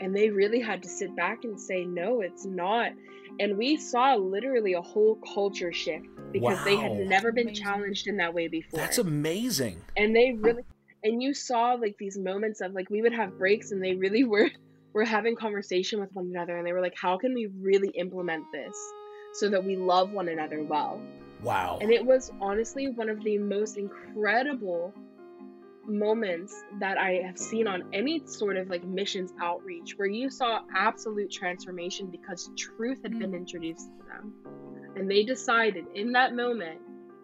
And 0.00 0.14
they 0.14 0.30
really 0.30 0.60
had 0.60 0.82
to 0.84 0.88
sit 0.88 1.14
back 1.16 1.44
and 1.44 1.60
say, 1.60 1.84
no, 1.84 2.20
it's 2.20 2.44
not. 2.44 2.92
And 3.40 3.56
we 3.58 3.76
saw 3.76 4.14
literally 4.14 4.74
a 4.74 4.80
whole 4.82 5.16
culture 5.34 5.72
shift 5.72 6.06
because 6.32 6.62
they 6.64 6.76
had 6.76 6.92
never 6.98 7.32
been 7.32 7.48
Amazing. 7.48 7.64
challenged 7.64 8.06
in 8.06 8.16
that 8.18 8.34
way 8.34 8.48
before. 8.48 8.78
That's 8.80 8.98
amazing. 8.98 9.80
and 9.96 10.14
they 10.14 10.32
really 10.32 10.62
and 11.04 11.22
you 11.22 11.32
saw 11.32 11.74
like 11.74 11.94
these 11.98 12.18
moments 12.18 12.60
of 12.60 12.72
like 12.72 12.90
we 12.90 13.02
would 13.02 13.12
have 13.12 13.38
breaks 13.38 13.70
and 13.70 13.82
they 13.82 13.94
really 13.94 14.24
were 14.24 14.50
were 14.92 15.04
having 15.04 15.36
conversation 15.36 16.00
with 16.00 16.10
one 16.12 16.26
another 16.26 16.56
and 16.56 16.66
they 16.66 16.72
were 16.72 16.80
like 16.80 16.96
how 17.00 17.16
can 17.16 17.34
we 17.34 17.46
really 17.60 17.90
implement 17.90 18.44
this 18.52 18.76
so 19.34 19.48
that 19.48 19.62
we 19.64 19.76
love 19.76 20.10
one 20.10 20.28
another 20.28 20.62
well 20.62 21.00
Wow. 21.42 21.78
and 21.80 21.90
it 21.90 22.04
was 22.04 22.32
honestly 22.40 22.88
one 22.88 23.08
of 23.08 23.22
the 23.22 23.38
most 23.38 23.76
incredible 23.76 24.92
moments 25.88 26.64
that 26.80 26.98
I 26.98 27.22
have 27.24 27.38
seen 27.38 27.66
on 27.66 27.84
any 27.92 28.22
sort 28.26 28.56
of 28.56 28.68
like 28.68 28.84
missions 28.84 29.32
outreach 29.40 29.94
where 29.96 30.08
you 30.08 30.30
saw 30.30 30.60
absolute 30.74 31.30
transformation 31.30 32.10
because 32.10 32.50
truth 32.56 33.02
had 33.02 33.12
been 33.12 33.30
mm-hmm. 33.30 33.36
introduced 33.36 33.88
to 33.98 34.04
them. 34.06 34.34
And 34.96 35.10
they 35.10 35.24
decided 35.24 35.86
in 35.94 36.12
that 36.12 36.34
moment 36.34 36.80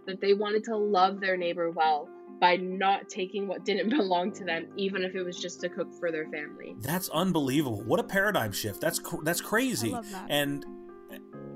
that 0.06 0.20
they 0.20 0.32
wanted 0.32 0.64
to 0.64 0.76
love 0.76 1.20
their 1.20 1.36
neighbor 1.36 1.70
well 1.70 2.08
by 2.40 2.56
not 2.56 3.08
taking 3.08 3.46
what 3.46 3.64
didn't 3.64 3.90
belong 3.96 4.32
to 4.32 4.44
them, 4.44 4.66
even 4.76 5.02
if 5.02 5.14
it 5.14 5.22
was 5.22 5.38
just 5.38 5.60
to 5.60 5.68
cook 5.68 5.92
for 5.98 6.10
their 6.10 6.26
family. 6.28 6.74
That's 6.80 7.08
unbelievable. 7.10 7.82
What 7.82 8.00
a 8.00 8.04
paradigm 8.04 8.52
shift. 8.52 8.80
That's 8.80 8.98
cr- 8.98 9.22
that's 9.22 9.40
crazy. 9.40 9.90
I 9.90 9.96
love 9.96 10.10
that. 10.10 10.26
And 10.30 10.64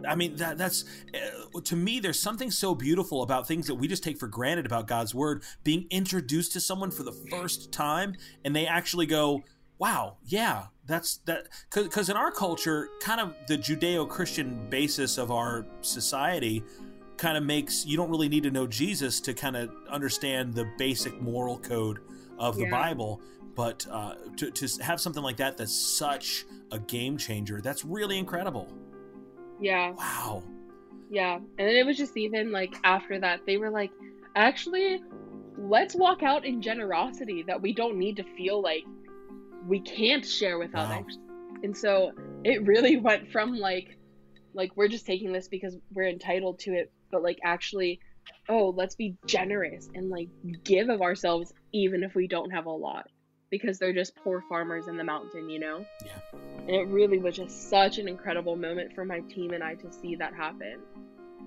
I 0.07 0.15
mean 0.15 0.37
that 0.37 0.59
that's 0.59 0.85
uh, 1.15 1.61
to 1.61 1.77
me 1.77 2.01
there's 2.01 2.21
something 2.21 2.51
so 2.51 2.75
beautiful 2.75 3.23
about 3.23 3.49
things 3.49 3.67
that 3.67 3.75
we 3.75 3.89
just 3.89 4.03
take 4.03 4.19
for 4.19 4.29
granted 4.29 4.67
about 4.67 4.87
God's 4.87 5.15
word 5.15 5.43
being 5.65 5.87
introduced 5.91 6.53
to 6.53 6.61
someone 6.61 6.91
for 6.91 7.03
the 7.03 7.13
first 7.31 7.73
time 7.73 8.15
and 8.45 8.55
they 8.55 8.67
actually 8.67 9.07
go, 9.07 9.43
"Wow, 9.79 10.19
yeah, 10.25 10.67
that's 10.87 11.19
that 11.27 11.49
cuz 11.71 12.09
in 12.09 12.17
our 12.17 12.31
culture 12.31 12.89
kind 13.01 13.21
of 13.21 13.35
the 13.47 13.59
Judeo-Christian 13.59 14.69
basis 14.71 15.19
of 15.19 15.31
our 15.31 15.67
society 15.81 16.63
kind 17.17 17.37
of 17.37 17.43
makes 17.43 17.85
you 17.85 17.97
don't 17.97 18.11
really 18.11 18.29
need 18.29 18.45
to 18.45 18.51
know 18.51 18.67
Jesus 18.67 19.21
to 19.21 19.35
kind 19.35 19.57
of 19.57 19.71
understand 19.91 20.55
the 20.55 20.71
basic 20.79 21.21
moral 21.21 21.59
code 21.59 21.99
of 22.39 22.57
the 22.57 22.63
Yeah. 22.65 22.71
Bible. 22.71 23.21
But 23.57 23.85
uh, 23.91 24.15
to, 24.37 24.53
to 24.53 24.83
have 24.85 25.01
something 25.01 25.23
like 25.23 25.37
that 25.39 25.57
that's 25.57 25.75
such 25.75 26.45
a 26.71 26.79
game 26.79 27.19
changer, 27.19 27.61
that's 27.61 27.85
really 27.85 28.17
incredible. 28.17 28.73
Yeah. 29.61 29.93
Wow. 29.93 30.43
Yeah. 31.11 31.37
And 31.37 31.49
then 31.59 31.75
it 31.77 31.87
was 31.87 31.97
just 31.97 32.17
even 32.17 32.53
like 32.53 32.75
after 32.85 33.19
that, 33.21 33.41
they 33.47 33.57
were 33.57 33.71
like, 33.71 33.91
actually, 34.37 35.01
let's 35.57 35.95
walk 35.95 36.23
out 36.23 36.45
in 36.45 36.63
generosity 36.63 37.43
that 37.47 37.61
we 37.61 37.73
don't 37.73 37.99
need 37.99 38.17
to 38.17 38.25
feel 38.37 38.63
like 38.63 38.85
we 39.67 39.81
can't 39.81 40.25
share 40.25 40.59
with 40.59 40.73
Wow. 40.75 40.83
others. 40.83 41.19
And 41.63 41.77
so 41.77 42.13
it 42.45 42.67
really 42.67 42.97
went 43.01 43.31
from 43.31 43.57
like, 43.57 43.97
like 44.55 44.71
we're 44.77 44.89
just 44.89 45.07
taking 45.07 45.33
this 45.33 45.49
because 45.49 45.77
we're 45.93 46.09
entitled 46.09 46.59
to 46.61 46.73
it, 46.73 46.93
but 47.11 47.23
like 47.23 47.39
actually, 47.45 48.01
oh, 48.49 48.73
let's 48.77 48.95
be 48.95 49.17
generous 49.27 49.89
and 49.95 50.11
like 50.11 50.29
give 50.65 50.89
of 50.89 51.01
ourselves 51.03 51.53
even 51.73 52.03
if 52.03 52.15
we 52.15 52.27
don't 52.27 52.51
have 52.51 52.67
a 52.67 52.71
lot 52.71 53.07
because 53.51 53.79
they're 53.79 53.93
just 53.93 54.15
poor 54.17 54.43
farmers 54.49 54.89
in 54.89 54.97
the 54.97 55.05
mountain, 55.05 55.49
you 55.49 55.59
know? 55.59 55.85
Yeah. 56.05 56.13
And 56.67 56.71
it 56.71 56.87
really 56.89 57.19
was 57.19 57.37
just 57.37 57.71
such 57.71 57.99
an 57.99 58.09
incredible 58.09 58.57
moment 58.57 58.95
for 58.95 59.05
my 59.05 59.21
team 59.21 59.53
and 59.53 59.63
I 59.65 59.75
to 59.77 59.93
see 59.93 60.15
that 60.17 60.35
happen. 60.35 60.81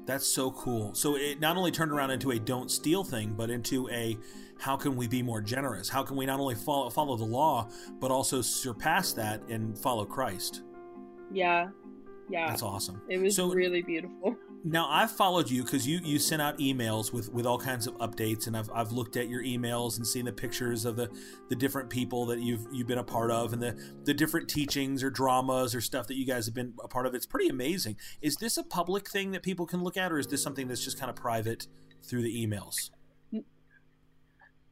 That's 0.05 0.25
so 0.25 0.51
cool. 0.51 0.95
So 0.95 1.15
it 1.15 1.39
not 1.39 1.57
only 1.57 1.69
turned 1.71 1.91
around 1.91 2.09
into 2.11 2.31
a 2.31 2.39
don't 2.39 2.71
steal 2.71 3.03
thing, 3.03 3.33
but 3.33 3.51
into 3.51 3.87
a 3.89 4.17
how 4.59 4.75
can 4.75 4.95
we 4.95 5.07
be 5.07 5.21
more 5.21 5.41
generous? 5.41 5.89
How 5.89 6.01
can 6.03 6.17
we 6.17 6.25
not 6.25 6.39
only 6.39 6.55
follow 6.55 6.89
follow 6.89 7.15
the 7.17 7.23
law, 7.25 7.69
but 7.99 8.09
also 8.09 8.41
surpass 8.41 9.13
that 9.13 9.41
and 9.47 9.77
follow 9.77 10.05
Christ? 10.05 10.63
Yeah. 11.31 11.69
Yeah. 12.29 12.47
That's 12.47 12.63
awesome. 12.63 13.01
It 13.09 13.19
was 13.19 13.35
So- 13.35 13.53
really 13.53 13.83
beautiful. 13.83 14.35
Now 14.63 14.87
I've 14.89 15.09
followed 15.09 15.49
you 15.49 15.63
because 15.63 15.87
you 15.87 15.99
you 16.03 16.19
sent 16.19 16.41
out 16.41 16.59
emails 16.59 17.11
with 17.11 17.31
with 17.33 17.47
all 17.47 17.57
kinds 17.57 17.87
of 17.87 17.95
updates, 17.97 18.45
and 18.45 18.55
I've 18.55 18.69
I've 18.73 18.91
looked 18.91 19.17
at 19.17 19.27
your 19.27 19.43
emails 19.43 19.97
and 19.97 20.05
seen 20.05 20.25
the 20.25 20.31
pictures 20.31 20.85
of 20.85 20.95
the 20.95 21.09
the 21.49 21.55
different 21.55 21.89
people 21.89 22.27
that 22.27 22.39
you've 22.39 22.67
you've 22.71 22.87
been 22.87 22.99
a 22.99 23.03
part 23.03 23.31
of, 23.31 23.53
and 23.53 23.61
the 23.61 23.75
the 24.03 24.13
different 24.13 24.47
teachings 24.47 25.01
or 25.01 25.09
dramas 25.09 25.73
or 25.73 25.81
stuff 25.81 26.05
that 26.07 26.15
you 26.15 26.25
guys 26.27 26.45
have 26.45 26.53
been 26.53 26.73
a 26.83 26.87
part 26.87 27.07
of. 27.07 27.15
It's 27.15 27.25
pretty 27.25 27.49
amazing. 27.49 27.97
Is 28.21 28.35
this 28.35 28.55
a 28.55 28.63
public 28.63 29.09
thing 29.09 29.31
that 29.31 29.41
people 29.41 29.65
can 29.65 29.83
look 29.83 29.97
at, 29.97 30.11
or 30.11 30.19
is 30.19 30.27
this 30.27 30.43
something 30.43 30.67
that's 30.67 30.83
just 30.83 30.99
kind 30.99 31.09
of 31.09 31.15
private 31.15 31.67
through 32.03 32.21
the 32.21 32.45
emails? 32.45 32.91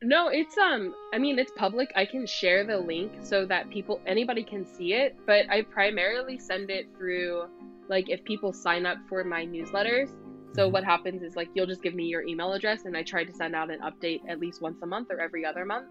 No, 0.03 0.27
it's 0.27 0.55
um 0.57 0.93
I 1.13 1.17
mean 1.17 1.39
it's 1.39 1.51
public. 1.55 1.91
I 1.95 2.05
can 2.05 2.27
share 2.27 2.63
the 2.63 2.77
link 2.77 3.11
so 3.23 3.43
that 3.47 3.71
people 3.71 4.01
anybody 4.05 4.43
can 4.43 4.65
see 4.65 4.93
it, 4.93 5.17
but 5.25 5.49
I 5.49 5.63
primarily 5.63 6.37
send 6.37 6.69
it 6.69 6.87
through 6.95 7.49
like 7.89 8.09
if 8.09 8.23
people 8.23 8.53
sign 8.53 8.85
up 8.85 8.97
for 9.09 9.23
my 9.23 9.45
newsletters. 9.45 10.09
So 10.55 10.67
Mhm. 10.67 10.71
what 10.71 10.83
happens 10.83 11.21
is 11.21 11.35
like 11.35 11.49
you'll 11.53 11.67
just 11.67 11.83
give 11.83 11.93
me 11.93 12.05
your 12.05 12.23
email 12.23 12.53
address 12.53 12.85
and 12.85 12.95
I 12.95 13.03
try 13.03 13.23
to 13.23 13.33
send 13.33 13.55
out 13.55 13.69
an 13.69 13.79
update 13.81 14.21
at 14.27 14.39
least 14.39 14.61
once 14.61 14.81
a 14.81 14.85
month 14.85 15.07
or 15.11 15.19
every 15.19 15.45
other 15.45 15.65
month. 15.65 15.87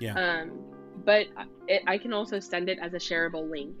Yeah. 0.00 0.14
Um 0.14 0.50
but 1.04 1.26
it, 1.68 1.82
I 1.86 1.96
can 1.96 2.12
also 2.12 2.38
send 2.38 2.68
it 2.68 2.78
as 2.80 2.92
a 2.94 2.98
shareable 2.98 3.48
link. 3.50 3.74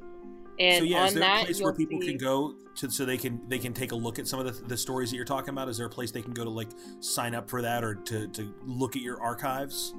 And 0.58 0.78
so 0.78 0.84
yeah, 0.84 1.00
on 1.00 1.08
is 1.08 1.14
there 1.14 1.22
that 1.22 1.42
a 1.42 1.44
place 1.44 1.62
where 1.62 1.72
people 1.72 2.00
see- 2.00 2.08
can 2.08 2.18
go 2.18 2.54
to 2.76 2.90
so 2.90 3.04
they 3.04 3.18
can 3.18 3.40
they 3.48 3.58
can 3.58 3.72
take 3.74 3.92
a 3.92 3.96
look 3.96 4.18
at 4.18 4.26
some 4.26 4.40
of 4.40 4.46
the, 4.46 4.66
the 4.68 4.76
stories 4.76 5.10
that 5.10 5.16
you're 5.16 5.24
talking 5.24 5.50
about? 5.50 5.68
Is 5.68 5.76
there 5.78 5.86
a 5.86 5.90
place 5.90 6.10
they 6.10 6.22
can 6.22 6.32
go 6.32 6.44
to 6.44 6.50
like 6.50 6.68
sign 7.00 7.34
up 7.34 7.48
for 7.50 7.60
that 7.62 7.84
or 7.84 7.94
to 7.94 8.28
to 8.28 8.54
look 8.64 8.96
at 8.96 9.02
your 9.02 9.20
archives? 9.20 9.94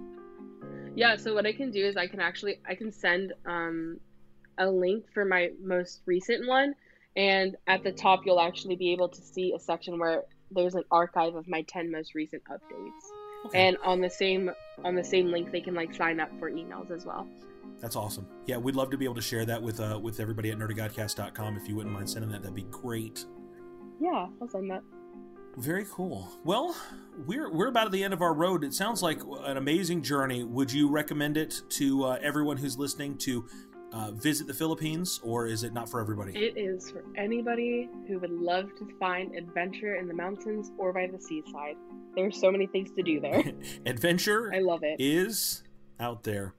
Yeah, 0.96 1.16
so 1.16 1.34
what 1.34 1.46
I 1.46 1.54
can 1.54 1.72
do 1.72 1.84
is 1.86 1.98
I 1.98 2.08
can 2.08 2.20
actually 2.20 2.60
I 2.68 2.76
can 2.76 2.92
send 2.92 3.34
um 3.46 4.00
a 4.58 4.70
link 4.70 5.06
for 5.14 5.26
my 5.26 5.52
most 5.62 6.02
recent 6.06 6.48
one 6.48 6.76
and 7.16 7.56
at 7.68 7.84
the 7.84 7.92
top 7.92 8.26
you'll 8.26 8.40
actually 8.40 8.76
be 8.76 8.92
able 8.92 9.10
to 9.10 9.22
see 9.22 9.54
a 9.54 9.60
section 9.60 10.00
where 10.00 10.24
there's 10.52 10.76
an 10.76 10.84
archive 10.92 11.36
of 11.36 11.48
my 11.48 11.62
10 11.64 11.92
most 11.92 12.16
recent 12.16 12.44
updates. 12.46 13.48
Okay. 13.48 13.68
And 13.68 13.78
on 13.84 14.00
the 14.02 14.10
same 14.10 14.52
on 14.86 14.96
the 14.96 15.04
same 15.04 15.32
link 15.32 15.52
they 15.52 15.62
can 15.62 15.74
like 15.74 15.94
sign 15.94 16.20
up 16.20 16.30
for 16.40 16.52
emails 16.52 16.92
as 16.92 17.06
well. 17.06 17.28
That's 17.80 17.96
awesome. 17.96 18.28
Yeah, 18.46 18.58
we'd 18.58 18.76
love 18.76 18.92
to 18.92 18.98
be 18.98 19.06
able 19.06 19.16
to 19.16 19.22
share 19.22 19.46
that 19.46 19.62
with 19.62 19.80
uh, 19.80 20.00
with 20.02 20.20
everybody 20.20 20.52
at 20.52 20.58
nerdygodcast.com. 20.58 21.58
If 21.58 21.68
you 21.68 21.76
wouldn't 21.76 21.94
mind 21.94 22.10
sending 22.10 22.32
that, 22.32 22.42
that'd 22.42 22.56
be 22.56 22.64
great. 22.64 23.26
Yeah, 24.00 24.28
I'll 24.42 24.48
send 24.48 24.72
that. 24.72 24.84
Very 25.58 25.86
cool. 25.92 26.28
Well, 26.44 26.76
we're 27.28 27.52
we're 27.52 27.68
about 27.68 27.86
at 27.88 27.92
the 27.92 28.04
end 28.04 28.14
of 28.14 28.22
our 28.22 28.34
road. 28.34 28.64
It 28.64 28.74
sounds 28.74 29.04
like 29.04 29.22
an 29.44 29.58
amazing 29.58 30.02
journey. 30.02 30.44
Would 30.44 30.72
you 30.72 30.90
recommend 30.90 31.38
it 31.38 31.62
to 31.72 32.06
uh, 32.06 32.20
everyone 32.22 32.58
who's 32.58 32.78
listening 32.78 33.18
to 33.20 33.46
uh, 33.94 34.12
visit 34.12 34.48
the 34.48 34.54
Philippines, 34.54 35.20
or 35.24 35.46
is 35.48 35.64
it 35.64 35.72
not 35.72 35.88
for 35.88 36.00
everybody? 36.02 36.34
It 36.36 36.58
is 36.58 36.90
for 36.92 37.04
anybody 37.16 37.88
who 38.08 38.20
would 38.20 38.32
love 38.32 38.70
to 38.80 38.90
find 39.00 39.36
adventure 39.36 39.96
in 39.96 40.08
the 40.08 40.14
mountains 40.14 40.72
or 40.78 40.92
by 40.92 41.08
the 41.08 41.20
seaside. 41.22 41.76
There's 42.16 42.40
so 42.40 42.52
many 42.52 42.66
things 42.68 42.92
to 42.98 43.04
do 43.04 43.20
there. 43.22 43.44
Adventure 43.86 44.52
I 44.54 44.60
love 44.60 44.82
it. 44.84 44.98
is 45.00 45.64
out 46.00 46.24
there. 46.24 46.54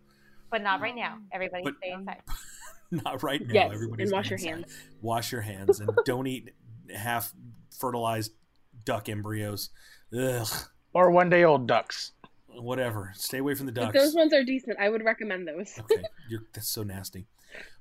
But 0.51 0.62
not 0.62 0.80
right 0.80 0.95
now. 0.95 1.18
Everybody 1.32 1.64
But- 1.64 1.74
stay 1.78 1.91
inside. 1.93 2.22
Not 2.91 3.24
right 3.24 3.41
now. 3.45 3.53
Yes, 3.55 3.70
Everybody's 3.74 4.11
and 4.11 4.16
wash 4.16 4.30
inside. 4.30 4.47
your 4.47 4.55
hands. 4.57 4.76
Wash 5.03 5.32
your 5.32 5.41
hands 5.41 5.80
and 5.80 5.91
don't 6.05 6.28
eat 6.28 6.53
half 6.95 7.32
fertilized 7.76 8.32
duck 8.85 9.09
embryos. 9.09 9.70
Ugh. 10.16 10.47
Or 10.93 11.11
one 11.11 11.28
day 11.28 11.43
old 11.43 11.66
ducks. 11.66 12.12
Whatever. 12.57 13.13
Stay 13.15 13.39
away 13.39 13.55
from 13.55 13.67
the 13.67 13.73
But 13.73 13.93
ducks. 13.93 13.99
those 13.99 14.15
ones 14.15 14.33
are 14.33 14.45
decent. 14.45 14.79
I 14.79 14.89
would 14.89 15.05
recommend 15.05 15.47
those. 15.49 15.79
okay, 15.81 16.03
you're 16.29 16.43
that's 16.53 16.69
so 16.69 16.83
nasty. 16.83 17.27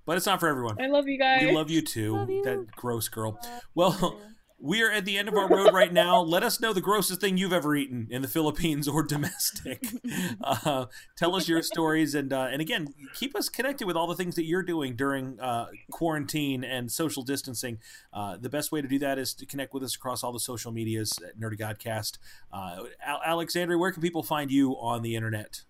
But 0.05 0.17
it's 0.17 0.25
not 0.25 0.39
for 0.39 0.47
everyone. 0.49 0.79
I 0.81 0.87
love 0.87 1.07
you 1.07 1.17
guys. 1.17 1.43
We 1.43 1.51
love 1.51 1.69
you 1.71 1.81
too. 1.81 2.15
Love 2.17 2.29
you. 2.29 2.43
That 2.43 2.71
gross 2.75 3.07
girl. 3.07 3.39
Well, 3.73 4.19
we 4.63 4.81
are 4.81 4.89
at 4.89 5.03
the 5.03 5.17
end 5.17 5.27
of 5.27 5.35
our 5.35 5.49
road 5.49 5.73
right 5.73 5.91
now. 5.91 6.21
Let 6.21 6.41
us 6.41 6.61
know 6.61 6.71
the 6.71 6.79
grossest 6.79 7.19
thing 7.19 7.37
you've 7.37 7.51
ever 7.51 7.75
eaten 7.75 8.07
in 8.09 8.21
the 8.21 8.29
Philippines 8.29 8.87
or 8.87 9.03
domestic. 9.03 9.83
Uh, 10.41 10.85
tell 11.15 11.35
us 11.35 11.47
your 11.47 11.61
stories, 11.61 12.13
and 12.15 12.31
uh, 12.31 12.47
and 12.51 12.61
again, 12.61 12.87
keep 13.15 13.35
us 13.35 13.49
connected 13.49 13.85
with 13.87 13.95
all 13.95 14.07
the 14.07 14.15
things 14.15 14.35
that 14.35 14.45
you're 14.45 14.63
doing 14.63 14.95
during 14.95 15.39
uh, 15.39 15.67
quarantine 15.91 16.63
and 16.63 16.91
social 16.91 17.23
distancing. 17.23 17.79
Uh, 18.13 18.37
the 18.37 18.49
best 18.49 18.71
way 18.71 18.81
to 18.81 18.87
do 18.87 18.99
that 18.99 19.17
is 19.17 19.33
to 19.33 19.45
connect 19.45 19.73
with 19.73 19.83
us 19.83 19.95
across 19.95 20.23
all 20.23 20.31
the 20.31 20.39
social 20.39 20.71
medias 20.71 21.13
at 21.27 21.39
Nerdy 21.39 21.57
Godcast. 21.57 22.17
Uh, 22.51 22.83
Al- 23.05 23.21
Alexandria, 23.25 23.77
where 23.77 23.91
can 23.91 24.01
people 24.01 24.23
find 24.23 24.51
you 24.51 24.73
on 24.73 25.01
the 25.01 25.15
internet? 25.15 25.63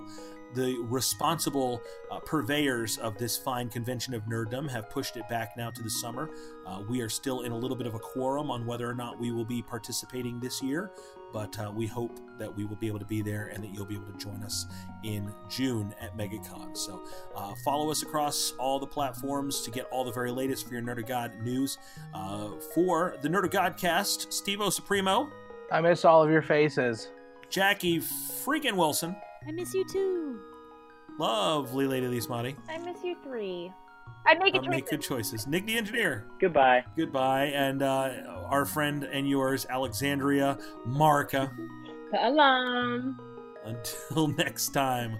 the 0.53 0.77
responsible 0.83 1.81
uh, 2.11 2.19
purveyors 2.19 2.97
of 2.97 3.17
this 3.17 3.37
fine 3.37 3.69
convention 3.69 4.13
of 4.13 4.23
nerddom 4.23 4.69
have 4.69 4.89
pushed 4.89 5.17
it 5.17 5.27
back 5.29 5.55
now 5.57 5.69
to 5.69 5.83
the 5.83 5.89
summer. 5.89 6.29
Uh, 6.65 6.81
we 6.89 7.01
are 7.01 7.09
still 7.09 7.41
in 7.41 7.51
a 7.51 7.57
little 7.57 7.77
bit 7.77 7.87
of 7.87 7.93
a 7.93 7.99
quorum 7.99 8.49
on 8.49 8.65
whether 8.65 8.89
or 8.89 8.95
not 8.95 9.19
we 9.19 9.31
will 9.31 9.45
be 9.45 9.61
participating 9.61 10.39
this 10.39 10.63
year, 10.63 10.91
but 11.35 11.59
uh, 11.59 11.69
we 11.69 11.85
hope 11.85 12.17
that 12.39 12.55
we 12.55 12.63
will 12.63 12.77
be 12.77 12.87
able 12.87 12.97
to 12.97 13.05
be 13.05 13.21
there 13.21 13.51
and 13.53 13.61
that 13.61 13.73
you'll 13.73 13.85
be 13.85 13.95
able 13.95 14.05
to 14.05 14.17
join 14.17 14.41
us 14.41 14.67
in 15.03 15.29
June 15.49 15.93
at 15.99 16.15
MegaCon. 16.17 16.77
So 16.77 17.03
uh, 17.35 17.53
follow 17.65 17.91
us 17.91 18.03
across 18.03 18.53
all 18.57 18.79
the 18.79 18.87
platforms 18.87 19.61
to 19.63 19.69
get 19.69 19.83
all 19.91 20.05
the 20.05 20.13
very 20.13 20.31
latest 20.31 20.65
for 20.65 20.73
your 20.75 20.81
Nerd 20.81 20.99
of 20.99 21.07
God 21.07 21.33
news. 21.43 21.77
Uh, 22.13 22.51
for 22.73 23.17
the 23.21 23.27
Nerd 23.27 23.43
of 23.43 23.49
Godcast, 23.49 24.31
Steve 24.31 24.61
O 24.61 24.69
Supremo. 24.69 25.29
I 25.73 25.81
miss 25.81 26.05
all 26.05 26.23
of 26.23 26.31
your 26.31 26.41
faces. 26.41 27.09
Jackie 27.49 27.99
freaking 27.99 28.77
Wilson. 28.77 29.13
I 29.45 29.51
miss 29.51 29.73
you 29.73 29.85
too. 29.89 30.39
Lovely 31.19 31.85
Lady 31.85 32.07
Lismati. 32.07 32.55
I 32.69 32.77
miss 32.77 33.03
you 33.03 33.17
three. 33.25 33.73
I 34.27 34.33
make 34.35 34.55
Uh, 34.55 34.61
make 34.63 34.89
good 34.89 35.01
choices. 35.01 35.45
Nick 35.47 35.65
the 35.67 35.77
engineer. 35.77 36.25
Goodbye. 36.39 36.83
Goodbye. 36.97 37.45
And 37.45 37.83
uh, 37.83 38.11
our 38.49 38.65
friend 38.65 39.03
and 39.03 39.29
yours, 39.29 39.65
Alexandria 39.69 40.57
Marca. 40.85 41.51
Alarm. 42.19 43.19
Until 43.65 44.27
next 44.37 44.69
time, 44.69 45.17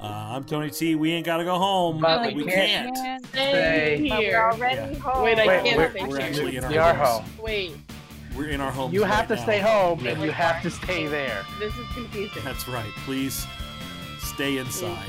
uh, 0.00 0.04
I'm 0.06 0.44
Tony 0.44 0.70
T. 0.70 0.94
We 0.94 1.12
ain't 1.12 1.26
got 1.26 1.38
to 1.38 1.44
go 1.44 1.56
home. 1.58 2.00
But 2.00 2.32
we 2.34 2.44
we 2.44 2.50
can't. 2.50 2.94
Man, 2.94 3.20
Stay 3.24 3.28
Stay. 3.30 4.06
But 4.08 4.18
we're 4.18 4.22
here. 4.24 4.40
already 4.52 4.92
Yeah. 4.92 4.98
home. 5.00 5.24
Wait, 5.24 5.38
I 5.38 5.46
Wait, 5.46 5.64
can't 5.64 5.76
we're- 5.76 5.90
stay 5.90 6.04
we're 6.06 6.20
actually 6.20 6.56
in 6.56 6.64
our 6.64 6.70
We 6.70 6.78
are 6.78 6.94
homes. 6.94 7.28
home. 7.28 7.44
Wait, 7.44 7.72
We're 8.36 8.48
in 8.50 8.60
our 8.60 8.70
homes. 8.70 8.94
You 8.94 9.02
have 9.02 9.18
right 9.20 9.28
to 9.30 9.34
now. 9.36 9.42
stay 9.42 9.58
home, 9.60 10.00
Yeah. 10.00 10.10
and 10.12 10.22
you 10.22 10.30
have 10.30 10.62
to 10.62 10.70
stay 10.70 11.06
there. 11.08 11.42
this 11.58 11.74
is 11.76 11.86
confusing. 11.94 12.42
That's 12.44 12.68
right. 12.68 12.90
Please 13.04 13.46
stay 14.20 14.58
inside. 14.58 15.08